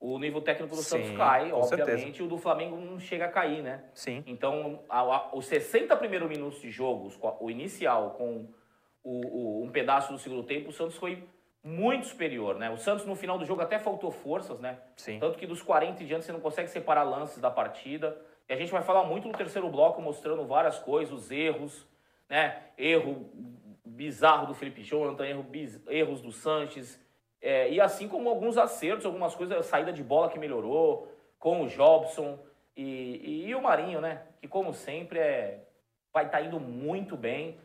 O 0.00 0.18
nível 0.18 0.40
técnico 0.40 0.76
do 0.76 0.82
Santos 0.82 1.08
Sim, 1.08 1.16
cai, 1.16 1.50
com 1.50 1.56
obviamente, 1.58 1.86
certeza. 2.00 2.22
e 2.22 2.22
o 2.22 2.28
do 2.28 2.38
Flamengo 2.38 2.76
não 2.76 3.00
chega 3.00 3.24
a 3.24 3.28
cair, 3.28 3.62
né? 3.62 3.82
Sim. 3.94 4.22
Então, 4.26 4.80
a- 4.88 5.00
a- 5.00 5.30
os 5.34 5.46
60 5.46 5.96
primeiros 5.96 6.28
minutos 6.28 6.60
de 6.60 6.70
jogo, 6.70 7.10
o 7.40 7.50
inicial 7.50 8.10
com 8.12 8.46
o- 9.02 9.26
o- 9.26 9.64
um 9.64 9.70
pedaço 9.70 10.12
do 10.12 10.18
segundo 10.18 10.44
tempo, 10.44 10.68
o 10.68 10.72
Santos 10.72 10.96
foi 10.96 11.24
muito 11.64 12.06
superior, 12.06 12.56
né? 12.56 12.70
O 12.70 12.76
Santos 12.76 13.04
no 13.06 13.16
final 13.16 13.38
do 13.38 13.44
jogo 13.44 13.60
até 13.62 13.78
faltou 13.80 14.12
forças, 14.12 14.60
né? 14.60 14.78
Sim. 14.96 15.18
Tanto 15.18 15.36
que 15.36 15.46
dos 15.46 15.62
40 15.62 16.02
em 16.02 16.06
diante 16.06 16.24
você 16.26 16.32
não 16.32 16.40
consegue 16.40 16.68
separar 16.68 17.02
lances 17.02 17.38
da 17.40 17.50
partida. 17.50 18.16
E 18.48 18.52
a 18.52 18.56
gente 18.56 18.70
vai 18.70 18.82
falar 18.82 19.02
muito 19.04 19.26
no 19.26 19.34
terceiro 19.36 19.68
bloco, 19.68 20.00
mostrando 20.00 20.44
várias 20.46 20.78
coisas, 20.78 21.12
os 21.12 21.30
erros, 21.32 21.84
né? 22.28 22.62
Erro 22.78 23.28
bizarro 23.88 24.46
do 24.46 24.54
Felipe 24.54 24.82
Jonathan, 24.82 25.26
erro 25.26 25.42
biz- 25.42 25.80
erros 25.88 26.20
do 26.20 26.32
Sanches, 26.32 27.00
É, 27.40 27.70
e 27.70 27.80
assim 27.80 28.08
como 28.08 28.28
alguns 28.28 28.58
acertos, 28.58 29.06
algumas 29.06 29.32
coisas, 29.32 29.64
saída 29.66 29.92
de 29.92 30.02
bola 30.02 30.28
que 30.28 30.40
melhorou, 30.40 31.06
com 31.38 31.62
o 31.62 31.68
Jobson 31.68 32.36
e, 32.76 32.82
e, 32.82 33.48
e 33.48 33.54
o 33.54 33.62
Marinho, 33.62 34.00
né? 34.00 34.22
Que 34.40 34.48
como 34.48 34.74
sempre 34.74 35.20
é, 35.20 35.60
vai 36.12 36.26
estar 36.26 36.38
tá 36.38 36.44
indo 36.44 36.58
muito 36.58 37.16
bem. 37.16 37.56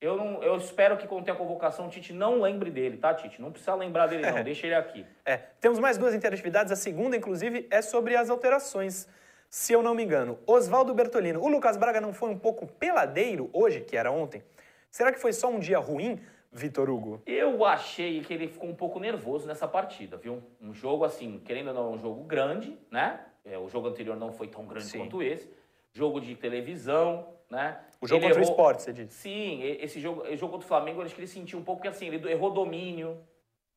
Eu, 0.00 0.16
não, 0.16 0.42
eu 0.42 0.56
espero 0.56 0.96
que 0.96 1.06
quando 1.06 1.24
tem 1.24 1.32
a 1.32 1.36
convocação 1.36 1.86
o 1.86 1.90
Tite 1.90 2.12
não 2.12 2.40
lembre 2.40 2.70
dele, 2.72 2.96
tá, 2.96 3.14
Tite? 3.14 3.40
Não 3.40 3.52
precisa 3.52 3.74
lembrar 3.76 4.08
dele, 4.08 4.28
não. 4.28 4.42
Deixa 4.42 4.66
ele 4.66 4.74
aqui. 4.74 5.06
É. 5.24 5.36
Temos 5.60 5.78
mais 5.78 5.96
duas 5.96 6.12
interatividades. 6.12 6.72
A 6.72 6.76
segunda, 6.76 7.16
inclusive, 7.16 7.68
é 7.70 7.80
sobre 7.82 8.16
as 8.16 8.30
alterações, 8.30 9.06
se 9.48 9.72
eu 9.72 9.80
não 9.80 9.94
me 9.94 10.02
engano. 10.02 10.40
Oswaldo 10.44 10.92
Bertolino. 10.92 11.40
O 11.40 11.48
Lucas 11.48 11.76
Braga 11.76 12.00
não 12.00 12.12
foi 12.12 12.30
um 12.30 12.38
pouco 12.38 12.66
peladeiro 12.66 13.48
hoje, 13.52 13.82
que 13.82 13.96
era 13.96 14.10
ontem? 14.10 14.42
Será 14.90 15.12
que 15.12 15.20
foi 15.20 15.32
só 15.32 15.48
um 15.48 15.60
dia 15.60 15.78
ruim, 15.78 16.18
Vitor 16.50 16.90
Hugo? 16.90 17.22
Eu 17.24 17.64
achei 17.64 18.20
que 18.22 18.34
ele 18.34 18.48
ficou 18.48 18.68
um 18.68 18.74
pouco 18.74 18.98
nervoso 18.98 19.46
nessa 19.46 19.68
partida, 19.68 20.16
viu? 20.16 20.42
Um 20.60 20.74
jogo, 20.74 21.04
assim, 21.04 21.40
querendo 21.44 21.68
ou 21.68 21.74
não, 21.74 21.92
um 21.92 21.98
jogo 21.98 22.24
grande, 22.24 22.76
né? 22.90 23.20
É, 23.44 23.56
o 23.56 23.68
jogo 23.68 23.88
anterior 23.88 24.16
não 24.16 24.32
foi 24.32 24.48
tão 24.48 24.66
grande 24.66 24.86
Sim. 24.86 24.98
quanto 24.98 25.22
esse. 25.22 25.48
Jogo 25.92 26.20
de 26.20 26.34
televisão, 26.34 27.28
né? 27.48 27.80
O 28.00 28.06
jogo 28.06 28.24
ele 28.24 28.28
contra 28.28 28.42
errou... 28.42 28.50
o 28.50 28.52
esporte, 28.52 28.82
você 28.82 28.92
disse. 28.92 29.14
Sim, 29.14 29.62
esse 29.62 30.00
jogo, 30.00 30.26
esse 30.26 30.36
jogo 30.36 30.52
contra 30.52 30.64
o 30.64 30.68
Flamengo, 30.68 31.00
eu 31.00 31.04
acho 31.04 31.14
que 31.14 31.20
ele 31.20 31.28
sentiu 31.28 31.58
um 31.58 31.64
pouco 31.64 31.82
que 31.82 31.88
assim, 31.88 32.08
ele 32.08 32.30
errou 32.30 32.50
domínio, 32.50 33.16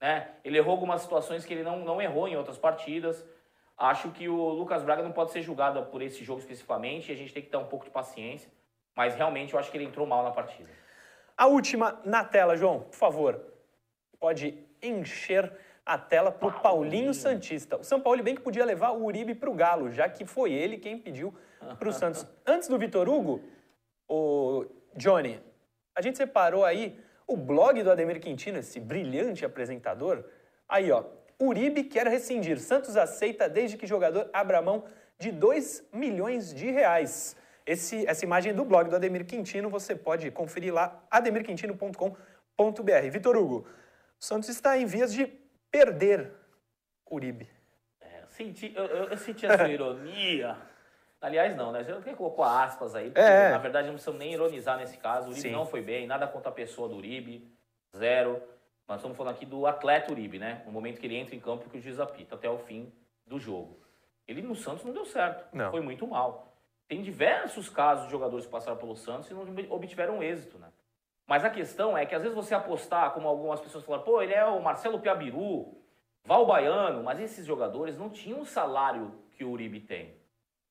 né? 0.02 0.30
Ele 0.44 0.58
errou 0.58 0.72
algumas 0.72 1.02
situações 1.02 1.46
que 1.46 1.54
ele 1.54 1.64
não, 1.64 1.80
não 1.86 2.02
errou 2.02 2.28
em 2.28 2.36
outras 2.36 2.58
partidas. 2.58 3.24
Acho 3.78 4.10
que 4.12 4.28
o 4.28 4.50
Lucas 4.50 4.84
Braga 4.84 5.04
não 5.04 5.12
pode 5.12 5.32
ser 5.32 5.42
julgado 5.42 5.84
por 5.88 6.02
esse 6.02 6.24
jogo 6.24 6.40
especificamente, 6.40 7.12
a 7.12 7.16
gente 7.16 7.34
tem 7.34 7.42
que 7.42 7.50
ter 7.50 7.58
um 7.58 7.66
pouco 7.66 7.86
de 7.86 7.92
paciência. 7.92 8.52
Mas 8.96 9.16
realmente 9.16 9.54
eu 9.54 9.60
acho 9.60 9.72
que 9.72 9.78
ele 9.78 9.86
entrou 9.86 10.06
mal 10.06 10.24
na 10.24 10.32
partida. 10.32 10.70
A 11.38 11.48
última 11.48 12.00
na 12.06 12.24
tela, 12.24 12.56
João, 12.56 12.82
por 12.82 12.96
favor. 12.96 13.42
Pode 14.20 14.58
encher 14.82 15.52
a 15.86 15.98
tela 15.98 16.32
para 16.32 16.48
o 16.48 16.62
Paulinho 16.62 17.14
Santista. 17.14 17.78
O 17.78 17.84
São 17.84 18.00
Paulo 18.00 18.24
bem 18.24 18.36
que 18.36 18.42
podia 18.42 18.64
levar 18.64 18.92
o 18.92 19.04
Uribe 19.04 19.36
para 19.36 19.50
o 19.50 19.54
Galo, 19.54 19.92
já 19.92 20.08
que 20.08 20.26
foi 20.26 20.54
ele 20.54 20.78
quem 20.78 20.98
pediu 20.98 21.34
para 21.78 21.90
o 21.90 21.92
Santos. 21.94 22.26
Antes 22.46 22.68
do 22.68 22.78
Vitor 22.78 23.10
Hugo, 23.10 23.42
o 24.08 24.66
Johnny, 24.96 25.42
a 25.96 26.02
gente 26.02 26.18
separou 26.18 26.64
aí 26.64 27.00
o 27.28 27.36
blog 27.36 27.82
do 27.84 27.92
Ademir 27.92 28.20
Quintino, 28.20 28.60
esse 28.60 28.80
brilhante 28.80 29.46
apresentador. 29.46 30.24
Aí, 30.68 30.92
ó, 30.92 31.04
Uribe 31.42 31.84
quer 31.84 32.08
rescindir. 32.08 32.60
Santos 32.60 32.96
aceita 32.96 33.50
desde 33.50 33.78
que 33.78 33.88
jogador 33.88 34.30
abra 34.32 34.62
mão 34.62 34.86
de 35.20 35.32
2 35.32 35.90
milhões 35.92 36.54
de 36.54 36.70
reais. 36.70 37.36
Esse, 37.66 38.06
essa 38.08 38.26
imagem 38.26 38.52
é 38.52 38.54
do 38.54 38.66
blog 38.66 38.90
do 38.90 38.96
Ademir 38.96 39.26
Quintino, 39.26 39.70
você 39.70 39.96
pode 39.96 40.30
conferir 40.32 40.74
lá, 40.74 41.02
ademirquintino.com.br. 41.10 43.10
Vitor 43.12 43.38
Hugo, 43.38 43.68
o 44.20 44.24
Santos 44.24 44.50
está 44.50 44.78
em 44.78 44.86
vias 44.86 45.14
de 45.14 45.28
perder 45.72 46.32
Uribe. 47.10 47.48
É, 48.02 48.22
eu, 48.22 48.28
senti, 48.28 48.74
eu, 48.76 48.86
eu 48.86 49.18
senti 49.18 49.46
a 49.46 49.58
sua 49.58 49.70
ironia. 49.70 50.58
Aliás, 51.22 51.56
não, 51.56 51.72
né? 51.72 51.84
Você 51.84 51.92
até 51.92 52.14
colocou 52.14 52.44
aspas 52.44 52.96
aí, 52.96 53.06
porque, 53.06 53.22
é. 53.22 53.52
na 53.52 53.58
verdade 53.58 53.88
não 53.88 53.94
precisamos 53.94 54.20
nem 54.20 54.34
ironizar 54.34 54.78
nesse 54.78 54.98
caso. 54.98 55.28
O 55.28 55.32
Uribe 55.32 55.48
Sim. 55.48 55.52
não 55.52 55.66
foi 55.66 55.82
bem, 55.82 56.06
nada 56.06 56.28
contra 56.28 56.50
a 56.50 56.54
pessoa 56.54 56.90
do 56.90 56.98
Uribe, 56.98 57.50
zero. 57.96 58.42
Nós 58.88 58.98
estamos 58.98 59.16
falando 59.16 59.36
aqui 59.36 59.46
do 59.46 59.66
atleta 59.66 60.12
Uribe, 60.12 60.38
né? 60.38 60.64
No 60.66 60.72
momento 60.72 61.00
que 61.00 61.06
ele 61.06 61.16
entra 61.16 61.34
em 61.34 61.40
campo 61.40 61.70
que 61.70 61.78
o 61.78 61.82
juiz 61.82 62.00
apita, 62.00 62.36
até 62.36 62.50
o 62.50 62.58
fim 62.58 62.92
do 63.26 63.40
jogo. 63.40 63.80
Ele 64.28 64.42
no 64.42 64.56
Santos 64.56 64.84
não 64.84 64.94
deu 64.94 65.06
certo, 65.06 65.46
não. 65.56 65.72
foi 65.72 65.80
muito 65.80 66.06
mal. 66.06 66.53
Tem 66.88 67.02
diversos 67.02 67.70
casos 67.70 68.06
de 68.06 68.12
jogadores 68.12 68.46
que 68.46 68.52
passaram 68.52 68.78
pelo 68.78 68.96
Santos 68.96 69.30
e 69.30 69.34
não 69.34 69.44
obtiveram 69.70 70.22
êxito, 70.22 70.58
né? 70.58 70.68
Mas 71.26 71.46
a 71.46 71.50
questão 71.50 71.98
é 71.98 72.06
que 72.06 72.14
às 72.14 72.22
vezes 72.22 72.36
você 72.36 72.54
apostar, 72.54 73.12
como 73.12 73.28
algumas 73.28 73.62
pessoas 73.62 73.86
falaram, 73.86 74.04
pô, 74.04 74.22
ele 74.22 74.34
é 74.34 74.46
o 74.46 74.62
Marcelo 74.62 75.00
Piabiru, 75.00 75.78
Val 76.26 76.46
Baiano, 76.46 77.04
mas 77.04 77.20
esses 77.20 77.46
jogadores 77.46 77.98
não 77.98 78.10
tinham 78.10 78.42
o 78.42 78.46
salário 78.46 79.14
que 79.32 79.44
o 79.44 79.50
Uribe 79.50 79.80
tem 79.80 80.22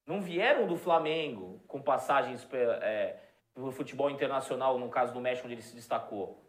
não 0.07 0.21
vieram 0.21 0.67
do 0.67 0.77
Flamengo 0.77 1.61
com 1.67 1.81
passagens 1.81 2.47
é, 2.53 3.17
no 3.57 3.71
futebol 3.71 4.11
internacional, 4.11 4.79
no 4.79 4.89
caso 4.89 5.13
do 5.13 5.21
México, 5.21 5.47
onde 5.47 5.55
ele 5.55 5.63
se 5.63 5.75
destacou. 5.75 6.43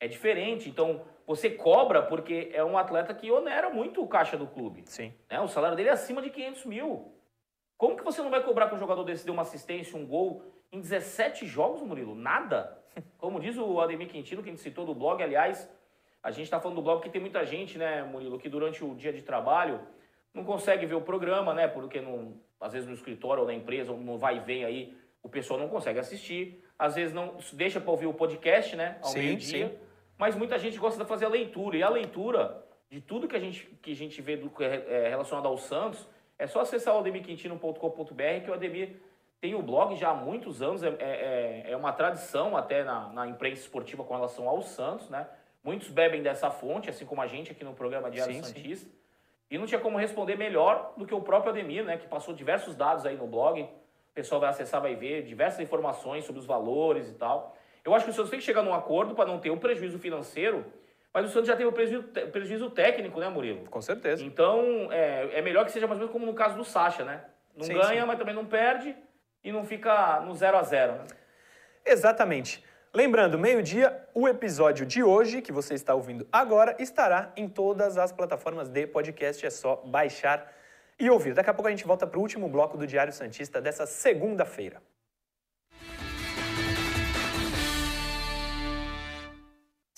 É 0.00 0.08
diferente. 0.08 0.68
Então, 0.68 1.02
você 1.26 1.50
cobra 1.50 2.02
porque 2.02 2.50
é 2.52 2.64
um 2.64 2.76
atleta 2.76 3.14
que 3.14 3.30
onera 3.30 3.70
muito 3.70 4.02
o 4.02 4.08
caixa 4.08 4.36
do 4.36 4.46
clube. 4.46 4.82
Sim. 4.86 5.14
Né? 5.30 5.40
O 5.40 5.48
salário 5.48 5.76
dele 5.76 5.90
é 5.90 5.92
acima 5.92 6.20
de 6.20 6.30
500 6.30 6.64
mil. 6.66 7.12
Como 7.76 7.96
que 7.96 8.04
você 8.04 8.22
não 8.22 8.30
vai 8.30 8.42
cobrar 8.42 8.68
que 8.68 8.74
um 8.74 8.78
jogador 8.78 9.04
desse 9.04 9.24
deu 9.24 9.34
uma 9.34 9.42
assistência, 9.42 9.98
um 9.98 10.06
gol 10.06 10.42
em 10.72 10.80
17 10.80 11.46
jogos, 11.46 11.82
Murilo? 11.82 12.14
Nada. 12.14 12.78
Como 13.18 13.40
diz 13.40 13.56
o 13.56 13.80
Ademir 13.80 14.08
Quintino, 14.08 14.42
que 14.42 14.48
a 14.48 14.52
gente 14.52 14.62
citou 14.62 14.84
do 14.84 14.94
blog, 14.94 15.22
aliás, 15.22 15.68
a 16.22 16.30
gente 16.30 16.44
está 16.44 16.60
falando 16.60 16.76
do 16.76 16.82
blog 16.82 17.02
que 17.02 17.10
tem 17.10 17.20
muita 17.20 17.44
gente, 17.44 17.76
né, 17.76 18.02
Murilo, 18.02 18.38
que 18.38 18.48
durante 18.48 18.84
o 18.84 18.94
dia 18.94 19.12
de 19.12 19.22
trabalho 19.22 19.80
não 20.32 20.44
consegue 20.44 20.86
ver 20.86 20.94
o 20.94 21.00
programa, 21.00 21.52
né, 21.52 21.68
porque 21.68 22.00
não, 22.00 22.34
às 22.60 22.72
vezes 22.72 22.88
no 22.88 22.94
escritório 22.94 23.42
ou 23.42 23.46
na 23.46 23.54
empresa, 23.54 23.92
ou 23.92 23.98
no 23.98 24.16
vai 24.16 24.36
e 24.36 24.40
vem 24.40 24.64
aí, 24.64 24.96
o 25.24 25.28
pessoal 25.28 25.58
não 25.58 25.68
consegue 25.68 25.98
assistir. 25.98 26.62
Às 26.78 26.94
vezes 26.94 27.14
não 27.14 27.38
deixa 27.54 27.80
para 27.80 27.90
ouvir 27.90 28.06
o 28.06 28.12
podcast, 28.12 28.76
né? 28.76 28.98
Ao 29.02 29.12
meio-dia. 29.14 29.80
Mas 30.18 30.36
muita 30.36 30.58
gente 30.58 30.78
gosta 30.78 31.02
de 31.02 31.08
fazer 31.08 31.24
a 31.24 31.28
leitura. 31.28 31.76
E 31.78 31.82
a 31.82 31.88
leitura 31.88 32.62
de 32.90 33.00
tudo 33.00 33.26
que 33.26 33.34
a 33.34 33.40
gente, 33.40 33.66
que 33.82 33.92
a 33.92 33.94
gente 33.94 34.20
vê 34.20 34.36
do, 34.36 34.52
é, 34.62 35.08
relacionado 35.08 35.46
ao 35.46 35.56
Santos, 35.56 36.06
é 36.44 36.46
só 36.46 36.60
acessar 36.60 36.94
o 36.94 36.98
ademirquintino.com.br 36.98 38.44
que 38.44 38.50
o 38.50 38.54
Ademir 38.54 38.96
tem 39.40 39.54
o 39.54 39.62
blog 39.62 39.96
já 39.96 40.10
há 40.10 40.14
muitos 40.14 40.60
anos, 40.60 40.82
é, 40.82 40.88
é, 41.00 41.70
é 41.70 41.76
uma 41.76 41.90
tradição 41.90 42.54
até 42.54 42.84
na, 42.84 43.08
na, 43.08 43.26
imprensa 43.26 43.62
esportiva 43.62 44.04
com 44.04 44.14
relação 44.14 44.46
ao 44.46 44.60
Santos, 44.60 45.08
né? 45.08 45.26
Muitos 45.62 45.88
bebem 45.88 46.22
dessa 46.22 46.50
fonte, 46.50 46.90
assim 46.90 47.06
como 47.06 47.22
a 47.22 47.26
gente 47.26 47.50
aqui 47.50 47.64
no 47.64 47.72
programa 47.72 48.10
Diário 48.10 48.34
sim, 48.34 48.42
Santista. 48.42 48.86
Sim. 48.86 48.94
E 49.50 49.56
não 49.56 49.64
tinha 49.64 49.80
como 49.80 49.96
responder 49.96 50.36
melhor 50.36 50.92
do 50.98 51.06
que 51.06 51.14
o 51.14 51.20
próprio 51.22 51.50
Ademir, 51.50 51.82
né, 51.82 51.96
que 51.96 52.06
passou 52.06 52.34
diversos 52.34 52.76
dados 52.76 53.06
aí 53.06 53.16
no 53.16 53.26
blog. 53.26 53.62
O 53.62 53.68
pessoal 54.14 54.38
vai 54.38 54.50
acessar, 54.50 54.82
vai 54.82 54.94
ver 54.94 55.22
diversas 55.22 55.60
informações 55.60 56.26
sobre 56.26 56.40
os 56.40 56.46
valores 56.46 57.08
e 57.08 57.14
tal. 57.14 57.56
Eu 57.82 57.94
acho 57.94 58.04
que 58.04 58.10
o 58.10 58.14
Santos 58.14 58.30
tem 58.30 58.38
que 58.38 58.44
chegar 58.44 58.62
num 58.62 58.74
acordo 58.74 59.14
para 59.14 59.26
não 59.26 59.38
ter 59.38 59.48
o 59.48 59.54
um 59.54 59.58
prejuízo 59.58 59.98
financeiro, 59.98 60.66
mas 61.14 61.26
o 61.26 61.28
Santos 61.28 61.46
já 61.46 61.56
teve 61.56 61.68
o 61.68 61.72
prejuízo, 61.72 62.02
prejuízo 62.32 62.70
técnico, 62.70 63.20
né, 63.20 63.28
Murilo? 63.28 63.66
Com 63.70 63.80
certeza. 63.80 64.24
Então, 64.24 64.88
é, 64.90 65.38
é 65.38 65.40
melhor 65.42 65.64
que 65.64 65.70
seja 65.70 65.86
mais 65.86 66.00
ou 66.00 66.06
menos 66.06 66.12
como 66.12 66.26
no 66.26 66.34
caso 66.34 66.56
do 66.56 66.64
Sacha, 66.64 67.04
né? 67.04 67.24
Não 67.56 67.64
sim, 67.64 67.72
ganha, 67.72 68.00
sim. 68.00 68.06
mas 68.06 68.18
também 68.18 68.34
não 68.34 68.44
perde 68.44 68.96
e 69.44 69.52
não 69.52 69.64
fica 69.64 70.20
no 70.22 70.34
0 70.34 70.56
a 70.56 70.62
0 70.64 70.92
né? 70.94 71.04
Exatamente. 71.86 72.64
Lembrando, 72.92 73.38
meio-dia, 73.38 74.06
o 74.12 74.26
episódio 74.26 74.84
de 74.84 75.04
hoje, 75.04 75.40
que 75.40 75.52
você 75.52 75.74
está 75.74 75.94
ouvindo 75.94 76.26
agora, 76.32 76.74
estará 76.80 77.32
em 77.36 77.48
todas 77.48 77.96
as 77.96 78.10
plataformas 78.10 78.68
de 78.68 78.84
podcast. 78.86 79.46
É 79.46 79.50
só 79.50 79.76
baixar 79.84 80.52
e 80.98 81.08
ouvir. 81.08 81.32
Daqui 81.32 81.50
a 81.50 81.54
pouco 81.54 81.68
a 81.68 81.70
gente 81.70 81.86
volta 81.86 82.08
para 82.08 82.18
o 82.18 82.22
último 82.22 82.48
bloco 82.48 82.76
do 82.76 82.86
Diário 82.86 83.12
Santista 83.12 83.60
dessa 83.60 83.86
segunda-feira. 83.86 84.82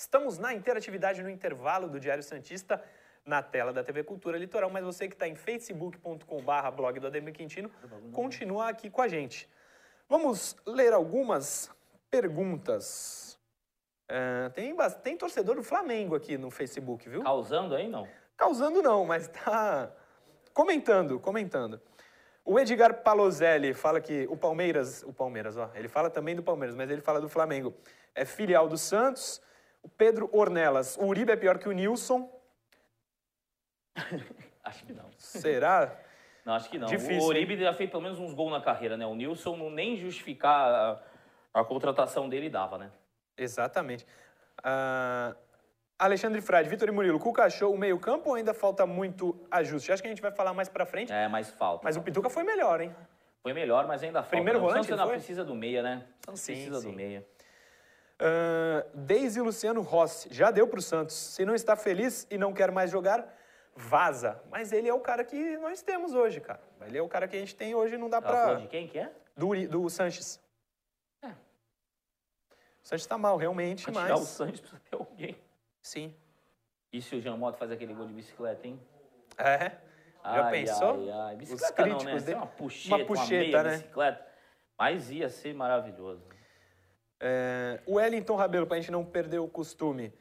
Estamos 0.07 0.37
na 0.37 0.53
interatividade 0.53 1.21
no 1.21 1.29
intervalo 1.29 1.89
do 1.89 1.99
Diário 1.99 2.23
Santista 2.23 2.81
na 3.25 3.43
tela 3.43 3.73
da 3.73 3.83
TV 3.83 4.05
Cultura 4.05 4.37
Litoral, 4.37 4.69
mas 4.69 4.85
você 4.85 5.05
que 5.05 5.13
está 5.13 5.27
em 5.27 5.35
facebook.com.br 5.35 6.71
blog 6.73 6.97
do 6.97 7.07
Ademir 7.07 7.33
Quintino, 7.33 7.69
continua 8.13 8.69
aqui 8.69 8.89
com 8.89 9.01
a 9.01 9.09
gente. 9.09 9.49
Vamos 10.07 10.55
ler 10.65 10.93
algumas 10.93 11.69
perguntas. 12.09 13.37
É, 14.07 14.47
tem, 14.55 14.73
tem 15.03 15.17
torcedor 15.17 15.57
do 15.57 15.63
Flamengo 15.63 16.15
aqui 16.15 16.37
no 16.37 16.49
Facebook, 16.49 17.09
viu? 17.09 17.21
Causando 17.21 17.75
aí, 17.75 17.89
não? 17.89 18.07
Causando 18.37 18.81
não, 18.81 19.03
mas 19.03 19.27
tá 19.27 19.91
comentando, 20.53 21.19
comentando. 21.19 21.81
O 22.45 22.57
Edgar 22.57 23.03
Palozelli 23.03 23.73
fala 23.73 23.99
que 23.99 24.25
o 24.29 24.37
Palmeiras, 24.37 25.03
o 25.03 25.11
Palmeiras, 25.11 25.57
ó, 25.57 25.69
ele 25.75 25.89
fala 25.89 26.09
também 26.09 26.33
do 26.33 26.41
Palmeiras, 26.41 26.77
mas 26.77 26.89
ele 26.89 27.01
fala 27.01 27.19
do 27.19 27.27
Flamengo. 27.27 27.75
É 28.15 28.23
filial 28.23 28.69
do 28.69 28.77
Santos. 28.77 29.45
O 29.87 29.89
Pedro 29.91 30.29
Ornelas, 30.33 30.97
o 30.97 31.05
Uribe 31.05 31.31
é 31.31 31.37
pior 31.37 31.57
que 31.57 31.69
o 31.69 31.71
Nilson. 31.71 32.29
acho 34.61 34.83
que 34.83 34.91
não. 34.91 35.05
Será? 35.17 35.97
Não, 36.43 36.53
acho 36.53 36.69
que 36.69 36.77
não. 36.77 36.87
Difícil, 36.87 37.21
o 37.21 37.27
Uribe 37.27 37.53
hein? 37.53 37.61
já 37.61 37.73
fez 37.73 37.89
pelo 37.89 38.03
menos 38.03 38.19
uns 38.19 38.33
gols 38.33 38.51
na 38.51 38.59
carreira, 38.59 38.97
né? 38.97 39.05
O 39.05 39.15
Nilson 39.15 39.55
não 39.55 39.69
nem 39.69 39.95
justificar 39.95 41.01
a 41.53 41.63
contratação 41.63 42.27
dele 42.27 42.49
dava, 42.49 42.77
né? 42.77 42.91
Exatamente. 43.37 44.05
Uh, 44.59 45.33
Alexandre 45.97 46.41
Frade, 46.41 46.67
Vitor 46.67 46.89
e 46.89 46.91
Murilo, 46.91 47.17
Cuca 47.17 47.45
achou 47.45 47.73
o 47.73 47.77
meio-campo 47.77 48.31
ou 48.31 48.35
ainda 48.35 48.53
falta 48.53 48.85
muito 48.85 49.47
ajuste? 49.49 49.93
Acho 49.93 50.01
que 50.01 50.09
a 50.09 50.11
gente 50.11 50.21
vai 50.21 50.31
falar 50.31 50.53
mais 50.53 50.67
pra 50.67 50.85
frente. 50.85 51.13
É, 51.13 51.29
mais 51.29 51.49
falta. 51.49 51.85
Mas 51.85 51.95
o 51.95 52.01
Pituca 52.01 52.29
foi 52.29 52.43
melhor, 52.43 52.81
hein? 52.81 52.93
Foi 53.41 53.53
melhor, 53.53 53.87
mas 53.87 54.03
ainda 54.03 54.19
falta. 54.19 54.35
Primeiro 54.35 54.59
volante, 54.59 54.85
Você 54.85 54.95
não 54.97 55.07
precisa 55.07 55.45
do 55.45 55.55
meia, 55.55 55.81
né? 55.81 56.03
Não 56.27 56.35
sim, 56.35 56.51
precisa 56.51 56.81
sim. 56.81 56.91
do 56.91 56.93
meia. 56.93 57.25
Uh, 58.19 58.97
Deise 58.97 59.39
Luciano 59.41 59.81
Rossi, 59.81 60.27
já 60.33 60.49
deu 60.49 60.67
pro 60.67 60.81
Santos. 60.81 61.15
Se 61.15 61.45
não 61.45 61.53
está 61.53 61.75
feliz 61.75 62.25
e 62.31 62.37
não 62.37 62.51
quer 62.53 62.71
mais 62.71 62.89
jogar, 62.89 63.31
vaza. 63.75 64.41
Mas 64.49 64.71
ele 64.71 64.89
é 64.89 64.93
o 64.93 64.99
cara 64.99 65.23
que 65.23 65.57
nós 65.57 65.81
temos 65.81 66.13
hoje, 66.13 66.41
cara. 66.41 66.59
Ele 66.81 66.97
é 66.97 67.01
o 67.01 67.07
cara 67.07 67.27
que 67.27 67.35
a 67.35 67.39
gente 67.39 67.55
tem 67.55 67.75
hoje, 67.75 67.97
não 67.97 68.09
dá 68.09 68.17
Ela 68.17 68.25
pra... 68.27 68.53
de 68.55 68.67
quem 68.67 68.87
que 68.87 68.97
é? 68.97 69.11
Do, 69.35 69.49
do 69.67 69.89
Sanches. 69.89 70.39
O 71.23 72.87
Sanches 72.87 73.03
está 73.03 73.17
mal, 73.17 73.35
realmente, 73.37 73.91
mas... 73.91 74.03
Tirar 74.05 74.15
o 74.15 74.25
Sanches 74.25 74.61
precisa 74.61 74.81
ter 74.89 74.95
alguém. 74.95 75.37
Sim. 75.81 76.15
E 76.91 77.01
se 77.01 77.15
o 77.17 77.21
Jean 77.21 77.35
Mota 77.35 77.57
faz 77.57 77.69
aquele 77.69 77.93
gol 77.93 78.07
de 78.07 78.13
bicicleta, 78.13 78.65
hein? 78.65 78.79
É. 79.37 79.71
Já 80.23 80.45
Ai, 80.45 80.51
pensou? 80.51 80.93
Ai, 80.95 81.09
ai. 81.11 81.33
Os 81.35 81.39
Bicicleta 81.39 81.73
críticos 81.83 82.03
não, 82.05 82.13
né? 82.13 82.19
dele- 82.21 82.37
Uma 82.37 82.47
puxeta, 82.47 82.95
uma, 82.95 83.05
puxeta, 83.05 83.29
meia 83.43 83.63
né? 83.63 83.71
bicicleta. 83.77 84.27
Mas 84.79 85.11
ia 85.11 85.29
ser 85.29 85.53
maravilhoso. 85.53 86.23
É, 87.19 87.81
o 87.85 87.95
Wellington 87.95 88.35
Rabelo, 88.35 88.67
pra 88.67 88.77
gente 88.77 88.91
não 88.91 89.03
perder 89.03 89.39
o 89.39 89.47
costume. 89.47 90.13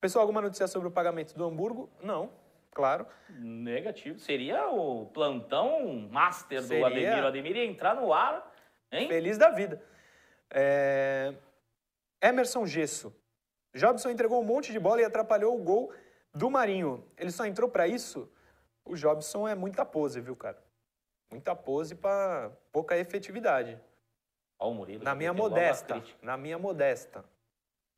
Pessoal, 0.00 0.22
alguma 0.22 0.40
notícia 0.40 0.66
sobre 0.66 0.88
o 0.88 0.90
pagamento 0.90 1.36
do 1.36 1.44
Hamburgo? 1.44 1.90
Não, 2.02 2.30
claro. 2.72 3.06
Negativo. 3.30 4.18
Seria 4.18 4.68
o 4.68 5.06
plantão 5.06 6.08
master 6.10 6.62
Seria. 6.62 6.80
do 6.80 6.86
Ademir. 6.86 7.24
O 7.24 7.26
Ademir 7.26 7.56
ia 7.56 7.64
entrar 7.64 7.94
no 7.94 8.12
ar, 8.12 8.52
hein? 8.92 9.08
Feliz 9.08 9.36
da 9.36 9.50
vida. 9.50 9.82
É, 10.50 11.34
Emerson 12.22 12.64
Gesso. 12.66 13.14
Jobson 13.74 14.10
entregou 14.10 14.40
um 14.40 14.44
monte 14.44 14.72
de 14.72 14.78
bola 14.78 15.02
e 15.02 15.04
atrapalhou 15.04 15.54
o 15.54 15.62
gol 15.62 15.92
do 16.34 16.50
Marinho. 16.50 17.04
Ele 17.16 17.30
só 17.30 17.44
entrou 17.44 17.68
pra 17.68 17.86
isso? 17.86 18.30
O 18.84 18.96
Jobson 18.96 19.46
é 19.46 19.54
muita 19.54 19.84
pose, 19.84 20.20
viu, 20.20 20.34
cara? 20.34 20.58
Muita 21.30 21.54
pose 21.54 21.94
pra 21.94 22.50
pouca 22.72 22.96
efetividade. 22.96 23.78
Ó, 24.58 24.70
o 24.70 24.74
Murilo. 24.74 25.04
Na 25.04 25.14
minha 25.14 25.32
modesta. 25.32 26.02
Na 26.20 26.36
minha 26.36 26.58
modesta. 26.58 27.24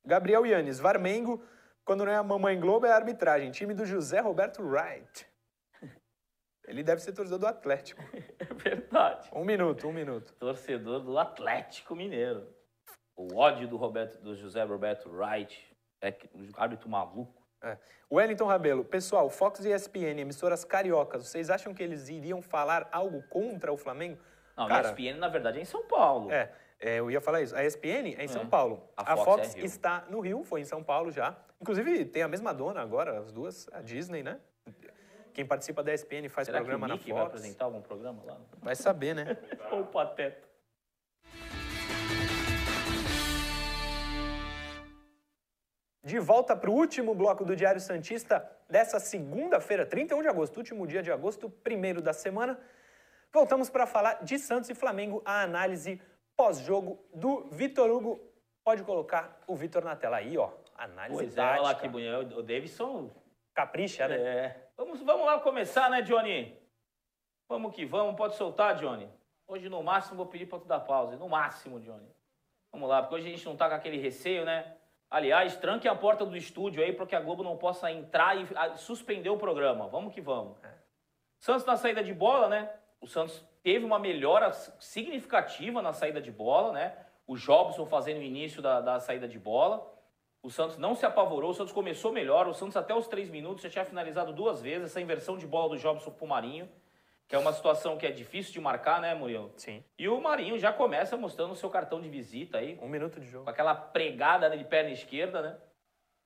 Gabriel 0.04 0.46
Yanes, 0.46 0.78
Varmengo, 0.78 1.42
quando 1.84 2.04
não 2.04 2.12
é 2.12 2.16
a 2.16 2.22
Mamãe 2.22 2.58
Globo, 2.58 2.86
é 2.86 2.92
a 2.92 2.96
arbitragem. 2.96 3.50
Time 3.50 3.74
do 3.74 3.84
José 3.84 4.20
Roberto 4.20 4.62
Wright. 4.62 5.26
Ele 6.66 6.82
deve 6.82 7.02
ser 7.02 7.12
torcedor 7.12 7.38
do 7.38 7.46
Atlético. 7.46 8.02
É 8.40 8.54
verdade. 8.62 9.30
Um 9.32 9.44
minuto, 9.44 9.88
um 9.88 9.92
minuto. 9.92 10.34
Torcedor 10.34 11.00
do 11.00 11.18
Atlético 11.18 11.96
Mineiro. 11.96 12.46
O 13.16 13.36
ódio 13.36 13.66
do, 13.66 13.76
Roberto, 13.76 14.20
do 14.20 14.34
José 14.36 14.62
Roberto 14.64 15.08
Wright. 15.10 15.74
É 16.02 16.14
um 16.34 16.48
árbitro 16.56 16.88
maluco. 16.88 17.40
É. 17.62 17.78
Wellington 18.10 18.46
Rabelo, 18.46 18.84
pessoal, 18.84 19.28
Fox 19.30 19.64
e 19.64 19.72
ESPN, 19.72 20.20
emissoras 20.20 20.64
cariocas, 20.64 21.26
vocês 21.26 21.50
acham 21.50 21.74
que 21.74 21.82
eles 21.82 22.08
iriam 22.08 22.40
falar 22.40 22.88
algo 22.90 23.22
contra 23.28 23.72
o 23.72 23.76
Flamengo? 23.76 24.18
Não, 24.56 24.68
Cara, 24.68 24.88
a 24.88 24.92
ESPN, 24.92 25.18
na 25.18 25.28
verdade, 25.28 25.58
é 25.58 25.62
em 25.62 25.64
São 25.64 25.84
Paulo. 25.84 26.30
É, 26.30 26.50
é, 26.78 26.96
eu 27.00 27.10
ia 27.10 27.20
falar 27.20 27.42
isso. 27.42 27.54
A 27.56 27.64
ESPN 27.64 28.14
é 28.18 28.24
em 28.24 28.28
São 28.28 28.42
É. 28.42 28.46
Paulo. 28.46 28.88
A 28.96 29.12
A 29.12 29.16
Fox 29.16 29.24
Fox, 29.48 29.54
é 29.56 29.60
está 29.60 30.04
no 30.08 30.20
Rio, 30.20 30.44
foi 30.44 30.60
em 30.60 30.64
São 30.64 30.82
Paulo 30.82 31.10
já. 31.10 31.36
Inclusive, 31.60 32.04
tem 32.06 32.22
a 32.22 32.28
mesma 32.28 32.52
dona 32.54 32.80
agora, 32.80 33.18
as 33.18 33.32
duas, 33.32 33.68
a 33.72 33.80
Disney, 33.80 34.22
né? 34.22 34.38
Quem 35.32 35.46
participa 35.46 35.82
da 35.82 35.92
ESPN 35.94 36.28
faz 36.28 36.46
Será 36.46 36.58
que 36.58 36.62
o 36.62 36.66
programa 36.66 36.88
na 36.88 36.94
Nick 36.94 37.10
vai 37.12 37.22
Fox. 37.22 37.34
apresentar 37.34 37.64
algum 37.66 37.80
programa 37.80 38.22
lá? 38.24 38.36
Vai 38.60 38.74
saber, 38.74 39.14
né? 39.14 39.36
Ou 39.70 39.82
o 39.82 39.86
Pateta. 39.86 40.48
De 46.02 46.18
volta 46.18 46.56
para 46.56 46.70
o 46.70 46.74
último 46.74 47.14
bloco 47.14 47.44
do 47.44 47.54
Diário 47.54 47.80
Santista 47.80 48.44
dessa 48.68 48.98
segunda-feira, 48.98 49.84
31 49.84 50.22
de 50.22 50.28
agosto, 50.28 50.56
último 50.56 50.86
dia 50.86 51.02
de 51.02 51.12
agosto, 51.12 51.50
primeiro 51.50 52.00
da 52.00 52.12
semana. 52.12 52.58
Voltamos 53.32 53.70
para 53.70 53.86
falar 53.86 54.24
de 54.24 54.38
Santos 54.38 54.68
e 54.70 54.74
Flamengo, 54.74 55.22
a 55.24 55.42
análise 55.42 56.02
pós-jogo 56.36 56.98
do 57.14 57.48
Vitor 57.50 57.88
Hugo. 57.88 58.20
Pode 58.64 58.82
colocar 58.82 59.40
o 59.46 59.54
Vitor 59.54 59.84
na 59.84 59.94
tela 59.94 60.16
aí, 60.16 60.36
ó. 60.36 60.50
Análise 60.74 61.14
Pois 61.14 61.36
é, 61.36 61.40
olha 61.40 61.60
lá 61.60 61.68
tática. 61.68 61.82
que 61.82 61.88
bonito. 61.88 62.38
O 62.38 62.42
Davidson. 62.42 63.10
Capricha, 63.54 64.08
né? 64.08 64.16
É. 64.16 64.70
Vamos, 64.76 65.00
vamos 65.02 65.26
lá 65.26 65.38
começar, 65.38 65.88
né, 65.90 66.02
Johnny? 66.02 66.58
Vamos 67.48 67.74
que 67.74 67.84
vamos. 67.84 68.16
Pode 68.16 68.34
soltar, 68.36 68.74
Johnny. 68.76 69.08
Hoje, 69.46 69.68
no 69.68 69.82
máximo, 69.82 70.16
vou 70.16 70.26
pedir 70.26 70.46
para 70.46 70.58
tu 70.58 70.66
dar 70.66 70.80
pausa. 70.80 71.16
No 71.16 71.28
máximo, 71.28 71.80
Johnny. 71.80 72.08
Vamos 72.72 72.88
lá, 72.88 73.02
porque 73.02 73.16
hoje 73.16 73.26
a 73.28 73.30
gente 73.30 73.46
não 73.46 73.56
tá 73.56 73.68
com 73.68 73.74
aquele 73.74 73.98
receio, 73.98 74.44
né? 74.44 74.76
Aliás, 75.10 75.56
tranque 75.56 75.88
a 75.88 75.94
porta 75.94 76.24
do 76.24 76.36
estúdio 76.36 76.82
aí 76.82 76.92
para 76.92 77.06
que 77.06 77.16
a 77.16 77.20
Globo 77.20 77.42
não 77.42 77.56
possa 77.56 77.90
entrar 77.90 78.36
e 78.36 78.46
ah, 78.54 78.76
suspender 78.76 79.28
o 79.28 79.36
programa. 79.36 79.88
Vamos 79.88 80.14
que 80.14 80.20
vamos. 80.20 80.56
Santos 81.38 81.64
na 81.64 81.76
saída 81.76 82.02
de 82.02 82.14
bola, 82.14 82.48
né? 82.48 82.70
O 83.00 83.06
Santos 83.06 83.42
teve 83.62 83.84
uma 83.84 83.98
melhora 83.98 84.52
significativa 84.78 85.80
na 85.80 85.92
saída 85.92 86.20
de 86.20 86.30
bola, 86.30 86.72
né? 86.72 86.96
O 87.26 87.36
Jobson 87.36 87.86
fazendo 87.86 88.18
o 88.18 88.22
início 88.22 88.60
da, 88.60 88.80
da 88.80 89.00
saída 89.00 89.26
de 89.26 89.38
bola. 89.38 89.88
O 90.42 90.50
Santos 90.50 90.78
não 90.78 90.94
se 90.94 91.04
apavorou, 91.04 91.50
o 91.50 91.54
Santos 91.54 91.72
começou 91.72 92.12
melhor. 92.12 92.48
O 92.48 92.54
Santos, 92.54 92.76
até 92.76 92.94
os 92.94 93.06
três 93.06 93.28
minutos, 93.28 93.62
já 93.62 93.70
tinha 93.70 93.84
finalizado 93.84 94.32
duas 94.32 94.60
vezes 94.62 94.90
essa 94.90 95.00
inversão 95.00 95.36
de 95.36 95.46
bola 95.46 95.70
do 95.70 95.78
Jobson 95.78 96.10
pro 96.10 96.26
Marinho, 96.26 96.68
que 97.28 97.36
é 97.36 97.38
uma 97.38 97.52
situação 97.52 97.96
que 97.96 98.06
é 98.06 98.10
difícil 98.10 98.52
de 98.52 98.60
marcar, 98.60 99.00
né, 99.00 99.14
Murilo? 99.14 99.52
Sim. 99.56 99.84
E 99.98 100.08
o 100.08 100.20
Marinho 100.20 100.58
já 100.58 100.72
começa 100.72 101.16
mostrando 101.16 101.52
o 101.52 101.56
seu 101.56 101.70
cartão 101.70 102.00
de 102.00 102.08
visita 102.08 102.58
aí, 102.58 102.78
Um 102.82 102.88
minuto 102.88 103.20
de 103.20 103.26
com 103.26 103.32
jogo. 103.32 103.50
aquela 103.50 103.74
pregada 103.74 104.56
de 104.56 104.64
perna 104.64 104.90
esquerda, 104.90 105.42
né? 105.42 105.56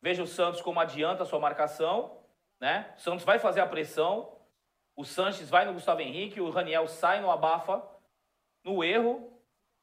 Veja 0.01 0.22
o 0.22 0.27
Santos 0.27 0.62
como 0.62 0.81
adianta 0.81 1.25
a 1.25 1.27
sua 1.27 1.41
marcação, 1.41 2.18
né? 2.61 2.93
O 2.97 3.01
Santos 3.01 3.25
vai 3.25 3.39
fazer 3.39 3.61
a 3.61 3.66
pressão, 3.66 4.33
o 4.97 5.05
Sanches 5.05 5.51
vai 5.51 5.64
no 5.64 5.72
Gustavo 5.72 6.01
Henrique, 6.01 6.40
o 6.40 6.51
Raniel 6.51 6.86
sai 6.86 7.20
no 7.20 7.30
abafa, 7.30 7.82
no 8.64 8.82
erro, 8.84 9.32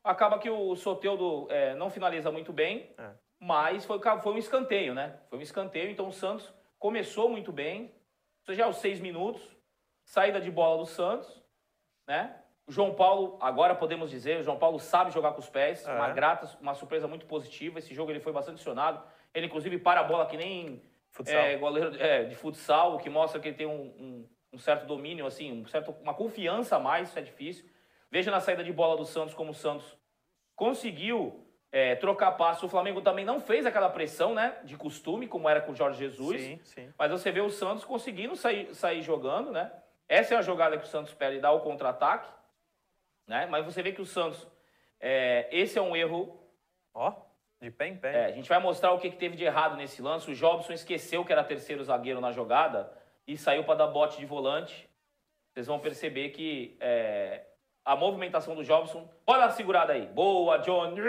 acaba 0.04 0.40
que 0.40 0.50
o 0.50 0.76
Soteudo 0.76 1.48
é, 1.50 1.76
não 1.76 1.90
finaliza 1.90 2.32
muito 2.32 2.52
bem, 2.54 2.90
É. 2.98 3.12
mas 3.40 3.86
foi, 3.86 4.00
foi 4.22 4.34
um 4.34 4.38
escanteio, 4.38 4.94
né? 4.94 5.20
Foi 5.30 5.38
um 5.38 5.42
escanteio, 5.42 5.90
então 5.92 6.08
o 6.08 6.14
Santos 6.14 6.52
começou 6.80 7.30
muito 7.30 7.52
bem, 7.52 7.94
isso 8.42 8.54
já 8.56 8.64
é 8.66 8.68
os 8.68 8.78
seis 8.78 9.00
minutos, 9.00 9.42
saída 10.04 10.42
de 10.42 10.50
bola 10.50 10.78
do 10.80 10.86
Santos, 10.86 11.44
né? 12.08 12.38
O 12.66 12.72
João 12.72 12.94
Paulo, 12.96 13.38
agora 13.42 13.76
podemos 13.76 14.10
dizer, 14.10 14.40
o 14.40 14.44
João 14.44 14.58
Paulo 14.58 14.80
sabe 14.80 15.12
jogar 15.12 15.34
com 15.34 15.40
os 15.40 15.50
pés, 15.50 15.86
É. 15.88 15.92
uma 15.94 16.10
grata, 16.10 16.50
uma 16.62 16.74
surpresa 16.74 17.08
muito 17.08 17.26
positiva. 17.26 17.80
Esse 17.80 17.94
jogo 17.94 18.12
ele 18.12 18.20
foi 18.20 18.32
bastante 18.32 18.60
acionado. 18.62 19.04
Ele, 19.34 19.48
inclusive, 19.48 19.78
para 19.78 20.00
a 20.00 20.04
bola 20.04 20.26
que 20.26 20.38
nem 20.38 20.82
Futsal. 21.10 21.38
é, 21.42 21.58
goleiro 21.58 21.96
é, 22.02 22.24
de 22.24 22.36
futsal, 22.36 22.96
o 22.96 22.98
que 23.00 23.10
mostra 23.10 23.40
que 23.42 23.50
ele 23.50 23.58
tem 23.58 23.68
um, 23.68 23.82
um- 24.00 24.30
um 24.54 24.58
certo 24.58 24.86
domínio, 24.86 25.26
assim, 25.26 25.52
um 25.52 25.66
certo, 25.66 25.96
uma 26.02 26.14
confiança 26.14 26.76
a 26.76 26.80
mais, 26.80 27.10
isso 27.10 27.20
é 27.20 27.22
difícil. 27.22 27.66
Veja 28.10 28.30
na 28.30 28.40
saída 28.40 28.64
de 28.64 28.74
bola 28.74 28.98
do 28.98 29.06
Santos 29.06 29.34
como 29.34 29.52
o 29.52 29.56
Santos 29.56 29.98
conseguiu 30.56 31.48
é, 31.72 31.96
trocar 31.96 32.32
passo. 32.34 32.66
O 32.66 32.70
Flamengo 32.70 33.02
também 33.02 33.24
não 33.24 33.40
fez 33.40 33.66
aquela 33.66 33.90
pressão, 33.90 34.34
né, 34.34 34.58
de 34.64 34.76
costume, 34.76 35.28
como 35.28 35.48
era 35.48 35.62
com 35.62 35.72
o 35.72 35.76
Jorge 35.76 36.00
Jesus. 36.00 36.42
Sim, 36.42 36.60
sim. 36.64 36.94
Mas 36.98 37.12
você 37.12 37.32
vê 37.32 37.40
o 37.40 37.50
Santos 37.50 37.86
conseguindo 37.86 38.36
sair, 38.36 38.74
sair 38.76 39.02
jogando, 39.02 39.52
né? 39.52 39.72
Essa 40.10 40.36
é 40.36 40.38
a 40.38 40.42
jogada 40.42 40.78
que 40.78 40.84
o 40.84 40.90
Santos 40.90 41.14
perde, 41.14 41.40
dar 41.40 41.54
o 41.54 41.62
contra-ataque, 41.62 42.30
né? 43.26 43.46
Mas 43.46 43.64
você 43.64 43.82
vê 43.82 43.94
que 43.94 44.02
o 44.02 44.06
Santos, 44.06 44.46
é, 45.00 45.48
esse 45.50 45.80
é 45.80 45.82
um 45.82 45.96
erro. 45.96 46.38
Ó, 46.94 47.14
de 47.62 47.72
pé 47.72 47.88
em 47.88 47.96
pé. 47.96 48.24
é, 48.24 48.26
a 48.26 48.32
gente 48.32 48.50
vai 48.50 48.60
mostrar 48.60 48.92
o 48.92 49.00
que, 49.00 49.10
que 49.10 49.16
teve 49.16 49.38
de 49.38 49.46
errado 49.46 49.78
nesse 49.78 50.02
lance. 50.02 50.30
O 50.30 50.36
Jobson 50.36 50.74
esqueceu 50.74 51.24
que 51.24 51.32
era 51.32 51.44
terceiro 51.44 51.82
zagueiro 51.82 52.20
na 52.20 52.34
jogada 52.34 52.92
e 53.28 53.38
saiu 53.38 53.64
para 53.64 53.76
dar 53.76 53.88
bote 53.88 54.18
de 54.20 54.26
volante. 54.26 54.90
Vocês 55.54 55.68
vão 55.68 55.80
perceber 55.80 56.30
que 56.30 56.78
é, 56.80 57.46
a 57.84 57.96
movimentação 57.96 58.56
do 58.56 58.64
Jobson. 58.64 59.10
Olha 59.28 59.46
a 59.46 59.50
segurada 59.52 59.94
aí. 59.94 60.06
Boa, 60.08 60.58
Johnny! 60.58 61.02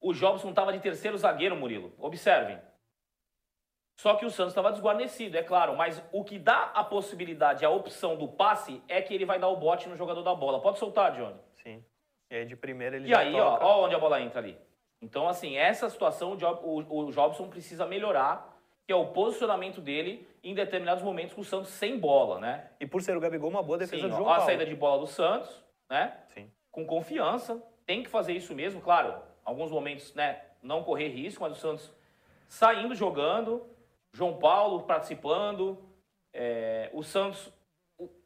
O 0.00 0.12
Jobson 0.12 0.50
estava 0.50 0.72
de 0.72 0.80
terceiro 0.80 1.18
zagueiro, 1.18 1.56
Murilo. 1.56 1.92
Observem. 1.98 2.58
Só 3.98 4.14
que 4.14 4.24
o 4.24 4.30
Santos 4.30 4.52
estava 4.52 4.72
desguarnecido, 4.72 5.36
é 5.36 5.42
claro. 5.42 5.76
Mas 5.76 6.02
o 6.10 6.24
que 6.24 6.38
dá 6.38 6.70
a 6.74 6.82
possibilidade, 6.82 7.64
a 7.66 7.70
opção 7.70 8.16
do 8.16 8.26
passe, 8.26 8.82
é 8.88 9.02
que 9.02 9.12
ele 9.12 9.26
vai 9.26 9.38
dar 9.38 9.48
o 9.48 9.56
bote 9.56 9.88
no 9.88 9.96
jogador 9.96 10.22
da 10.22 10.34
bola. 10.34 10.60
Pode 10.62 10.78
soltar, 10.78 11.12
Johnny. 11.12 11.38
Sim. 11.62 11.84
E 12.30 12.36
aí 12.36 12.44
de 12.46 12.56
primeira 12.56 12.96
ele 12.96 13.06
E 13.06 13.10
já 13.10 13.18
aí, 13.18 13.34
ó, 13.34 13.52
toca. 13.52 13.64
ó 13.66 13.84
onde 13.84 13.94
a 13.94 13.98
bola 13.98 14.20
entra 14.20 14.40
ali. 14.40 14.58
Então, 15.02 15.28
assim, 15.28 15.56
essa 15.56 15.90
situação 15.90 16.32
o, 16.32 16.36
Job, 16.36 16.60
o, 16.62 17.06
o 17.06 17.12
Jobson 17.12 17.48
precisa 17.48 17.86
melhorar, 17.86 18.58
que 18.86 18.92
é 18.92 18.96
o 18.96 19.08
posicionamento 19.08 19.80
dele 19.80 20.26
em 20.42 20.54
determinados 20.54 21.02
momentos 21.02 21.34
com 21.34 21.40
o 21.40 21.44
Santos 21.44 21.70
sem 21.70 21.98
bola, 21.98 22.38
né? 22.40 22.70
E 22.80 22.86
por 22.86 23.02
ser 23.02 23.16
o 23.16 23.20
Gabigol, 23.20 23.50
uma 23.50 23.62
boa 23.62 23.78
defesa 23.78 24.02
Sim, 24.02 24.08
do 24.08 24.16
João 24.16 24.28
ó 24.28 24.32
a 24.32 24.36
Paulo. 24.36 24.46
saída 24.46 24.66
de 24.66 24.74
bola 24.74 24.98
do 24.98 25.06
Santos, 25.06 25.64
né? 25.88 26.16
Sim. 26.34 26.50
Com 26.70 26.86
confiança, 26.86 27.62
tem 27.86 28.02
que 28.02 28.08
fazer 28.08 28.32
isso 28.32 28.54
mesmo, 28.54 28.80
claro. 28.80 29.14
Alguns 29.44 29.70
momentos, 29.70 30.14
né? 30.14 30.42
Não 30.62 30.82
correr 30.82 31.08
risco, 31.08 31.42
mas 31.42 31.52
o 31.52 31.60
Santos 31.60 31.92
saindo 32.48 32.94
jogando, 32.94 33.66
João 34.12 34.38
Paulo 34.38 34.82
participando, 34.82 35.78
é, 36.32 36.90
o 36.92 37.02
Santos 37.02 37.52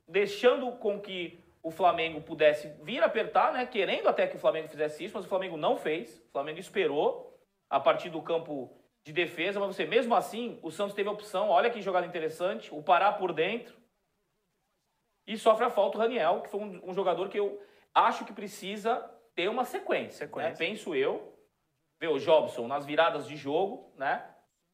deixando 0.09 0.73
com 0.73 1.01
que 1.01 1.39
o 1.63 1.71
Flamengo 1.71 2.21
pudesse 2.21 2.69
vir 2.83 3.03
apertar, 3.03 3.53
né? 3.53 3.67
Querendo 3.67 4.09
até 4.09 4.27
que 4.27 4.37
o 4.37 4.39
Flamengo 4.39 4.69
fizesse 4.69 5.05
isso, 5.05 5.15
mas 5.15 5.25
o 5.25 5.29
Flamengo 5.29 5.57
não 5.57 5.77
fez. 5.77 6.23
O 6.29 6.33
Flamengo 6.33 6.59
esperou 6.59 7.35
a 7.71 7.81
partir 7.81 8.11
do 8.11 8.21
campo 8.21 8.71
de 9.05 9.13
defesa, 9.13 9.61
mas 9.61 9.77
você 9.77 9.85
mesmo 9.85 10.15
assim, 10.15 10.59
o 10.63 10.71
Santos 10.71 10.95
teve 10.95 11.09
a 11.09 11.13
opção, 11.13 11.51
olha 11.51 11.71
que 11.71 11.83
jogada 11.83 12.07
interessante, 12.07 12.73
o 12.75 12.83
parar 12.83 13.13
por 13.13 13.33
dentro. 13.33 13.77
E 15.27 15.37
sofre 15.37 15.65
a 15.65 15.71
falta 15.71 15.99
o 15.99 16.01
Raniel, 16.01 16.41
que 16.41 16.51
foi 16.51 16.61
um, 16.61 16.91
um 16.91 16.95
jogador 16.95 17.29
que 17.29 17.39
eu 17.39 17.63
acho 17.95 18.25
que 18.25 18.33
precisa 18.33 18.99
ter 19.35 19.49
uma 19.49 19.65
sequência. 19.65 20.27
Sequência. 20.27 20.51
né? 20.51 20.57
Penso 20.57 20.95
eu. 20.95 21.33
Ver 22.01 22.09
o 22.09 22.19
Jobson 22.19 22.67
nas 22.67 22.85
viradas 22.85 23.27
de 23.27 23.37
jogo, 23.37 23.93
né? 23.97 24.29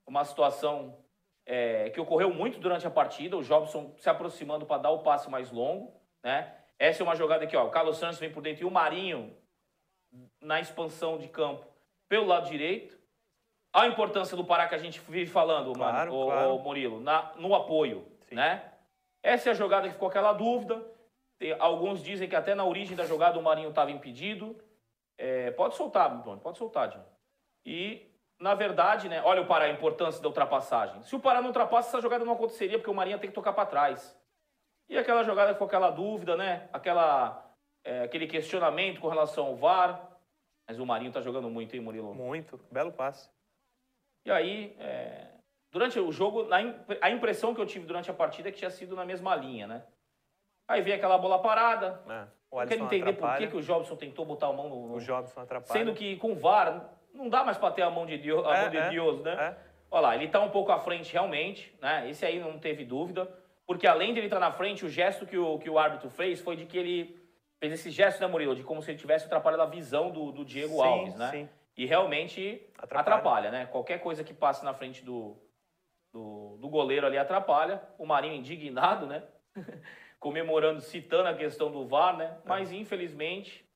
Uma 0.07 0.25
situação 0.25 1.05
é, 1.45 1.91
que 1.91 2.01
ocorreu 2.01 2.33
muito 2.33 2.59
durante 2.59 2.87
a 2.87 2.91
partida, 2.91 3.37
o 3.37 3.43
Jobson 3.43 3.95
se 3.99 4.09
aproximando 4.09 4.65
para 4.65 4.83
dar 4.83 4.91
o 4.91 5.03
passe 5.03 5.29
mais 5.29 5.51
longo, 5.51 5.93
né? 6.23 6.57
Essa 6.79 7.03
é 7.03 7.05
uma 7.05 7.15
jogada 7.15 7.45
aqui, 7.45 7.57
ó. 7.57 7.67
O 7.67 7.71
Carlos 7.71 7.99
Santos 7.99 8.19
vem 8.19 8.33
por 8.33 8.43
dentro 8.43 8.63
e 8.63 8.67
o 8.67 8.71
Marinho 8.71 9.37
na 10.41 10.61
expansão 10.61 11.19
de 11.19 11.29
campo 11.29 11.67
pelo 12.09 12.27
lado 12.27 12.49
direito. 12.49 12.99
A 13.73 13.87
importância 13.87 14.37
do 14.37 14.45
Pará 14.45 14.67
que 14.69 14.75
a 14.75 14.79
gente 14.79 15.01
vive 15.01 15.31
falando, 15.31 15.73
Claro, 15.73 16.13
mano, 16.13 16.15
o, 16.23 16.27
claro. 16.27 16.55
o 16.57 16.59
Murilo, 16.59 17.01
na- 17.01 17.33
no 17.37 17.55
apoio, 17.55 18.07
né? 18.31 18.65
Essa 19.23 19.51
é 19.51 19.53
a 19.53 19.55
jogada 19.55 19.87
que 19.87 19.95
ficou 19.95 20.09
aquela 20.09 20.33
dúvida. 20.33 20.83
Tem- 21.39 21.55
alguns 21.59 22.03
dizem 22.03 22.29
que 22.29 22.37
até 22.37 22.55
na 22.55 22.65
origem 22.65 22.97
da 22.97 23.05
jogada 23.05 23.39
o 23.39 23.43
Marinho 23.43 23.69
estava 23.71 23.91
impedido. 23.91 24.57
É, 25.19 25.51
pode 25.53 25.75
soltar, 25.77 26.11
Antônio, 26.11 26.41
pode 26.41 26.59
soltar, 26.59 26.89
John. 26.89 27.05
E, 27.65 28.11
na 28.39 28.55
verdade, 28.55 29.09
né, 29.09 29.21
olha 29.25 29.43
o 29.43 29.47
Pará, 29.47 29.67
a 29.67 29.71
importância 29.71 30.21
da 30.23 30.29
ultrapassagem. 30.29 31.03
Se 31.03 31.15
o 31.15 31.21
Pará 31.21 31.41
não 31.41 31.49
ultrapassa, 31.49 31.89
essa 31.91 32.01
jogada 32.01 32.25
não 32.25 32.33
aconteceria, 32.33 32.79
porque 32.79 32.91
o 32.91 32.95
Marinho 32.95 33.19
tem 33.19 33.29
que 33.29 33.35
tocar 33.35 33.53
para 33.53 33.67
trás. 33.67 34.19
E 34.89 34.97
aquela 34.99 35.23
jogada 35.23 35.55
com 35.55 35.65
aquela 35.65 35.91
dúvida, 35.91 36.37
né? 36.37 36.69
Aquela, 36.73 37.47
é, 37.85 38.03
aquele 38.03 38.27
questionamento 38.27 39.01
com 39.01 39.09
relação 39.09 39.47
ao 39.47 39.57
VAR. 39.57 40.09
Mas 40.67 40.79
o 40.81 40.87
Marinho 40.87 41.13
tá 41.13 41.21
jogando 41.21 41.49
muito, 41.51 41.75
hein, 41.75 41.81
Murilo? 41.83 42.15
Muito. 42.15 42.59
Belo 42.71 42.91
passe. 42.93 43.29
E 44.25 44.31
aí, 44.31 44.77
é, 44.79 45.27
durante 45.73 45.99
o 45.99 46.13
jogo, 46.13 46.45
na 46.45 46.59
a 47.01 47.11
impressão 47.11 47.55
que 47.55 47.61
eu 47.61 47.67
tive 47.67 47.87
durante 47.87 48.11
a 48.11 48.15
partida 48.15 48.49
é 48.49 48.53
que 48.53 48.59
tinha 48.59 48.71
sido 48.71 48.95
na 48.95 49.05
mesma 49.05 49.35
linha, 49.35 49.67
né? 49.67 49.83
Aí 50.69 50.83
veio 50.83 50.97
aquela 50.97 51.19
bola 51.19 51.41
parada. 51.41 52.01
É. 52.09 52.27
O 52.51 52.61
Eu 52.61 52.67
quero 52.69 52.85
entender 52.85 53.13
por 53.13 53.19
que, 53.19 53.25
atrapalha. 53.25 53.47
que 53.49 53.57
o 53.57 53.63
Jobson 53.63 53.97
tentou 53.97 54.25
botar 54.25 54.49
a 54.49 54.53
mão 54.53 54.69
no. 54.69 54.89
no- 54.89 54.95
O 54.97 55.01
Jobson 55.01 55.41
atrapalha. 55.41 55.73
Sendo 55.81 55.95
que 55.95 56.17
com 56.17 56.33
o 56.33 56.37
VAR 56.37 56.91
não 57.15 57.29
dá 57.29 57.45
mais 57.45 57.57
pra 57.57 57.71
ter 57.71 57.83
a 57.83 57.91
mão 57.91 58.07
de 58.07 58.19
Deus, 58.19 58.45
a 58.47 58.57
É, 58.57 58.61
mão 58.63 58.71
de 58.71 58.77
é, 58.77 58.91
Deus 58.91 59.21
né? 59.23 59.33
é. 59.33 59.71
Olha 59.91 60.01
lá, 60.03 60.15
ele 60.15 60.29
tá 60.29 60.41
um 60.41 60.51
pouco 60.51 60.71
à 60.71 60.79
frente 60.79 61.13
realmente, 61.13 61.77
né? 61.81 62.09
Esse 62.09 62.25
aí 62.25 62.39
não 62.39 62.59
teve 62.59 62.85
dúvida. 62.85 63.29
Porque 63.67 63.87
além 63.87 64.13
de 64.13 64.21
ele 64.21 64.27
estar 64.27 64.39
na 64.41 64.51
frente, 64.53 64.85
o 64.85 64.89
gesto 64.89 65.27
que 65.27 65.37
o, 65.39 65.59
que 65.59 65.71
o 65.71 65.79
árbitro 65.79 66.11
fez 66.11 66.41
foi 66.41 66.57
de 66.57 66.67
que 66.67 66.77
ele 66.79 67.21
fez 67.59 67.73
esse 67.73 67.91
gesto, 67.91 68.21
né, 68.21 68.27
Murilo? 68.27 68.55
De 68.55 68.63
como 68.65 68.83
se 68.83 68.91
ele 68.91 68.99
tivesse 68.99 69.27
atrapalhado 69.27 69.63
a 69.63 69.67
visão 69.67 70.11
do, 70.11 70.31
do 70.33 70.45
Diego 70.45 70.75
Sim, 70.75 70.83
Alves, 70.83 71.15
né? 71.17 71.31
sim. 71.31 71.49
E 71.81 71.87
realmente 71.87 72.63
Atrapalha. 72.77 73.01
atrapalha. 73.01 73.51
né? 73.51 73.65
Qualquer 73.65 74.01
coisa 74.01 74.23
que 74.23 74.35
passe 74.35 74.63
na 74.63 74.75
frente 74.75 75.03
do, 75.03 75.35
do, 76.13 76.59
do 76.59 76.69
goleiro 76.69 77.07
ali 77.07 77.17
atrapalha. 77.17 77.83
O 77.97 78.05
Marinho 78.05 78.35
indignado, 78.35 79.07
né? 79.07 79.27
Comemorando, 80.21 80.83
citando 80.83 81.31
a 81.31 81.35
questão 81.35 81.73
do 81.73 81.87
VAR, 81.87 82.19
né? 82.19 82.39
Mas 82.45 82.71
infelizmente 82.71 83.67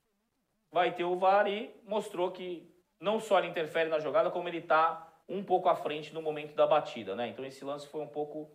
vai 0.71 0.93
ter 0.93 1.03
o 1.03 1.17
VAR 1.17 1.47
e 1.47 1.75
mostrou 1.81 2.29
que 2.31 2.71
não 3.01 3.19
só 3.19 3.39
ele 3.39 3.47
interfere 3.47 3.89
na 3.89 3.97
jogada, 3.97 4.29
como 4.29 4.47
ele 4.47 4.59
está 4.59 5.11
um 5.27 5.43
pouco 5.43 5.67
à 5.67 5.75
frente 5.75 6.13
no 6.13 6.21
momento 6.21 6.53
da 6.53 6.67
batida, 6.67 7.15
né? 7.15 7.29
Então 7.29 7.43
esse 7.43 7.65
lance 7.65 7.87
foi 7.87 8.01
um 8.01 8.07
pouco, 8.07 8.51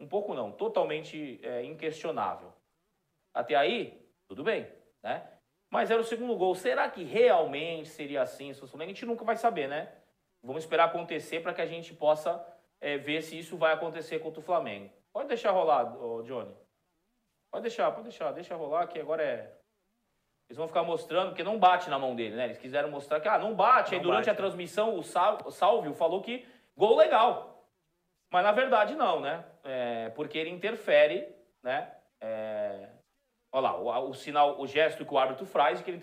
um 0.00 0.08
pouco 0.08 0.32
não, 0.32 0.50
totalmente 0.50 1.38
é, 1.42 1.62
inquestionável. 1.62 2.54
Até 3.34 3.54
aí, 3.54 4.10
tudo 4.26 4.42
bem, 4.42 4.66
né? 5.02 5.30
Mas 5.70 5.90
era 5.90 6.00
o 6.00 6.04
segundo 6.04 6.36
gol. 6.36 6.54
Será 6.54 6.88
que 6.88 7.04
realmente 7.04 7.88
seria 7.88 8.22
assim? 8.22 8.52
Se 8.52 8.60
fosse 8.60 8.70
o 8.70 8.76
Flamengo? 8.76 8.90
A 8.90 8.94
gente 8.94 9.06
nunca 9.06 9.24
vai 9.24 9.36
saber, 9.36 9.68
né? 9.68 9.92
Vamos 10.42 10.62
esperar 10.62 10.84
acontecer 10.84 11.40
para 11.40 11.52
que 11.52 11.60
a 11.60 11.66
gente 11.66 11.92
possa 11.92 12.44
é, 12.80 12.96
ver 12.96 13.22
se 13.22 13.38
isso 13.38 13.56
vai 13.56 13.72
acontecer 13.72 14.18
contra 14.20 14.40
o 14.40 14.42
Flamengo. 14.42 14.90
Pode 15.12 15.28
deixar 15.28 15.50
rolar, 15.50 15.96
ô, 16.00 16.22
Johnny. 16.22 16.54
Pode 17.50 17.62
deixar, 17.62 17.90
pode 17.90 18.04
deixar, 18.04 18.32
deixa 18.32 18.54
rolar 18.54 18.86
que 18.86 18.98
agora 19.00 19.22
é. 19.22 19.54
Eles 20.48 20.56
vão 20.56 20.68
ficar 20.68 20.82
mostrando, 20.82 21.30
porque 21.30 21.42
não 21.42 21.58
bate 21.58 21.90
na 21.90 21.98
mão 21.98 22.14
dele, 22.16 22.36
né? 22.36 22.44
Eles 22.44 22.58
quiseram 22.58 22.90
mostrar 22.90 23.20
que, 23.20 23.28
ah, 23.28 23.38
não 23.38 23.54
bate. 23.54 23.94
Aí 23.94 23.98
Não 23.98 24.04
durante 24.04 24.26
bate, 24.26 24.30
a 24.30 24.32
né? 24.32 24.36
transmissão, 24.36 24.96
o 24.96 25.02
Salvio 25.50 25.92
falou 25.92 26.22
que 26.22 26.46
gol 26.74 26.96
legal. 26.96 27.66
Mas 28.30 28.44
na 28.44 28.52
verdade 28.52 28.94
não, 28.94 29.20
né? 29.20 29.44
É, 29.64 30.10
porque 30.10 30.38
ele 30.38 30.50
interfere, 30.50 31.28
né? 31.62 31.94
É, 32.20 32.88
olha 33.52 33.70
lá, 33.70 34.00
o, 34.00 34.10
o 34.10 34.14
sinal, 34.14 34.60
o 34.60 34.66
gesto 34.66 35.04
que 35.04 35.12
o 35.14 35.18
árbitro 35.18 35.46
faz, 35.46 35.80
que 35.80 35.90
ele 35.90 35.98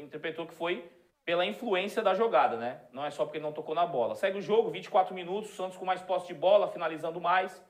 interpretou, 0.00 0.46
que 0.46 0.54
foi 0.54 0.90
pela 1.24 1.46
influência 1.46 2.02
da 2.02 2.14
jogada, 2.14 2.56
né? 2.56 2.82
Não 2.92 3.04
é 3.04 3.10
só 3.10 3.24
porque 3.24 3.38
ele 3.38 3.44
não 3.44 3.52
tocou 3.52 3.74
na 3.74 3.86
bola. 3.86 4.14
Segue 4.14 4.38
o 4.38 4.42
jogo, 4.42 4.70
24 4.70 5.14
minutos, 5.14 5.52
o 5.52 5.54
Santos 5.54 5.76
com 5.78 5.84
mais 5.84 6.02
posse 6.02 6.26
de 6.26 6.34
bola, 6.34 6.68
finalizando 6.68 7.20
mais. 7.20 7.62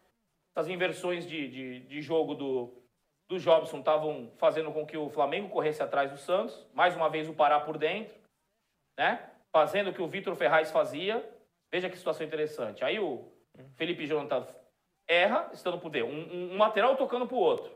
Essas 0.57 0.69
inversões 0.71 1.27
de, 1.27 1.49
de, 1.49 1.81
de 1.81 2.01
jogo 2.03 2.35
do, 2.35 2.73
do 3.29 3.39
Jobson 3.39 3.79
estavam 3.81 4.31
fazendo 4.39 4.73
com 4.73 4.87
que 4.87 4.97
o 4.97 5.11
Flamengo 5.11 5.49
corresse 5.51 5.83
atrás 5.83 6.11
do 6.11 6.17
Santos. 6.17 6.67
Mais 6.73 6.97
uma 6.97 7.11
vez 7.11 7.29
o 7.29 7.35
Pará 7.35 7.61
por 7.61 7.77
dentro, 7.77 8.15
né? 8.99 9.31
Fazendo 9.55 9.91
o 9.91 9.93
que 9.93 10.01
o 10.03 10.09
Vitor 10.09 10.35
Ferraz 10.35 10.71
fazia. 10.71 11.23
Veja 11.71 11.91
que 11.91 11.97
situação 11.97 12.27
interessante. 12.27 12.83
Aí 12.85 12.99
o 12.99 13.31
Felipe 13.77 14.07
Jonathan 14.07 14.47
erra, 15.07 15.51
estando 15.53 15.79
por 15.79 15.91
dentro. 15.91 16.11
Um, 16.11 16.21
um- 16.21 16.55
um 16.55 16.59
lateral 16.59 16.97
tocando 16.97 17.27
pro 17.27 17.37
outro. 17.37 17.71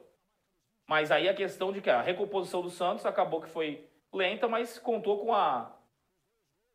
Mas 0.87 1.11
aí 1.11 1.28
a 1.28 1.34
questão 1.34 1.72
de 1.72 1.80
que 1.80 1.91
a 1.91 2.01
recomposição 2.01 2.62
do 2.62 2.70
Santos 2.70 3.05
acabou 3.05 3.41
que 3.41 3.49
foi 3.49 3.89
lenta, 4.12 4.47
mas 4.47 4.78
contou 4.78 5.18
com 5.18 5.34
a 5.34 5.74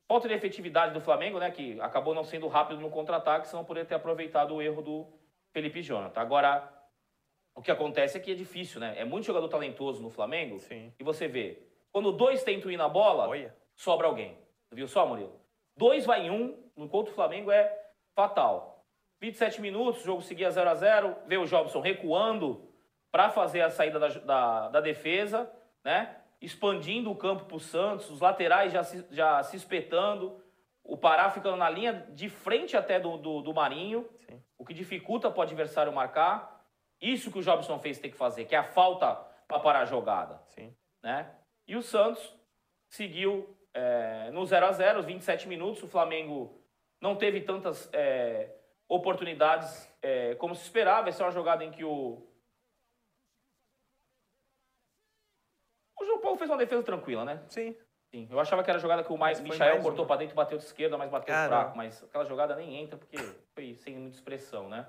falta 0.08 0.28
de 0.28 0.34
efetividade 0.34 0.94
do 0.94 1.00
Flamengo, 1.00 1.40
né? 1.40 1.50
Que 1.50 1.80
acabou 1.80 2.14
não 2.14 2.24
sendo 2.24 2.48
rápido 2.48 2.82
no 2.82 2.90
contra-ataque, 2.90 3.48
senão 3.48 3.64
poderia 3.64 3.88
ter 3.88 3.96
aproveitado 3.96 4.54
o 4.54 4.62
erro 4.62 4.82
do 4.82 5.08
Felipe 5.54 5.82
Jonathan. 5.82 6.20
Agora, 6.20 6.70
o 7.56 7.62
que 7.62 7.72
acontece 7.72 8.18
é 8.18 8.20
que 8.20 8.32
é 8.32 8.36
difícil, 8.36 8.82
né? 8.82 8.94
É 8.98 9.06
muito 9.06 9.26
jogador 9.26 9.48
talentoso 9.48 10.02
no 10.02 10.10
Flamengo. 10.10 10.60
Sim. 10.60 10.94
E 11.00 11.04
você 11.04 11.28
vê, 11.28 11.64
quando 11.92 12.12
dois 12.12 12.44
tentam 12.44 12.70
ir 12.70 12.78
na 12.78 12.90
bola, 12.90 13.28
Olha. 13.30 13.56
sobra 13.76 14.08
alguém. 14.08 14.38
Viu 14.72 14.88
só, 14.88 15.06
Murilo? 15.06 15.40
Dois 15.78 16.06
vai 16.06 16.28
em 16.28 16.30
um, 16.30 16.62
no 16.76 16.90
contra 16.90 17.12
o 17.12 17.16
Flamengo 17.16 17.50
é 17.50 17.78
fatal. 18.14 18.86
27 19.22 19.62
minutos, 19.62 20.02
o 20.02 20.06
jogo 20.06 20.22
seguia 20.22 20.50
0 20.50 20.70
a 20.70 20.76
0 20.76 21.16
vê 21.28 21.38
o 21.38 21.46
Jobson 21.46 21.80
recuando 21.80 22.71
para 23.12 23.30
fazer 23.30 23.62
a 23.62 23.70
saída 23.70 24.00
da, 24.00 24.08
da, 24.08 24.70
da 24.70 24.82
defesa, 24.82 25.52
né? 25.84 26.18
Expandindo 26.40 27.12
o 27.12 27.16
campo 27.16 27.46
para 27.46 27.58
o 27.58 27.60
Santos, 27.60 28.10
os 28.10 28.20
laterais 28.20 28.72
já 28.72 28.84
se, 28.84 29.06
já 29.12 29.44
se 29.44 29.56
espetando, 29.56 30.42
o 30.84 30.98
Pará 30.98 31.30
ficando 31.30 31.58
na 31.58 31.70
linha 31.70 31.94
de 32.10 32.30
frente 32.30 32.76
até 32.76 33.00
do, 33.00 33.18
do, 33.18 33.42
do 33.42 33.54
Marinho, 33.54 34.10
Sim. 34.28 34.42
o 34.58 34.66
que 34.66 34.74
dificulta 34.74 35.30
para 35.30 35.40
o 35.40 35.44
adversário 35.44 35.94
marcar. 35.94 36.66
Isso 37.00 37.32
que 37.32 37.40
o 37.40 37.44
Jobson 37.44 37.78
fez 37.80 38.00
tem 38.00 38.10
que 38.10 38.18
fazer, 38.18 38.46
que 38.46 38.56
é 38.56 38.58
a 38.58 38.64
falta 38.64 39.16
para 39.48 39.60
parar 39.60 39.82
a 39.82 39.86
jogada 39.86 40.42
Sim. 40.48 40.76
né? 41.04 41.30
E 41.68 41.76
o 41.76 41.82
Santos 41.82 42.36
seguiu 42.90 43.58
é, 43.74 44.30
no 44.32 44.46
0 44.46 44.66
a 44.66 44.72
0 44.72 45.00
os 45.00 45.06
27 45.06 45.48
minutos. 45.48 45.84
O 45.84 45.88
Flamengo 45.88 46.62
não 47.00 47.16
teve 47.16 47.42
tantas 47.42 47.90
é, 47.94 48.50
oportunidades 48.88 49.90
é, 50.02 50.36
como 50.36 50.56
se 50.56 50.64
esperava. 50.64 51.10
Essa 51.10 51.24
é 51.24 51.26
uma 51.26 51.32
jogada 51.32 51.64
em 51.64 51.72
que 51.72 51.84
o. 51.84 52.28
Paulo 56.22 56.38
fez 56.38 56.50
uma 56.50 56.58
defesa 56.58 56.84
tranquila, 56.84 57.26
né? 57.26 57.42
Sim. 57.50 57.76
Sim. 58.14 58.28
Eu 58.30 58.40
achava 58.40 58.62
que 58.64 58.70
era 58.70 58.78
a 58.78 58.82
jogada 58.82 59.04
que 59.04 59.12
o 59.14 59.18
mais, 59.18 59.40
Mas 59.40 59.50
Michael 59.52 59.74
mais 59.76 59.84
cortou 59.84 60.04
uma. 60.04 60.08
para 60.08 60.18
dentro, 60.18 60.36
bateu 60.36 60.58
de 60.58 60.64
esquerda, 60.66 60.98
mas 60.98 61.10
bateu 61.10 61.34
Ah, 61.34 61.48
fraco. 61.48 61.78
Mas 61.78 62.04
aquela 62.04 62.26
jogada 62.26 62.56
nem 62.56 62.76
entra 62.82 62.98
porque 62.98 63.18
foi 63.56 63.74
sem 63.76 63.98
muita 63.98 64.16
expressão, 64.18 64.68
né? 64.68 64.86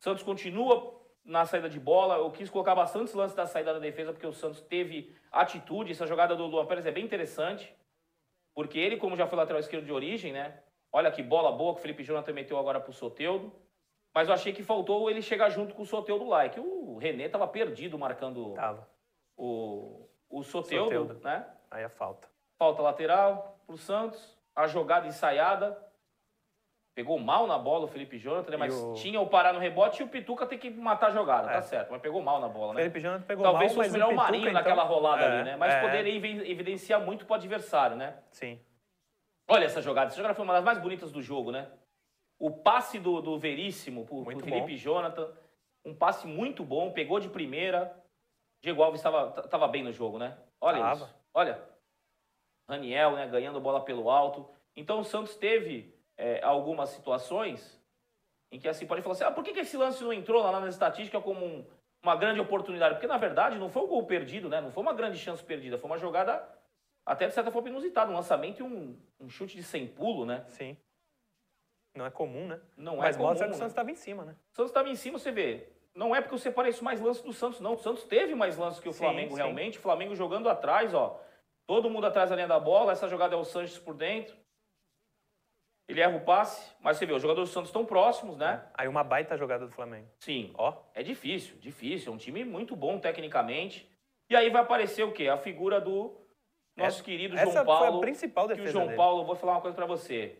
Santos 0.00 0.22
continua 0.22 0.98
na 1.24 1.44
saída 1.44 1.68
de 1.68 1.78
bola. 1.78 2.16
Eu 2.16 2.30
quis 2.30 2.48
colocar 2.48 2.74
bastantes 2.74 3.12
lances 3.12 3.36
da 3.36 3.46
saída 3.46 3.74
da 3.74 3.78
defesa 3.78 4.12
porque 4.12 4.26
o 4.26 4.32
Santos 4.32 4.60
teve 4.62 5.14
atitude. 5.30 5.92
Essa 5.92 6.06
jogada 6.06 6.34
do 6.34 6.46
Luan 6.46 6.64
Pérez 6.66 6.86
é 6.86 6.90
bem 6.90 7.04
interessante. 7.04 7.74
Porque 8.54 8.78
ele, 8.78 8.96
como 8.96 9.16
já 9.16 9.26
foi 9.26 9.36
lateral 9.36 9.60
esquerdo 9.60 9.84
de 9.84 9.92
origem, 9.92 10.32
né? 10.32 10.58
Olha 10.90 11.10
que 11.10 11.22
bola 11.22 11.52
boa 11.52 11.74
que 11.74 11.80
o 11.80 11.82
Felipe 11.82 12.02
Jonathan 12.04 12.32
meteu 12.32 12.58
agora 12.58 12.80
pro 12.80 12.92
Soteudo. 12.92 13.52
Mas 14.14 14.28
eu 14.28 14.34
achei 14.34 14.54
que 14.54 14.62
faltou 14.62 15.10
ele 15.10 15.20
chegar 15.20 15.50
junto 15.50 15.74
com 15.74 15.82
o 15.82 15.86
Soteudo 15.86 16.26
lá. 16.26 16.46
E 16.46 16.50
que 16.50 16.58
o 16.60 16.96
René 16.96 17.28
tava 17.28 17.46
perdido 17.46 17.98
marcando 17.98 18.54
Tava. 18.54 18.88
o, 19.36 20.08
o 20.28 20.42
Soteudo, 20.42 21.14
né? 21.22 21.46
Aí 21.70 21.84
a 21.84 21.88
falta. 21.88 22.28
Falta 22.58 22.82
lateral 22.82 23.58
pro 23.66 23.76
Santos. 23.76 24.36
A 24.54 24.66
jogada 24.66 25.06
ensaiada. 25.06 25.76
Pegou 26.94 27.18
mal 27.18 27.46
na 27.46 27.58
bola 27.58 27.84
o 27.84 27.88
Felipe 27.88 28.16
Jonathan, 28.16 28.52
né? 28.52 28.56
Mas 28.56 28.74
o- 28.74 28.94
tinha 28.94 29.20
o 29.20 29.26
Pará 29.28 29.52
no 29.52 29.58
rebote 29.58 30.00
e 30.00 30.04
o 30.04 30.08
Pituca 30.08 30.46
tem 30.46 30.58
que 30.58 30.70
matar 30.70 31.08
a 31.08 31.10
jogada, 31.10 31.50
É. 31.50 31.52
tá 31.52 31.60
certo. 31.60 31.90
Mas 31.90 32.00
pegou 32.00 32.22
mal 32.22 32.40
na 32.40 32.48
bola, 32.48 32.72
né? 32.72 32.80
Felipe 32.80 33.00
Jonathan 33.00 33.24
pegou 33.24 33.42
Talvez 33.44 33.70
mal, 33.74 33.82
fosse 33.84 33.92
melhor 33.92 34.06
o 34.06 34.08
Pituca, 34.12 34.24
Marinho 34.24 34.42
então- 34.48 34.52
naquela 34.54 34.82
rolada 34.82 35.22
É, 35.22 35.26
ali, 35.26 35.44
né? 35.44 35.56
Mas 35.56 35.74
é. 35.74 35.80
poderia 35.82 36.14
evi- 36.14 36.50
evidenciar 36.50 36.98
muito 37.02 37.26
pro 37.26 37.34
adversário, 37.34 37.96
né? 37.96 38.16
Sim. 38.30 38.58
Olha 39.46 39.66
essa 39.66 39.82
jogada. 39.82 40.06
Essa 40.06 40.16
jogada 40.16 40.34
foi 40.34 40.42
uma 40.42 40.54
das 40.54 40.64
mais 40.64 40.78
bonitas 40.78 41.12
do 41.12 41.20
jogo, 41.20 41.52
né? 41.52 41.68
O 42.38 42.50
passe 42.50 42.98
do, 42.98 43.20
do 43.20 43.38
Veríssimo 43.38 44.06
pro, 44.06 44.24
pro 44.24 44.40
Felipe 44.40 44.72
bom. 44.72 44.76
Jonathan. 44.76 45.30
Um 45.84 45.94
passe 45.94 46.26
muito 46.26 46.64
bom, 46.64 46.90
pegou 46.92 47.20
de 47.20 47.28
primeira. 47.28 47.94
Diego 48.62 48.82
Alves 48.82 49.00
estava 49.00 49.68
bem 49.68 49.82
no 49.82 49.92
jogo, 49.92 50.18
né? 50.18 50.36
Olha 50.60 50.78
Tava. 50.80 51.04
isso. 51.04 51.14
Olha. 51.34 51.62
Raniel, 52.68 53.12
né? 53.12 53.26
Ganhando 53.28 53.60
bola 53.60 53.84
pelo 53.84 54.10
alto. 54.10 54.48
Então 54.74 55.00
o 55.00 55.04
Santos 55.04 55.36
teve 55.36 55.94
é, 56.16 56.42
algumas 56.42 56.90
situações 56.90 57.80
em 58.50 58.58
que 58.58 58.68
assim 58.68 58.86
pode 58.86 59.02
falar 59.02 59.12
assim: 59.14 59.24
ah, 59.24 59.30
por 59.30 59.44
que, 59.44 59.52
que 59.52 59.60
esse 59.60 59.76
lance 59.76 60.02
não 60.02 60.12
entrou 60.12 60.42
lá 60.42 60.58
na 60.60 60.68
estatística 60.68 61.20
como 61.20 61.44
um- 61.44 61.66
uma 62.02 62.16
grande 62.16 62.40
oportunidade? 62.40 62.94
Porque 62.94 63.06
na 63.06 63.18
verdade 63.18 63.58
não 63.58 63.68
foi 63.70 63.82
um 63.82 63.86
gol 63.88 64.04
perdido, 64.06 64.48
né? 64.48 64.60
Não 64.60 64.70
foi 64.72 64.82
uma 64.82 64.92
grande 64.94 65.18
chance 65.18 65.42
perdida, 65.44 65.78
foi 65.78 65.88
uma 65.90 65.98
jogada 65.98 66.46
até 67.04 67.28
de 67.28 67.34
certa 67.34 67.50
forma 67.52 67.68
inusitada, 67.68 68.10
um 68.10 68.14
lançamento 68.14 68.60
e 68.60 68.62
um, 68.64 69.00
um 69.20 69.28
chute 69.28 69.54
de 69.56 69.62
sem 69.62 69.86
pulo, 69.86 70.26
né? 70.26 70.44
Sim. 70.48 70.76
Não 71.94 72.04
é 72.04 72.10
comum, 72.10 72.48
né? 72.48 72.60
Não 72.76 72.96
Mas 72.96 73.14
é 73.14 73.18
comum, 73.18 73.28
mostra 73.30 73.46
que 73.46 73.52
o 73.52 73.54
né? 73.54 73.58
Santos 73.58 73.72
estava 73.72 73.90
em 73.90 73.94
cima, 73.94 74.24
né? 74.24 74.36
O 74.52 74.56
Santos 74.56 74.70
estava 74.70 74.88
em 74.88 74.96
cima, 74.96 75.18
você 75.18 75.30
vê. 75.30 75.72
Não 75.96 76.14
é 76.14 76.20
porque 76.20 76.34
eu 76.34 76.38
separei 76.38 76.70
isso 76.70 76.84
mais 76.84 77.00
lances 77.00 77.22
do 77.22 77.32
Santos, 77.32 77.58
não. 77.60 77.72
O 77.72 77.78
Santos 77.78 78.04
teve 78.04 78.34
mais 78.34 78.56
lances 78.58 78.78
que 78.78 78.88
o 78.88 78.92
Sim, 78.92 78.98
Flamengo 78.98 79.30
sim. 79.30 79.36
realmente. 79.36 79.78
O 79.78 79.82
Flamengo 79.82 80.14
jogando 80.14 80.48
atrás, 80.48 80.92
ó. 80.94 81.18
Todo 81.66 81.88
mundo 81.90 82.06
atrás 82.06 82.28
da 82.30 82.36
linha 82.36 82.46
da 82.46 82.60
bola. 82.60 82.92
Essa 82.92 83.08
jogada 83.08 83.34
é 83.34 83.38
o 83.38 83.44
Sanches 83.44 83.78
por 83.78 83.94
dentro. 83.94 84.36
Ele 85.88 86.00
erra 86.00 86.16
o 86.16 86.20
passe, 86.24 86.74
mas 86.80 86.96
você 86.96 87.06
vê, 87.06 87.12
os 87.12 87.22
jogadores 87.22 87.48
do 87.48 87.52
Santos 87.52 87.68
estão 87.70 87.86
próximos, 87.86 88.36
né? 88.36 88.66
Aí 88.74 88.88
uma 88.88 89.04
baita 89.04 89.36
jogada 89.36 89.66
do 89.66 89.72
Flamengo. 89.72 90.08
Sim. 90.18 90.52
Ó. 90.58 90.74
É 90.92 91.02
difícil, 91.02 91.56
difícil. 91.58 92.12
É 92.12 92.14
um 92.14 92.18
time 92.18 92.44
muito 92.44 92.74
bom 92.76 92.98
tecnicamente. 92.98 93.88
E 94.28 94.34
aí 94.36 94.50
vai 94.50 94.62
aparecer 94.62 95.04
o 95.04 95.12
quê? 95.12 95.28
A 95.28 95.36
figura 95.38 95.80
do 95.80 96.20
nosso 96.76 96.96
Essa- 96.98 97.04
querido 97.04 97.36
essa 97.36 97.44
João 97.44 97.64
foi 97.64 97.74
a 97.74 97.78
Paulo. 97.78 98.00
principal 98.00 98.46
que 98.48 98.52
o 98.52 98.56
defesa 98.56 98.72
João 98.72 98.86
dele. 98.86 98.96
Paulo, 98.96 99.24
vou 99.24 99.36
falar 99.36 99.52
uma 99.52 99.60
coisa 99.60 99.76
pra 99.76 99.86
você. 99.86 100.36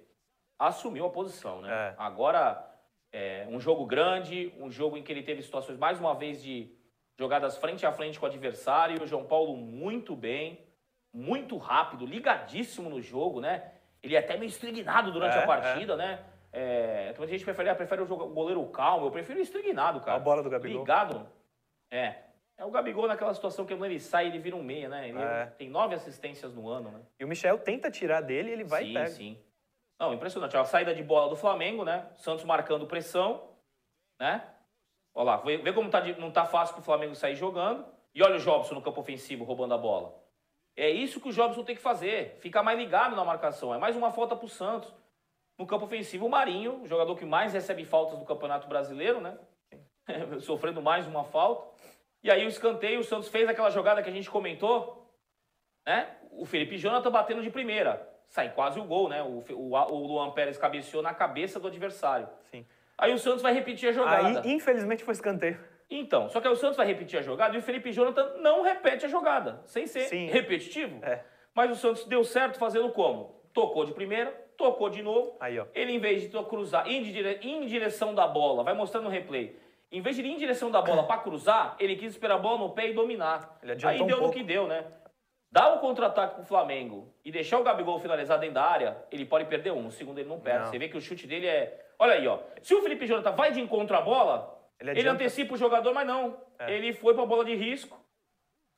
Assumiu 0.58 1.06
a 1.06 1.10
posição, 1.10 1.60
né? 1.62 1.70
É. 1.90 1.94
Agora, 1.96 2.68
é, 3.16 3.46
um 3.48 3.58
jogo 3.58 3.86
grande, 3.86 4.52
um 4.58 4.70
jogo 4.70 4.94
em 4.98 5.02
que 5.02 5.10
ele 5.10 5.22
teve 5.22 5.40
situações, 5.42 5.78
mais 5.78 5.98
uma 5.98 6.14
vez, 6.14 6.42
de 6.42 6.70
jogadas 7.18 7.56
frente 7.56 7.86
a 7.86 7.90
frente 7.92 8.20
com 8.20 8.26
o 8.26 8.28
adversário. 8.28 9.02
O 9.02 9.06
João 9.06 9.24
Paulo 9.24 9.56
muito 9.56 10.14
bem, 10.14 10.60
muito 11.14 11.56
rápido, 11.56 12.04
ligadíssimo 12.04 12.90
no 12.90 13.00
jogo, 13.00 13.40
né? 13.40 13.72
Ele 14.02 14.14
é 14.14 14.18
até 14.18 14.36
meio 14.36 14.48
estrignado 14.50 15.10
durante 15.10 15.34
É, 15.38 15.42
a 15.42 15.46
partida, 15.46 15.96
né? 15.96 16.20
É, 16.52 17.14
muita 17.16 17.32
gente 17.32 17.42
prefere, 17.44 17.74
prefere 17.74 18.02
o 18.02 18.06
jogo- 18.06 18.24
o 18.24 18.34
goleiro 18.34 18.62
calmo, 18.66 19.06
eu 19.06 19.10
prefiro 19.10 19.38
o 19.38 19.42
estrignado, 19.42 20.00
cara. 20.00 20.16
A 20.16 20.20
bola 20.20 20.42
do 20.42 20.50
Gabigol. 20.50 20.80
Ligado. 20.80 21.26
É. 21.90 22.16
É 22.58 22.64
o 22.66 22.70
Gabigol 22.70 23.06
naquela 23.08 23.32
situação 23.32 23.64
que 23.64 23.74
quando 23.74 23.86
ele 23.90 23.98
sai, 24.00 24.26
ele 24.26 24.38
vira 24.38 24.56
um 24.56 24.62
meia, 24.62 24.88
né? 24.90 25.08
Ele 25.08 25.18
É. 25.18 25.46
tem 25.58 25.70
nove 25.70 25.94
assistências 25.94 26.54
no 26.54 26.68
ano, 26.68 26.90
né? 26.90 27.00
E 27.18 27.24
o 27.24 27.28
Michel 27.28 27.58
tenta 27.58 27.90
tirar 27.90 28.20
dele, 28.20 28.50
ele 28.50 28.64
vai 28.64 28.84
sim, 28.84 28.90
e 28.90 28.94
pega. 28.94 29.06
sim. 29.08 29.38
Não, 29.98 30.12
impressionante. 30.12 30.56
A 30.56 30.64
saída 30.64 30.94
de 30.94 31.02
bola 31.02 31.28
do 31.28 31.36
Flamengo, 31.36 31.84
né? 31.84 32.10
Santos 32.16 32.44
marcando 32.44 32.86
pressão, 32.86 33.48
né? 34.20 34.46
Olha 35.14 35.24
lá, 35.24 35.36
vê, 35.38 35.72
como 35.72 35.88
tá 35.90 36.00
de- 36.00 36.18
não 36.20 36.30
tá 36.30 36.44
fácil 36.44 36.74
pro 36.74 36.84
Flamengo 36.84 37.14
sair 37.14 37.34
jogando. 37.34 37.86
E 38.14 38.22
olha 38.22 38.36
o 38.36 38.40
Jobson 38.40 38.74
no 38.74 38.82
campo 38.82 39.00
ofensivo 39.00 39.44
roubando 39.44 39.74
a 39.74 39.78
bola. 39.78 40.14
É 40.76 40.90
isso 40.90 41.20
que 41.20 41.28
o 41.28 41.32
Jobson 41.32 41.64
tem 41.64 41.74
que 41.74 41.80
fazer. 41.80 42.36
Ficar 42.40 42.62
mais 42.62 42.78
ligado 42.78 43.16
na 43.16 43.24
marcação. 43.24 43.74
É 43.74 43.78
mais 43.78 43.96
uma 43.96 44.10
falta 44.10 44.36
pro 44.36 44.48
Santos. 44.48 44.94
No 45.58 45.66
campo 45.66 45.86
ofensivo, 45.86 46.26
o 46.26 46.28
Marinho, 46.30 46.82
o 46.82 46.86
jogador 46.86 47.16
que 47.16 47.24
mais 47.24 47.54
recebe 47.54 47.84
faltas 47.86 48.18
do 48.18 48.26
Campeonato 48.26 48.68
Brasileiro, 48.68 49.20
né? 49.22 49.38
Sofrendo 50.40 50.82
mais 50.82 51.06
uma 51.06 51.24
falta. 51.24 51.74
E 52.22 52.30
aí 52.30 52.44
o 52.44 52.48
escanteio, 52.48 53.00
o 53.00 53.04
Santos 53.04 53.28
fez 53.28 53.48
aquela 53.48 53.70
jogada 53.70 54.02
que 54.02 54.10
a 54.10 54.12
gente 54.12 54.30
comentou, 54.30 55.10
né? 55.86 56.18
O 56.32 56.44
Felipe 56.44 56.76
Jonathan 56.76 57.10
batendo 57.10 57.42
de 57.42 57.50
primeira. 57.50 58.14
Sai 58.28 58.50
quase 58.52 58.78
o 58.78 58.84
gol, 58.84 59.08
né? 59.08 59.22
O, 59.22 59.42
o, 59.54 59.72
o 59.74 60.06
Luan 60.06 60.30
Pérez 60.32 60.58
cabeceou 60.58 61.02
na 61.02 61.14
cabeça 61.14 61.58
do 61.60 61.68
adversário. 61.68 62.28
Sim. 62.50 62.66
Aí 62.98 63.12
o 63.12 63.18
Santos 63.18 63.42
vai 63.42 63.52
repetir 63.52 63.88
a 63.88 63.92
jogada. 63.92 64.40
Aí, 64.40 64.52
infelizmente, 64.52 65.04
foi 65.04 65.12
escanteio. 65.12 65.58
Então, 65.88 66.28
só 66.28 66.40
que 66.40 66.48
aí 66.48 66.52
o 66.52 66.56
Santos 66.56 66.76
vai 66.76 66.86
repetir 66.86 67.18
a 67.18 67.22
jogada 67.22 67.54
e 67.54 67.58
o 67.58 67.62
Felipe 67.62 67.92
Jonathan 67.92 68.38
não 68.40 68.62
repete 68.62 69.06
a 69.06 69.08
jogada, 69.08 69.62
sem 69.66 69.86
ser 69.86 70.00
Sim. 70.08 70.26
repetitivo. 70.26 70.98
É. 71.04 71.22
Mas 71.54 71.70
o 71.70 71.76
Santos 71.76 72.04
deu 72.04 72.24
certo 72.24 72.58
fazendo 72.58 72.90
como? 72.90 73.40
Tocou 73.52 73.84
de 73.84 73.92
primeira, 73.92 74.30
tocou 74.58 74.90
de 74.90 75.02
novo. 75.02 75.36
Aí, 75.38 75.58
ó. 75.58 75.66
Ele, 75.74 75.92
em 75.92 75.98
vez 76.00 76.22
de 76.22 76.28
cruzar, 76.44 76.88
em, 76.90 77.02
dire- 77.02 77.38
ir 77.40 77.50
em 77.52 77.66
direção 77.66 78.14
da 78.14 78.26
bola, 78.26 78.64
vai 78.64 78.74
mostrando 78.74 79.04
no 79.04 79.10
replay. 79.10 79.56
Em 79.92 80.00
vez 80.00 80.16
de 80.16 80.22
ir 80.22 80.26
em 80.26 80.36
direção 80.36 80.70
da 80.70 80.82
bola 80.82 81.04
para 81.06 81.20
cruzar, 81.20 81.76
ele 81.78 81.94
quis 81.94 82.10
esperar 82.10 82.34
a 82.34 82.38
bola 82.38 82.58
no 82.58 82.70
pé 82.70 82.88
e 82.90 82.92
dominar. 82.92 83.56
Ele 83.62 83.72
Aí 83.86 84.02
um 84.02 84.06
deu 84.06 84.16
no 84.16 84.22
pouco. 84.24 84.36
que 84.36 84.42
deu, 84.42 84.66
né? 84.66 84.84
Dar 85.56 85.72
o 85.72 85.78
contra-ataque 85.78 86.34
pro 86.34 86.44
Flamengo 86.44 87.10
e 87.24 87.32
deixar 87.32 87.58
o 87.58 87.62
Gabigol 87.62 87.98
finalizar 87.98 88.38
dentro 88.38 88.56
da 88.56 88.62
área, 88.64 89.02
ele 89.10 89.24
pode 89.24 89.46
perder 89.46 89.72
um. 89.72 89.86
O 89.86 89.90
segundo 89.90 90.18
ele 90.18 90.28
não 90.28 90.38
perde. 90.38 90.58
Não. 90.64 90.66
Você 90.66 90.78
vê 90.78 90.86
que 90.86 90.98
o 90.98 91.00
chute 91.00 91.26
dele 91.26 91.46
é. 91.46 91.82
Olha 91.98 92.12
aí, 92.12 92.28
ó. 92.28 92.40
Se 92.60 92.74
o 92.74 92.82
Felipe 92.82 93.06
Jonathan 93.06 93.32
vai 93.32 93.50
de 93.52 93.58
encontro 93.62 93.96
à 93.96 94.02
bola, 94.02 94.54
Ele 94.78 94.90
ele, 94.90 95.08
antecipa 95.08 95.54
o 95.54 95.56
jogador, 95.56 95.94
mas 95.94 96.06
não. 96.06 96.36
É. 96.58 96.70
Ele 96.74 96.92
foi 96.92 97.14
pra 97.14 97.24
bola 97.24 97.42
de 97.42 97.54
risco. 97.54 97.98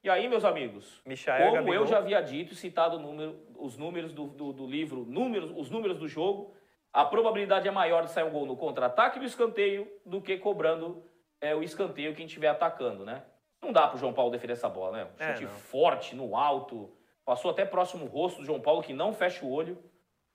E 0.05 0.09
aí, 0.09 0.29
meus 0.29 0.45
amigos, 0.45 1.03
Michael 1.05 1.47
como 1.47 1.55
Gabigol. 1.57 1.75
eu 1.75 1.87
já 1.89 1.99
havia 1.99 2.21
dito 2.23 2.53
e 2.53 2.57
citado 2.57 3.01
número- 3.01 3.37
os 3.59 3.77
números 3.77 4.13
do, 4.13 4.29
do- 4.29 4.53
do 4.53 4.65
livro, 4.65 5.05
números, 5.05 5.51
os 5.57 5.71
números 5.71 5.99
do 5.99 6.07
jogo, 6.07 6.55
a 6.93 7.05
probabilidade 7.05 7.67
é 7.67 7.73
maior 7.73 8.05
de 8.05 8.13
sair 8.13 8.23
um 8.23 8.31
gol 8.31 8.47
no 8.47 8.57
contra-ataque 8.57 9.19
do 9.19 9.25
escanteio 9.25 9.91
do 10.07 10.21
que 10.23 10.39
cobrando 10.39 11.03
é, 11.41 11.57
o 11.57 11.63
escanteio 11.65 12.15
quem 12.15 12.27
estiver 12.27 12.47
atacando, 12.49 13.05
né? 13.05 13.25
Não 13.63 13.73
dá 13.73 13.87
pro 13.89 13.99
João 13.99 14.13
Paulo 14.13 14.31
defender 14.31 14.53
essa 14.53 14.69
bola, 14.69 14.97
né? 14.99 15.05
Um 15.05 15.23
É, 15.23 15.33
chute 15.33 15.45
não. 15.45 15.51
forte, 15.51 16.15
no 16.15 16.37
alto, 16.37 16.91
passou 17.25 17.51
até 17.51 17.65
próximo 17.65 18.05
ao 18.05 18.09
rosto 18.11 18.41
do 18.41 18.47
João 18.47 18.61
Paulo, 18.61 18.83
que 18.83 18.93
não 18.93 19.13
fecha 19.13 19.45
o 19.45 19.51
olho. 19.51 19.77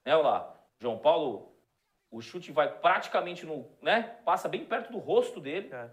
Né, 0.05 0.15
olha 0.15 0.24
lá, 0.28 0.55
João 0.80 0.97
Paulo, 0.97 1.55
o 2.11 2.21
chute 2.21 2.51
vai 2.51 2.69
praticamente 2.80 3.45
no, 3.45 3.65
né? 3.82 4.17
Passa 4.26 4.49
bem 4.49 4.65
perto 4.65 4.91
do 4.91 4.99
rosto 4.99 5.39
dele. 5.39 5.69
É. 5.74 5.89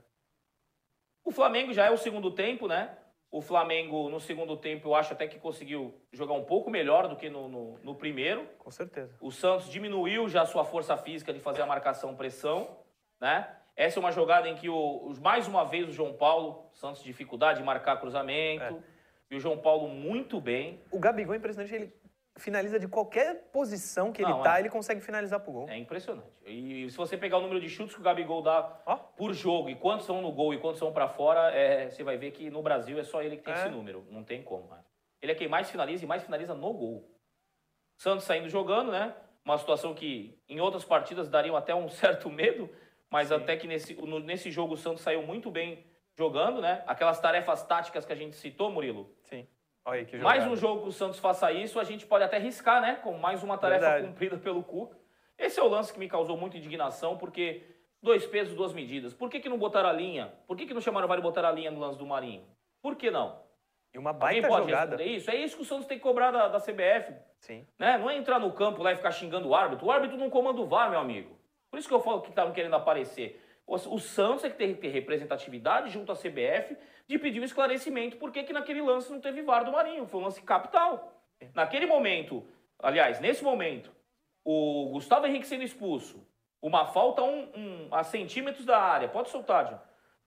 O 1.24 1.31
Flamengo 1.31 1.72
já 1.72 1.87
é 1.87 1.91
o 1.91 1.97
segundo 1.97 2.31
tempo, 2.33 2.66
né? 2.66 2.97
O 3.31 3.41
Flamengo, 3.41 4.09
no 4.09 4.18
segundo 4.18 4.57
tempo, 4.57 4.89
eu 4.89 4.95
acho 4.97 5.12
até 5.12 5.28
que 5.28 5.39
conseguiu 5.39 5.95
jogar 6.11 6.35
um 6.35 6.43
pouco 6.45 6.68
melhor 6.68 7.07
do 7.07 7.14
que 7.14 7.31
no, 7.31 7.49
no, 7.49 7.78
no 7.78 7.95
primeiro. 7.95 8.45
Com 8.59 8.72
certeza. 8.72 9.16
O 9.20 9.31
Santos 9.31 9.70
diminuiu 9.70 10.28
já 10.28 10.43
a 10.43 10.47
sua 10.47 10.64
força 10.64 10.97
física 10.97 11.33
de 11.33 11.39
fazer 11.39 11.62
a 11.62 11.66
marcação-pressão, 11.66 12.76
né? 13.20 13.57
Essa 13.81 13.99
é 13.99 14.01
uma 14.01 14.12
jogada 14.12 14.47
em 14.47 14.55
que, 14.55 14.68
o, 14.68 15.11
mais 15.22 15.49
uma 15.49 15.64
vez, 15.64 15.89
o 15.89 15.93
João 15.93 16.12
Paulo, 16.12 16.66
Santos 16.74 17.03
dificuldade 17.03 17.61
de 17.61 17.64
marcar 17.64 17.99
cruzamento, 17.99 18.62
É. 18.76 18.83
e 19.31 19.37
o 19.37 19.41
João 19.41 19.57
Paulo 19.57 19.89
muito 19.89 20.39
bem. 20.39 20.78
O 20.93 20.99
Gabigol 20.99 21.33
é 21.33 21.39
impressionante, 21.39 21.74
ele 21.74 21.91
finaliza 22.37 22.78
de 22.78 22.87
qualquer 22.87 23.49
posição 23.51 24.12
que 24.12 24.20
ele 24.20 24.31
Não, 24.33 24.43
tá, 24.43 24.59
é. 24.59 24.61
ele 24.61 24.68
consegue 24.68 25.01
finalizar 25.01 25.41
pro 25.41 25.51
gol. 25.53 25.66
É 25.70 25.78
impressionante. 25.78 26.28
E 26.45 26.91
se 26.91 26.97
você 26.99 27.16
pegar 27.16 27.39
o 27.39 27.41
número 27.41 27.59
de 27.59 27.70
chutes 27.70 27.95
que 27.95 28.03
o 28.03 28.05
Gabigol 28.05 28.43
dá 28.43 28.83
Ó. 28.85 28.97
por 28.97 29.33
jogo 29.33 29.70
e 29.70 29.74
quantos 29.74 30.05
são 30.05 30.20
no 30.20 30.31
gol 30.31 30.53
e 30.53 30.59
quantos 30.59 30.78
são 30.78 30.93
pra 30.93 31.09
fora, 31.09 31.51
é, 31.51 31.89
você 31.89 32.03
vai 32.05 32.18
ver 32.18 32.33
que 32.33 32.51
no 32.51 32.61
Brasil 32.62 32.99
é 32.99 33.03
só 33.03 33.22
ele 33.22 33.39
que 33.39 33.45
tem 33.45 33.55
É. 33.55 33.57
esse 33.61 33.68
número. 33.70 34.05
Não 34.11 34.22
tem 34.22 34.43
como. 34.43 34.68
né? 34.68 34.81
Ele 35.22 35.33
é 35.33 35.35
quem 35.35 35.49
mais 35.49 35.70
finaliza 35.70 36.05
e 36.05 36.07
mais 36.07 36.22
finaliza 36.22 36.53
no 36.55 36.70
gol. 36.74 37.11
Santos 37.99 38.26
saindo 38.26 38.47
jogando, 38.51 38.93
né? 38.93 39.14
Uma 39.43 39.57
situação 39.57 39.95
que 39.95 40.39
em 40.47 40.61
outras 40.61 40.85
partidas 40.85 41.31
dariam 41.31 41.57
até 41.57 41.74
um 41.74 41.89
certo 41.89 42.28
medo, 42.28 42.68
mas 43.11 43.33
até 43.33 43.57
que 43.57 43.67
nesse, 43.67 43.95
no- 43.95 44.21
nesse 44.21 44.51
jogo 44.51 44.75
o 44.75 44.77
Santos 44.77 45.03
saiu 45.03 45.23
muito 45.23 45.51
bem 45.51 45.85
jogando, 46.17 46.61
né? 46.61 46.83
Aquelas 46.87 47.21
tarefas 47.21 47.63
táticas 47.65 48.05
que 48.07 48.13
a 48.13 48.17
gente 48.17 48.37
citou, 48.37 48.71
Murilo. 48.71 49.11
Sim. 49.23 49.47
Olha 49.85 50.01
aí 50.01 50.05
que 50.07 50.17
Mais 50.19 50.47
um 50.47 50.55
jogo 50.55 50.83
que 50.83 50.89
o 50.89 50.93
Santos 50.93 51.19
faça 51.19 51.51
isso, 51.53 51.81
a 51.81 51.85
gente 51.85 52.07
pode 52.07 52.23
até 52.23 52.39
riscar, 52.39 52.81
né? 52.81 52.97
Com 53.03 53.17
mais 53.19 53.43
uma 53.43 53.59
tarefa 53.59 53.81
Verdade. 53.81 54.07
cumprida 54.07 54.37
pelo 54.39 54.63
Cuca. 54.63 54.97
Esse 55.39 55.59
é 55.59 55.63
o 55.63 55.69
lance 55.69 55.93
que 55.93 55.99
me 55.99 56.09
causou 56.09 56.37
muita 56.37 56.59
indignação, 56.59 57.17
porque 57.17 57.63
dois 58.03 58.27
pesos, 58.27 58.55
duas 58.55 58.73
medidas. 58.75 59.15
Por 59.15 59.31
que, 59.31 59.41
que 59.41 59.49
não 59.49 59.59
botaram 59.59 59.89
a 59.89 59.93
linha? 59.93 60.33
Por 60.47 60.57
que, 60.57 60.67
que 60.67 60.75
não 60.75 60.81
chamaram 60.83 61.07
o 61.07 61.09
VAR 61.09 61.21
botaram 61.23 61.49
a 61.49 61.53
linha 61.53 61.71
no 61.71 61.81
lance 61.81 61.99
do 61.99 62.07
Marinho? 62.07 62.45
Por 62.83 62.95
que 62.95 63.11
não? 63.11 63.41
E 63.93 63.99
uma 63.99 64.13
baita 64.13 64.47
pode 64.47 64.67
jogada. 64.67 64.97
responder 64.97 65.17
isso? 65.17 65.31
É 65.31 65.37
isso 65.37 65.57
que 65.57 65.63
o 65.63 65.65
Santos 65.65 65.87
tem 65.87 65.97
que 65.97 66.03
cobrar 66.03 66.31
da, 66.31 66.49
da 66.49 66.61
CBF. 66.61 67.15
Sim. 67.41 67.67
Né? 67.79 67.97
Não 67.99 68.09
é 68.11 68.17
entrar 68.17 68.39
no 68.39 68.53
campo 68.53 68.83
lá 68.83 68.93
e 68.93 68.97
ficar 68.97 69.11
xingando 69.11 69.49
o 69.49 69.55
árbitro. 69.55 69.87
O 69.87 69.91
árbitro 69.91 70.19
não 70.19 70.29
comanda 70.31 70.61
o 70.61 70.67
VAR, 70.67 70.91
meu 70.91 71.01
amigo. 71.01 71.39
Por 71.71 71.79
isso 71.79 71.89
que 71.89 71.95
eu 71.95 72.01
falo 72.01 72.21
que 72.23 72.31
estavam 72.31 72.53
querendo 72.53 72.75
aparecer. 72.75 73.41
O, 73.66 74.01
Santos 74.01 74.43
é 74.43 74.51
que 74.51 74.57
tem 74.57 74.75
que 74.75 74.81
ter 74.81 74.89
representatividade 74.89 75.91
junto 75.91 76.11
à 76.11 76.16
CBF 76.16 76.77
de 77.07 77.18
pedir 77.18 77.41
um 77.41 77.45
esclarecimento 77.45 78.16
por 78.16 78.33
que 78.33 78.43
que 78.43 78.53
naquele 78.53 78.83
lance 78.83 79.12
não 79.12 79.21
teve 79.21 79.43
VAR 79.43 79.64
do 79.64 79.71
Marinho. 79.71 80.07
Foi 80.09 80.21
um 80.21 80.25
lance 80.25 80.43
capital. 80.43 81.23
Naquele 81.55 81.87
momento, 81.87 82.45
aliás, 82.81 83.21
nesse 83.21 83.45
momento, 83.45 83.93
o 84.45 84.89
Gustavo 84.93 85.27
Henrique 85.27 85.47
sendo 85.47 85.62
expulso, 85.62 86.27
uma 86.61 86.85
falta 86.87 87.23
um, 87.23 87.49
um- 87.57 87.89
a 87.95 88.03
centímetros 88.03 88.66
da 88.66 88.77
área. 88.79 89.09
Pode 89.09 89.31
soltar, 89.31 89.66
John. 89.66 89.79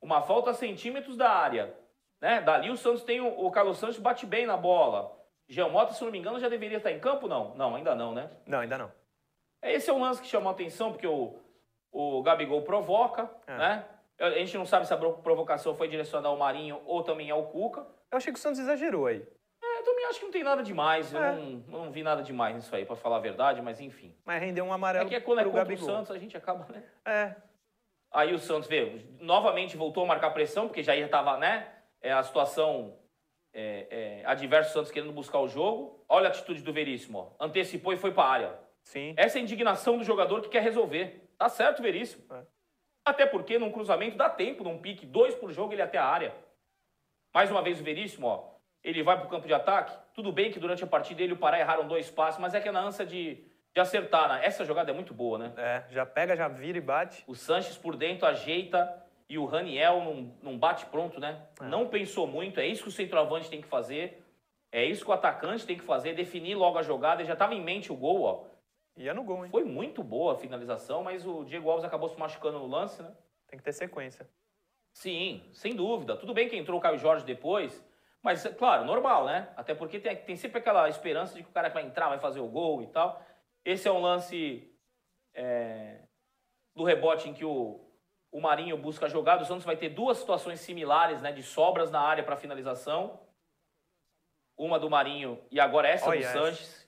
Uma 0.02 0.22
falta 0.22 0.52
a 0.52 0.54
centímetros 0.54 1.18
da 1.18 1.30
área. 1.30 1.76
Né? 2.22 2.40
Dali 2.40 2.70
o 2.70 2.78
Santos 2.78 3.04
tem 3.04 3.20
o, 3.20 3.46
o 3.46 3.52
Carlos 3.52 3.78
Santos 3.78 4.00
bate 4.00 4.26
bem 4.26 4.46
na 4.46 4.56
bola. 4.56 5.14
Jean 5.50 5.68
Mota, 5.68 5.94
se 5.94 6.02
não 6.04 6.12
me 6.12 6.18
engano, 6.18 6.40
já 6.40 6.48
deveria 6.48 6.78
estar 6.78 6.92
em 6.92 7.00
campo, 7.00 7.28
não? 7.28 7.54
Não, 7.56 7.76
ainda 7.76 7.94
não, 7.94 8.14
né? 8.14 8.30
Não, 8.48 8.60
ainda 8.60 8.78
não. 8.78 8.92
Esse 9.64 9.90
é 9.90 9.94
um 9.94 10.02
lance 10.02 10.22
que 10.22 10.28
chamou 10.28 10.50
a 10.50 10.52
atenção, 10.52 10.92
porque 10.92 11.08
o, 11.08 11.36
o 11.92 12.22
Gabigol 12.22 12.62
provoca, 12.64 13.30
É. 13.48 13.58
né? 13.58 13.86
A 14.20 14.30
gente 14.32 14.58
não 14.58 14.66
sabe 14.66 14.86
se 14.88 14.94
a 14.94 14.98
pro- 14.98 15.14
provocação 15.18 15.74
foi 15.76 15.88
direcionada 15.88 16.28
ao 16.28 16.38
Marinho 16.38 16.80
ou 16.86 17.02
também 17.04 17.32
ao 17.32 17.44
Cuca. 17.48 17.82
Eu 18.12 18.18
achei 18.18 18.32
que 18.32 18.38
o 18.38 18.42
Santos 18.42 18.60
exagerou 18.60 19.08
aí. 19.08 19.26
É, 19.62 19.80
eu 19.80 19.84
também 19.84 20.06
acho 20.06 20.20
que 20.20 20.26
não 20.26 20.32
tem 20.32 20.44
nada 20.44 20.62
demais. 20.62 21.12
Eu 21.14 21.22
É. 21.24 21.34
não, 21.34 21.64
eu 21.72 21.86
não 21.86 21.92
vi 21.92 22.04
nada 22.04 22.22
demais 22.22 22.56
nisso 22.56 22.74
aí, 22.76 22.86
pra 22.86 22.96
falar 22.96 23.18
a 23.18 23.20
verdade, 23.20 23.62
mas 23.62 23.82
enfim. 23.82 24.16
Mas 24.24 24.40
rendeu 24.42 24.66
um 24.66 24.70
É 24.70 24.74
amarelo 24.74 25.10
que 25.10 25.16
é 25.16 25.20
quando 25.20 25.40
é 25.40 25.44
contra 25.44 25.60
Gabigol. 25.64 25.84
o 25.84 25.92
Santos, 25.92 26.12
a 26.12 26.18
gente 26.20 26.38
acaba, 26.38 26.66
né? 26.72 26.84
É. 27.06 27.36
Aí 28.12 28.34
o 28.34 28.40
Santos, 28.40 28.70
vê, 28.70 29.04
novamente 29.20 29.76
voltou 29.76 30.04
a 30.04 30.08
marcar 30.08 30.30
pressão, 30.30 30.68
porque 30.68 30.84
já 30.84 30.96
estava, 30.96 31.38
né? 31.38 31.68
É, 32.00 32.14
a 32.14 32.22
situação 32.22 32.96
é, 33.52 34.22
é, 34.22 34.26
adversa, 34.26 34.70
o 34.70 34.74
Santos 34.74 34.92
querendo 34.92 35.12
buscar 35.12 35.40
o 35.40 35.48
jogo. 35.48 36.06
Olha 36.08 36.28
a 36.28 36.30
atitude 36.30 36.62
do 36.62 36.72
Veríssimo, 36.72 37.34
ó. 37.40 37.44
Antecipou 37.46 37.92
e 37.92 37.98
foi 37.98 38.12
para 38.12 38.24
a 38.24 38.32
área. 38.32 38.60
Sim. 38.84 39.14
Essa 39.18 39.38
é 39.38 39.42
a 39.42 39.44
indignação 39.44 39.98
do 39.98 40.04
jogador 40.04 40.42
que 40.42 40.50
quer 40.50 40.62
resolver. 40.62 41.30
Tá 41.38 41.50
certo, 41.50 41.82
Veríssimo. 41.82 42.24
É. 42.34 42.44
Até 43.06 43.26
porque 43.26 43.58
num 43.58 43.72
cruzamento 43.72 44.18
dá 44.18 44.30
tempo, 44.30 44.64
num 44.64 44.80
pique, 44.80 45.06
dois 45.06 45.36
por 45.36 45.52
jogo, 45.52 45.74
ele 45.74 45.82
é 45.82 45.86
até 45.86 45.98
a 45.98 46.06
área. 46.06 46.34
Mais 47.34 47.50
uma 47.50 47.62
vez 47.62 47.80
o 47.82 47.84
Veríssimo, 47.84 48.28
ó. 48.28 48.54
Ele 48.84 49.02
vai 49.02 49.18
pro 49.20 49.30
campo 49.30 49.48
de 49.48 49.54
ataque. 49.54 49.98
Tudo 50.14 50.32
bem 50.32 50.52
que 50.52 50.60
durante 50.60 50.84
a 50.84 50.88
partida 50.88 51.22
ele 51.22 51.32
e 51.32 51.36
o 51.36 51.40
Pará 51.40 51.60
erraram 51.60 51.88
dois 51.88 52.12
passes, 52.12 52.40
mas 52.40 52.54
é 52.54 52.60
que 52.60 52.68
é 52.68 52.72
na 52.72 52.82
ânsia 52.82 53.06
de, 53.06 53.36
de 53.74 53.80
acertar, 53.80 54.28
né? 54.28 54.46
Essa 54.46 54.66
jogada 54.66 54.92
é 54.92 54.94
muito 54.94 55.14
boa, 55.14 55.38
né? 55.38 55.54
É, 55.58 55.84
já 55.90 56.06
pega, 56.06 56.36
já 56.36 56.48
vira 56.48 56.78
e 56.78 56.82
bate. 56.82 57.24
O 57.26 57.34
Sanches 57.34 57.78
por 57.78 57.96
dentro 57.96 58.28
ajeita 58.28 59.02
e 59.30 59.38
o 59.38 59.46
Raniel 59.46 60.02
não, 60.02 60.36
não 60.44 60.58
bate 60.58 60.86
pronto, 60.88 61.20
né? 61.20 61.42
Não 61.62 61.88
pensou 61.88 62.28
muito, 62.28 62.60
é 62.60 62.68
isso 62.68 62.84
que 62.84 62.90
o 62.90 62.92
centroavante 62.92 63.50
tem 63.50 63.62
que 63.62 63.68
fazer. 63.68 64.22
É 64.72 64.84
isso 64.84 65.06
que 65.06 65.12
o 65.12 65.14
atacante 65.14 65.68
tem 65.68 65.78
que 65.78 65.84
fazer, 65.84 66.14
definir 66.14 66.56
logo 66.56 66.80
a 66.80 66.82
jogada. 66.82 67.22
Ele 67.22 67.28
já 67.28 67.34
estava 67.34 67.54
em 67.54 67.62
mente 67.62 67.92
o 67.92 67.96
gol, 67.96 68.24
ó. 68.24 68.44
Ia 68.96 69.14
no 69.14 69.24
gol, 69.24 69.46
hein? 69.46 69.52
Foi 69.52 69.64
muito 69.64 70.04
boa 70.04 70.34
a 70.34 70.38
finalização, 70.38 71.04
mas 71.04 71.26
o 71.26 71.44
Diego 71.44 71.70
Alves 71.70 71.86
acabou 71.86 72.10
se 72.10 72.20
machucando 72.20 72.60
no 72.60 72.68
lance, 72.68 73.02
né? 73.02 73.12
Tem 73.48 73.58
que 73.58 73.64
ter 73.64 73.74
sequência. 73.74 74.30
Sim, 74.94 75.44
sem 75.52 75.76
dúvida. 75.76 76.16
Tudo 76.16 76.34
bem 76.34 76.48
que 76.48 76.56
entrou 76.56 76.78
o 76.78 76.82
Caio 76.82 77.00
Jorge 77.00 77.26
depois, 77.26 77.84
mas, 78.22 78.46
claro, 78.58 78.86
normal, 78.86 79.26
né? 79.26 79.52
Até 79.58 79.76
porque 79.76 80.00
tem, 80.00 80.16
tem 80.16 80.36
sempre 80.38 80.60
aquela 80.60 80.88
esperança 80.88 81.36
de 81.36 81.44
que 81.44 81.50
o 81.50 81.54
cara 81.54 81.70
vai 81.70 81.84
entrar, 81.84 82.08
vai 82.08 82.20
fazer 82.20 82.40
o 82.40 82.48
gol 82.48 82.82
e 82.82 82.88
tal. 82.88 83.22
Esse 83.66 83.88
é 83.88 83.92
um 83.92 84.00
lance 84.00 84.72
é, 85.34 86.00
do 86.76 86.84
rebote 86.84 87.28
em 87.28 87.34
que 87.34 87.44
o, 87.44 87.84
o 88.32 88.40
Marinho 88.40 88.78
busca 88.78 89.08
a 89.08 89.10
jogada. 89.10 89.44
O 89.44 89.46
Santos 89.46 89.66
vai 89.66 89.76
ter 89.76 89.90
duas 89.90 90.20
situações 90.20 90.62
similares, 90.62 91.22
né? 91.22 91.32
De 91.32 91.44
sobras 91.44 91.92
na 91.92 92.00
área 92.00 92.24
para 92.24 92.38
finalização. 92.38 93.20
Uma 94.56 94.80
do 94.80 94.90
Marinho 94.90 95.44
e 95.52 95.60
agora 95.60 95.90
essa 95.90 96.10
Olha 96.10 96.20
do 96.20 96.26
essa. 96.26 96.40
Sanches. 96.40 96.83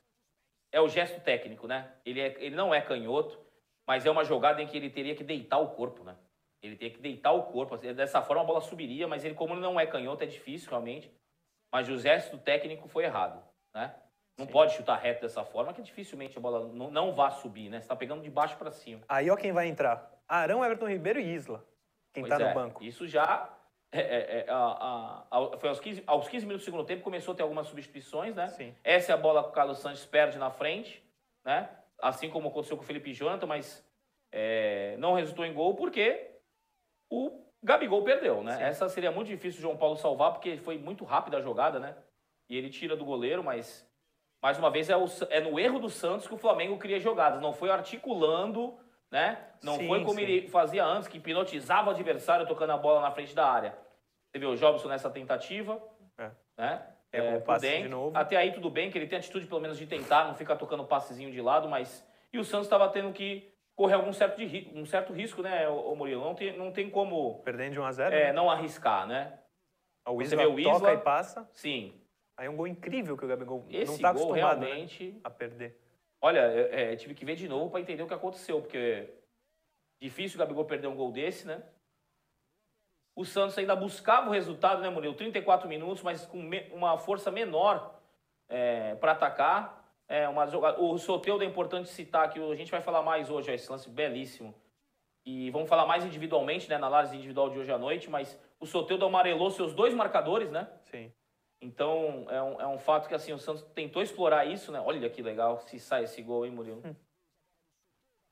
É 0.76 0.82
o 0.82 0.90
gesto 0.90 1.22
técnico, 1.22 1.68
né? 1.68 1.90
Ele, 2.06 2.20
é, 2.20 2.36
ele 2.38 2.54
não 2.54 2.76
é 2.76 2.82
canhoto, 2.82 3.40
mas 3.88 4.06
é 4.06 4.12
uma 4.12 4.26
jogada 4.26 4.62
em 4.62 4.68
que 4.68 4.76
ele 4.76 4.90
teria 4.90 5.16
que 5.16 5.24
deitar 5.24 5.58
o 5.58 5.70
corpo, 5.70 6.04
né? 6.04 6.18
Ele 6.62 6.76
teria 6.76 6.94
que 6.94 7.02
deitar 7.02 7.32
o 7.32 7.44
corpo. 7.44 7.76
assim, 7.76 7.94
Dessa 7.94 8.22
forma 8.22 8.42
a 8.42 8.46
bola 8.46 8.60
subiria, 8.60 9.08
mas 9.08 9.24
ele, 9.24 9.36
como 9.36 9.54
ele 9.54 9.62
não 9.62 9.80
é 9.80 9.86
canhoto, 9.86 10.26
é 10.26 10.28
difícil 10.28 10.70
realmente. 10.70 11.10
Mas 11.72 11.88
o 11.88 11.98
gesto 11.98 12.38
técnico 12.38 12.90
foi 12.90 13.06
errado, 13.06 13.42
né? 13.74 13.96
Não 14.38 14.46
Sim. 14.48 14.52
pode 14.52 14.74
chutar 14.74 14.98
reto 14.98 15.22
dessa 15.22 15.46
forma, 15.46 15.74
que 15.74 15.82
dificilmente 15.82 16.38
a 16.38 16.42
bola 16.42 16.68
não, 16.68 16.92
não 16.92 17.14
vai 17.14 17.32
subir, 17.32 17.70
né? 17.70 17.80
Você 17.80 17.88
tá 17.88 17.96
pegando 17.96 18.22
de 18.22 18.30
baixo 18.30 18.58
para 18.58 18.70
cima. 18.70 19.02
Aí, 19.08 19.30
ó, 19.30 19.38
quem 19.38 19.54
vai 19.54 19.68
entrar: 19.68 20.12
Arão, 20.28 20.62
Everton 20.62 20.90
Ribeiro 20.90 21.22
e 21.22 21.34
Isla. 21.34 21.66
Quem 22.14 22.22
Pois 22.22 22.38
tá 22.38 22.44
é, 22.44 22.50
no 22.50 22.54
banco. 22.54 22.84
Isso 22.84 23.08
já. 23.08 23.50
É, 23.92 24.00
é, 24.00 24.40
é, 24.40 24.46
a- 24.50 25.26
a- 25.32 25.58
foi 25.58 25.70
aos 25.70 25.80
15, 25.80 26.04
aos 26.06 26.28
15 26.28 26.46
minutos 26.46 26.64
do 26.64 26.66
segundo 26.66 26.86
tempo, 26.86 27.04
começou 27.04 27.34
a 27.34 27.36
ter 27.36 27.44
algumas 27.44 27.68
substituições, 27.68 28.36
né? 28.36 28.48
Sim. 28.50 28.76
Essa 28.84 29.12
é 29.12 29.16
a 29.16 29.18
bola 29.18 29.44
que 29.44 29.50
o 29.50 29.54
Carlos 29.54 29.80
Santos 29.80 30.06
perde 30.06 30.38
na 30.38 30.50
frente, 30.50 31.04
né? 31.44 31.70
Assim 32.02 32.30
como 32.30 32.50
aconteceu 32.50 32.76
com 32.76 32.84
o 32.84 32.86
Felipe 32.86 33.14
Jonathan, 33.14 33.46
mas 33.46 33.86
é, 34.32 34.96
não 34.98 35.14
resultou 35.14 35.46
em 35.46 35.54
gol 35.54 35.76
porque 35.76 36.32
o 37.10 37.42
Gabigol 37.64 38.04
perdeu, 38.04 38.44
né? 38.44 38.58
Sim. 38.58 38.64
Essa 38.64 38.90
seria 38.90 39.12
muito 39.12 39.28
difícil 39.28 39.60
o 39.60 39.62
João 39.62 39.78
Paulo 39.78 39.96
salvar, 39.96 40.34
porque 40.34 40.58
foi 40.58 40.78
muito 40.78 41.06
rápida 41.06 41.38
a 41.38 41.42
jogada, 41.42 41.80
né? 41.80 41.96
E 42.50 42.58
ele 42.58 42.70
tira 42.70 42.96
do 42.96 43.06
goleiro, 43.06 43.44
mas 43.44 43.90
mais 44.42 44.60
uma 44.60 44.70
vez 44.70 44.90
é, 44.90 44.98
o 44.98 45.06
é 45.30 45.40
no 45.40 45.60
erro 45.60 45.80
do 45.80 45.90
Santos 45.90 46.28
que 46.28 46.34
o 46.34 46.38
Flamengo 46.38 46.78
cria 46.78 47.00
jogadas, 47.00 47.42
não 47.42 47.54
foi 47.54 47.72
articulando, 47.72 48.78
né? 49.12 49.38
Não 49.64 49.78
Sim, 49.78 49.88
foi 49.88 50.04
como 50.04 50.16
sim. 50.20 50.22
ele 50.26 50.48
fazia 50.48 50.84
antes, 50.86 51.08
que 51.08 51.18
hipnotizava 51.18 51.90
o 51.90 51.92
adversário 51.94 52.46
tocando 52.48 52.72
a 52.72 52.78
bola 52.78 53.02
na 53.02 53.12
frente 53.12 53.34
da 53.36 53.48
área. 53.50 53.78
Você 54.32 54.40
vê 54.40 54.46
o 54.46 54.56
Jobson 54.56 54.88
nessa 54.90 55.10
tentativa, 55.10 55.82
É. 56.18 56.32
né? 56.58 56.88
O 57.14 57.40
por 57.40 57.42
passe 57.44 57.82
de 57.82 57.88
novo. 57.88 58.18
Até 58.18 58.36
aí 58.36 58.52
tudo 58.52 58.70
bem, 58.70 58.92
que 58.92 58.98
ele 58.98 59.08
tem 59.08 59.18
atitude 59.18 59.48
pelo 59.48 59.62
menos 59.62 59.78
de 59.78 59.88
tentar, 59.88 60.26
não 60.26 60.36
ficar 60.36 60.58
tocando 60.58 60.84
passezinho 60.84 61.32
de 61.32 61.42
lado, 61.42 61.70
mas. 61.70 62.06
E 62.34 62.38
o 62.38 62.44
Santos 62.44 62.66
estava 62.66 62.90
tendo 62.90 63.14
que 63.14 63.50
correr 63.74 63.94
algum 63.94 64.12
certo, 64.12 64.36
de, 64.38 64.70
um 64.76 64.86
certo 64.86 65.14
risco, 65.14 65.42
né, 65.42 65.66
ô 65.70 65.96
Murilo? 65.96 66.22
Não 66.24 66.36
tem, 66.36 66.58
não 66.58 66.72
tem 66.74 66.90
como 66.90 67.40
Perdendo 67.44 67.72
de 67.72 67.80
1 67.80 67.86
a 67.86 67.92
0 67.94 68.14
é, 68.16 68.24
né? 68.26 68.34
não 68.34 68.50
arriscar, 68.52 69.08
né? 69.08 69.40
O 70.06 70.16
você 70.16 70.24
Isla 70.24 70.38
vê 70.38 70.46
o 70.46 70.60
Isla- 70.60 70.74
toca 70.74 70.94
e 70.94 70.98
passa. 70.98 71.48
Sim. 71.54 72.02
Aí 72.38 72.48
é 72.48 72.50
um 72.50 72.56
gol 72.58 72.68
incrível 72.68 73.16
que 73.18 73.24
o 73.24 73.28
Gabigol 73.30 73.66
Esse 73.70 73.94
não 73.94 74.00
tá 74.00 74.12
gol 74.12 74.24
acostumado 74.24 74.60
né, 74.60 74.66
realmente. 74.68 75.18
a 75.24 75.30
perder. 75.30 75.80
Olha, 76.26 76.40
é, 76.40 76.94
é, 76.94 76.96
tive 76.96 77.14
que 77.14 77.24
ver 77.24 77.36
de 77.36 77.48
novo 77.48 77.70
para 77.70 77.80
entender 77.80 78.02
o 78.02 78.08
que 78.08 78.14
aconteceu, 78.16 78.60
porque 78.60 79.14
difícil 80.02 80.38
o 80.38 80.40
Gabigol 80.40 80.66
perder 80.66 80.88
um 80.88 80.96
gol 80.96 81.12
desse, 81.12 81.46
né? 81.46 81.62
O 83.16 83.24
Santos 83.24 83.56
ainda 83.60 83.76
buscava 83.76 84.28
o 84.28 84.32
resultado, 84.32 84.82
né, 84.82 84.90
Murilo? 84.90 85.14
34 85.14 85.70
minutos, 85.70 86.02
mas 86.02 86.26
com 86.26 86.40
uma 86.74 86.98
força 86.98 87.30
menor 87.30 88.02
para 89.00 89.12
atacar. 89.12 89.88
É, 90.08 90.28
uma. 90.28 90.46
O 90.80 90.98
Soteudo 90.98 91.44
é 91.44 91.48
importante 91.48 91.90
citar 91.90 92.28
que 92.32 92.40
a 92.40 92.56
gente 92.56 92.72
vai 92.72 92.82
falar 92.82 93.04
mais 93.04 93.30
hoje, 93.30 93.52
ó, 93.52 93.54
esse 93.54 93.72
lance 93.72 93.88
belíssimo. 93.88 94.56
E 95.24 95.52
vamos 95.52 95.70
falar 95.70 95.86
mais 95.86 96.04
individualmente, 96.04 96.68
né, 96.68 96.80
na 96.80 96.88
análise 96.88 97.16
individual 97.16 97.52
de 97.52 97.60
hoje 97.60 97.72
à 97.72 97.78
noite, 97.78 98.10
mas 98.10 98.36
o 98.60 98.66
Soteudo 98.66 99.06
amarelou 99.06 99.52
seus 99.52 99.76
dois 99.76 99.94
marcadores, 99.94 100.50
né? 100.50 100.68
Sim. 100.86 101.14
Então, 101.62 102.28
é 102.30 102.42
um, 102.42 102.62
é 102.62 102.68
um 102.68 102.78
fato 102.78 103.08
que 103.08 103.16
assim, 103.16 103.34
o 103.34 103.40
Santos 103.40 103.64
tentou 103.74 104.02
explorar 104.02 104.46
isso, 104.46 104.72
né? 104.72 104.80
Olha 104.80 105.10
que 105.10 105.22
legal 105.22 105.60
se 105.60 105.80
sai 105.80 106.04
esse 106.04 106.22
gol, 106.22 106.46
hein, 106.46 106.52
Murilo? 106.52 106.82
Hum. 106.86 106.96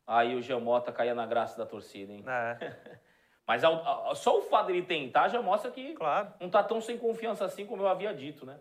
Aí 0.06 0.36
o 0.36 0.42
Giamota 0.42 0.92
caía 0.92 1.16
na 1.16 1.26
graça 1.26 1.58
da 1.58 1.66
torcida, 1.66 2.12
hein? 2.12 2.24
É, 2.28 2.58
Mas 3.48 3.64
ao- 3.64 3.86
ao- 3.86 4.16
só 4.16 4.38
o 4.38 4.42
fato 4.44 4.68
dele 4.68 4.84
tentar 4.84 5.28
já 5.30 5.42
mostra 5.42 5.72
que 5.72 5.94
claro. 5.94 6.34
não 6.40 6.50
tá 6.50 6.64
tão 6.64 6.80
sem 6.82 6.98
confiança 6.98 7.46
assim 7.46 7.66
como 7.66 7.82
eu 7.82 7.88
havia 7.88 8.14
dito, 8.14 8.46
né? 8.46 8.60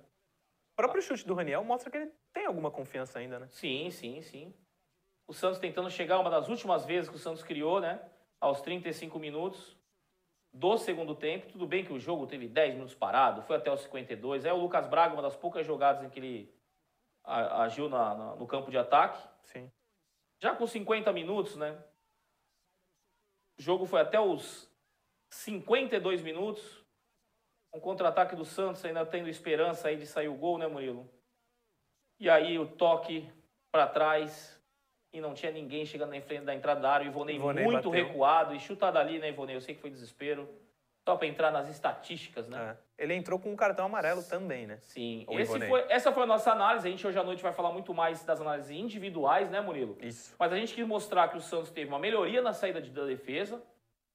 O 0.72 0.76
próprio 0.76 1.02
chute 1.02 1.26
do 1.26 1.34
Raniel 1.34 1.62
mostra 1.64 1.90
que 1.90 1.96
ele 1.98 2.12
tem 2.32 2.46
alguma 2.46 2.70
confiança 2.70 3.18
ainda, 3.18 3.38
né? 3.38 3.46
Sim, 3.50 3.90
sim, 3.90 4.22
sim. 4.22 4.54
O 5.26 5.32
Santos 5.34 5.58
tentando 5.58 5.90
chegar 5.90 6.18
uma 6.18 6.30
das 6.30 6.48
últimas 6.48 6.84
vezes 6.84 7.08
que 7.10 7.16
o 7.16 7.18
Santos 7.18 7.42
criou, 7.42 7.80
né? 7.80 8.00
Aos 8.40 8.60
35 8.60 9.18
minutos 9.18 9.76
do 10.52 10.76
segundo 10.76 11.14
tempo. 11.14 11.50
Tudo 11.50 11.66
bem 11.66 11.84
que 11.84 11.92
o 11.92 11.98
jogo 11.98 12.26
teve 12.26 12.46
10 12.46 12.74
minutos 12.74 12.94
parado, 12.94 13.42
foi 13.42 13.56
até 13.56 13.72
os 13.72 13.80
52. 13.80 14.44
É 14.44 14.52
o 14.52 14.56
Lucas 14.58 14.86
Braga, 14.86 15.14
uma 15.14 15.22
das 15.22 15.36
poucas 15.36 15.66
jogadas 15.66 16.04
em 16.04 16.10
que 16.10 16.18
ele 16.18 16.54
agiu 17.24 17.88
na- 17.88 18.14
na- 18.14 18.36
no 18.36 18.46
campo 18.46 18.70
de 18.70 18.76
ataque. 18.76 19.26
Sim. 19.44 19.70
Já 20.40 20.54
com 20.54 20.66
50 20.66 21.12
minutos, 21.12 21.56
né? 21.56 21.82
O 23.58 23.62
jogo 23.62 23.86
foi 23.86 24.00
até 24.00 24.20
os 24.20 24.68
52 25.30 26.20
minutos. 26.20 26.82
Um 27.72 27.80
contra-ataque 27.80 28.36
do 28.36 28.44
Santos, 28.44 28.84
ainda 28.84 29.06
tendo 29.06 29.28
esperança 29.28 29.88
aí 29.88 29.96
de 29.96 30.06
sair 30.06 30.28
o 30.28 30.34
gol, 30.36 30.58
né, 30.58 30.66
Murilo? 30.66 31.08
E 32.18 32.28
aí 32.28 32.58
o 32.58 32.76
toque 32.76 33.32
para 33.70 33.86
trás 33.86 34.61
e 35.12 35.20
não 35.20 35.34
tinha 35.34 35.52
ninguém 35.52 35.84
chegando 35.84 36.14
na 36.14 36.20
frente 36.22 36.44
da 36.44 36.54
entrada 36.54 36.80
da 36.80 36.90
área. 36.90 37.06
O 37.06 37.10
Ivonei, 37.10 37.36
Ivonei 37.36 37.64
muito 37.64 37.90
bateu. 37.90 37.90
recuado 37.90 38.54
e 38.54 38.58
chutado 38.60 38.98
ali, 38.98 39.18
né, 39.18 39.28
Ivonei? 39.28 39.54
Eu 39.54 39.60
sei 39.60 39.74
que 39.74 39.80
foi 39.80 39.90
desespero. 39.90 40.48
Só 41.04 41.16
para 41.16 41.26
entrar 41.26 41.50
nas 41.50 41.68
estatísticas, 41.68 42.46
né? 42.48 42.76
É. 42.98 43.02
Ele 43.02 43.12
entrou 43.14 43.36
com 43.36 43.50
um 43.50 43.56
cartão 43.56 43.86
amarelo 43.86 44.22
também, 44.22 44.68
né? 44.68 44.78
Sim. 44.82 45.26
Foi, 45.68 45.84
essa 45.88 46.12
foi 46.12 46.22
a 46.22 46.26
nossa 46.26 46.52
análise. 46.52 46.86
A 46.86 46.90
gente 46.92 47.04
hoje 47.04 47.18
à 47.18 47.24
noite 47.24 47.42
vai 47.42 47.52
falar 47.52 47.72
muito 47.72 47.92
mais 47.92 48.22
das 48.22 48.40
análises 48.40 48.70
individuais, 48.70 49.50
né, 49.50 49.60
Murilo? 49.60 49.98
Isso. 50.00 50.32
Mas 50.38 50.52
a 50.52 50.56
gente 50.56 50.72
quis 50.72 50.86
mostrar 50.86 51.26
que 51.26 51.36
o 51.36 51.40
Santos 51.40 51.72
teve 51.72 51.88
uma 51.88 51.98
melhoria 51.98 52.40
na 52.40 52.52
saída 52.52 52.80
de- 52.80 52.90
da 52.90 53.04
defesa, 53.04 53.60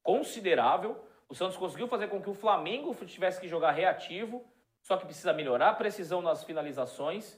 considerável. 0.02 0.98
O 1.28 1.36
Santos 1.36 1.58
conseguiu 1.58 1.90
fazer 1.90 2.08
com 2.08 2.22
que 2.22 2.30
o 2.30 2.34
Flamengo 2.34 2.96
tivesse 3.06 3.42
que 3.42 3.50
jogar 3.50 3.72
reativo, 3.72 4.46
só 4.82 4.96
que 4.96 5.04
precisa 5.06 5.34
melhorar 5.34 5.72
a 5.72 5.74
precisão 5.74 6.22
nas 6.22 6.46
finalizações 6.46 7.38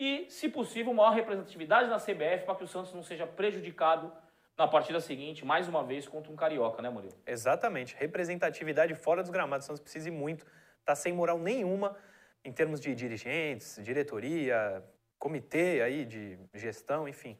e, 0.00 0.26
se 0.30 0.48
possível, 0.48 0.94
maior 0.94 1.10
representatividade 1.10 1.90
na 1.90 1.98
CBF 1.98 2.46
para 2.46 2.54
que 2.54 2.64
o 2.64 2.66
Santos 2.66 2.94
não 2.94 3.02
seja 3.02 3.26
prejudicado 3.26 4.10
na 4.56 4.66
partida 4.66 4.98
seguinte, 4.98 5.44
mais 5.44 5.68
uma 5.68 5.84
vez, 5.84 6.08
contra 6.08 6.32
um 6.32 6.36
carioca, 6.36 6.80
né, 6.80 6.88
Murilo? 6.88 7.14
Exatamente. 7.26 7.94
Representatividade 7.96 8.94
fora 8.94 9.22
dos 9.22 9.30
gramados. 9.30 9.66
O 9.66 9.68
Santos 9.68 9.82
precisa 9.82 10.08
ir 10.08 10.12
muito. 10.12 10.46
Tá 10.86 10.94
sem 10.94 11.12
moral 11.12 11.38
nenhuma 11.38 11.94
em 12.42 12.50
termos 12.50 12.80
de 12.80 12.94
dirigentes, 12.94 13.78
diretoria, 13.82 14.82
comitê 15.18 15.82
aí 15.82 16.06
de 16.06 16.38
gestão, 16.54 17.06
enfim. 17.06 17.36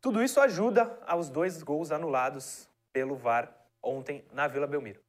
Tudo 0.00 0.22
isso 0.22 0.40
ajuda 0.40 0.96
aos 1.04 1.28
dois 1.28 1.64
gols 1.64 1.90
anulados 1.90 2.68
pelo 2.92 3.16
VAR 3.16 3.52
ontem 3.82 4.24
na 4.32 4.46
Vila 4.46 4.68
Belmiro. 4.68 5.00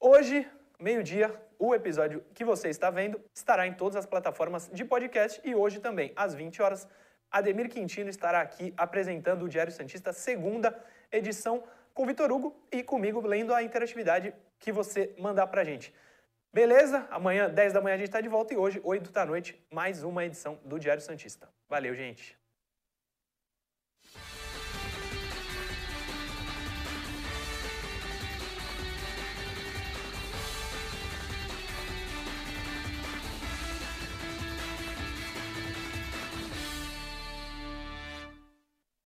Hoje, 0.00 0.48
meio-dia, 0.80 1.32
o 1.58 1.74
episódio 1.74 2.24
que 2.32 2.44
você 2.44 2.68
está 2.68 2.90
vendo 2.90 3.20
estará 3.34 3.66
em 3.66 3.72
todas 3.72 3.96
as 3.96 4.06
plataformas 4.06 4.70
de 4.72 4.84
podcast 4.84 5.40
e 5.44 5.54
hoje 5.54 5.80
também, 5.80 6.12
às 6.14 6.34
20 6.34 6.62
horas, 6.62 6.88
Ademir 7.30 7.68
Quintino 7.68 8.08
estará 8.08 8.40
aqui 8.40 8.72
apresentando 8.76 9.44
o 9.44 9.48
Diário 9.48 9.72
Santista, 9.72 10.12
segunda 10.12 10.76
edição, 11.10 11.64
com 11.92 12.06
Vitor 12.06 12.30
Hugo 12.30 12.56
e 12.70 12.82
comigo 12.82 13.20
lendo 13.20 13.52
a 13.52 13.62
interatividade 13.62 14.32
que 14.58 14.70
você 14.70 15.14
mandar 15.18 15.48
pra 15.48 15.64
gente. 15.64 15.92
Beleza? 16.52 17.06
Amanhã, 17.10 17.50
10 17.50 17.72
da 17.72 17.80
manhã, 17.80 17.94
a 17.94 17.98
gente 17.98 18.08
está 18.08 18.20
de 18.20 18.28
volta 18.28 18.54
e 18.54 18.56
hoje, 18.56 18.80
8 18.82 19.10
da 19.10 19.26
noite, 19.26 19.60
mais 19.70 20.02
uma 20.02 20.24
edição 20.24 20.58
do 20.64 20.78
Diário 20.78 21.02
Santista. 21.02 21.48
Valeu, 21.68 21.94
gente! 21.94 22.37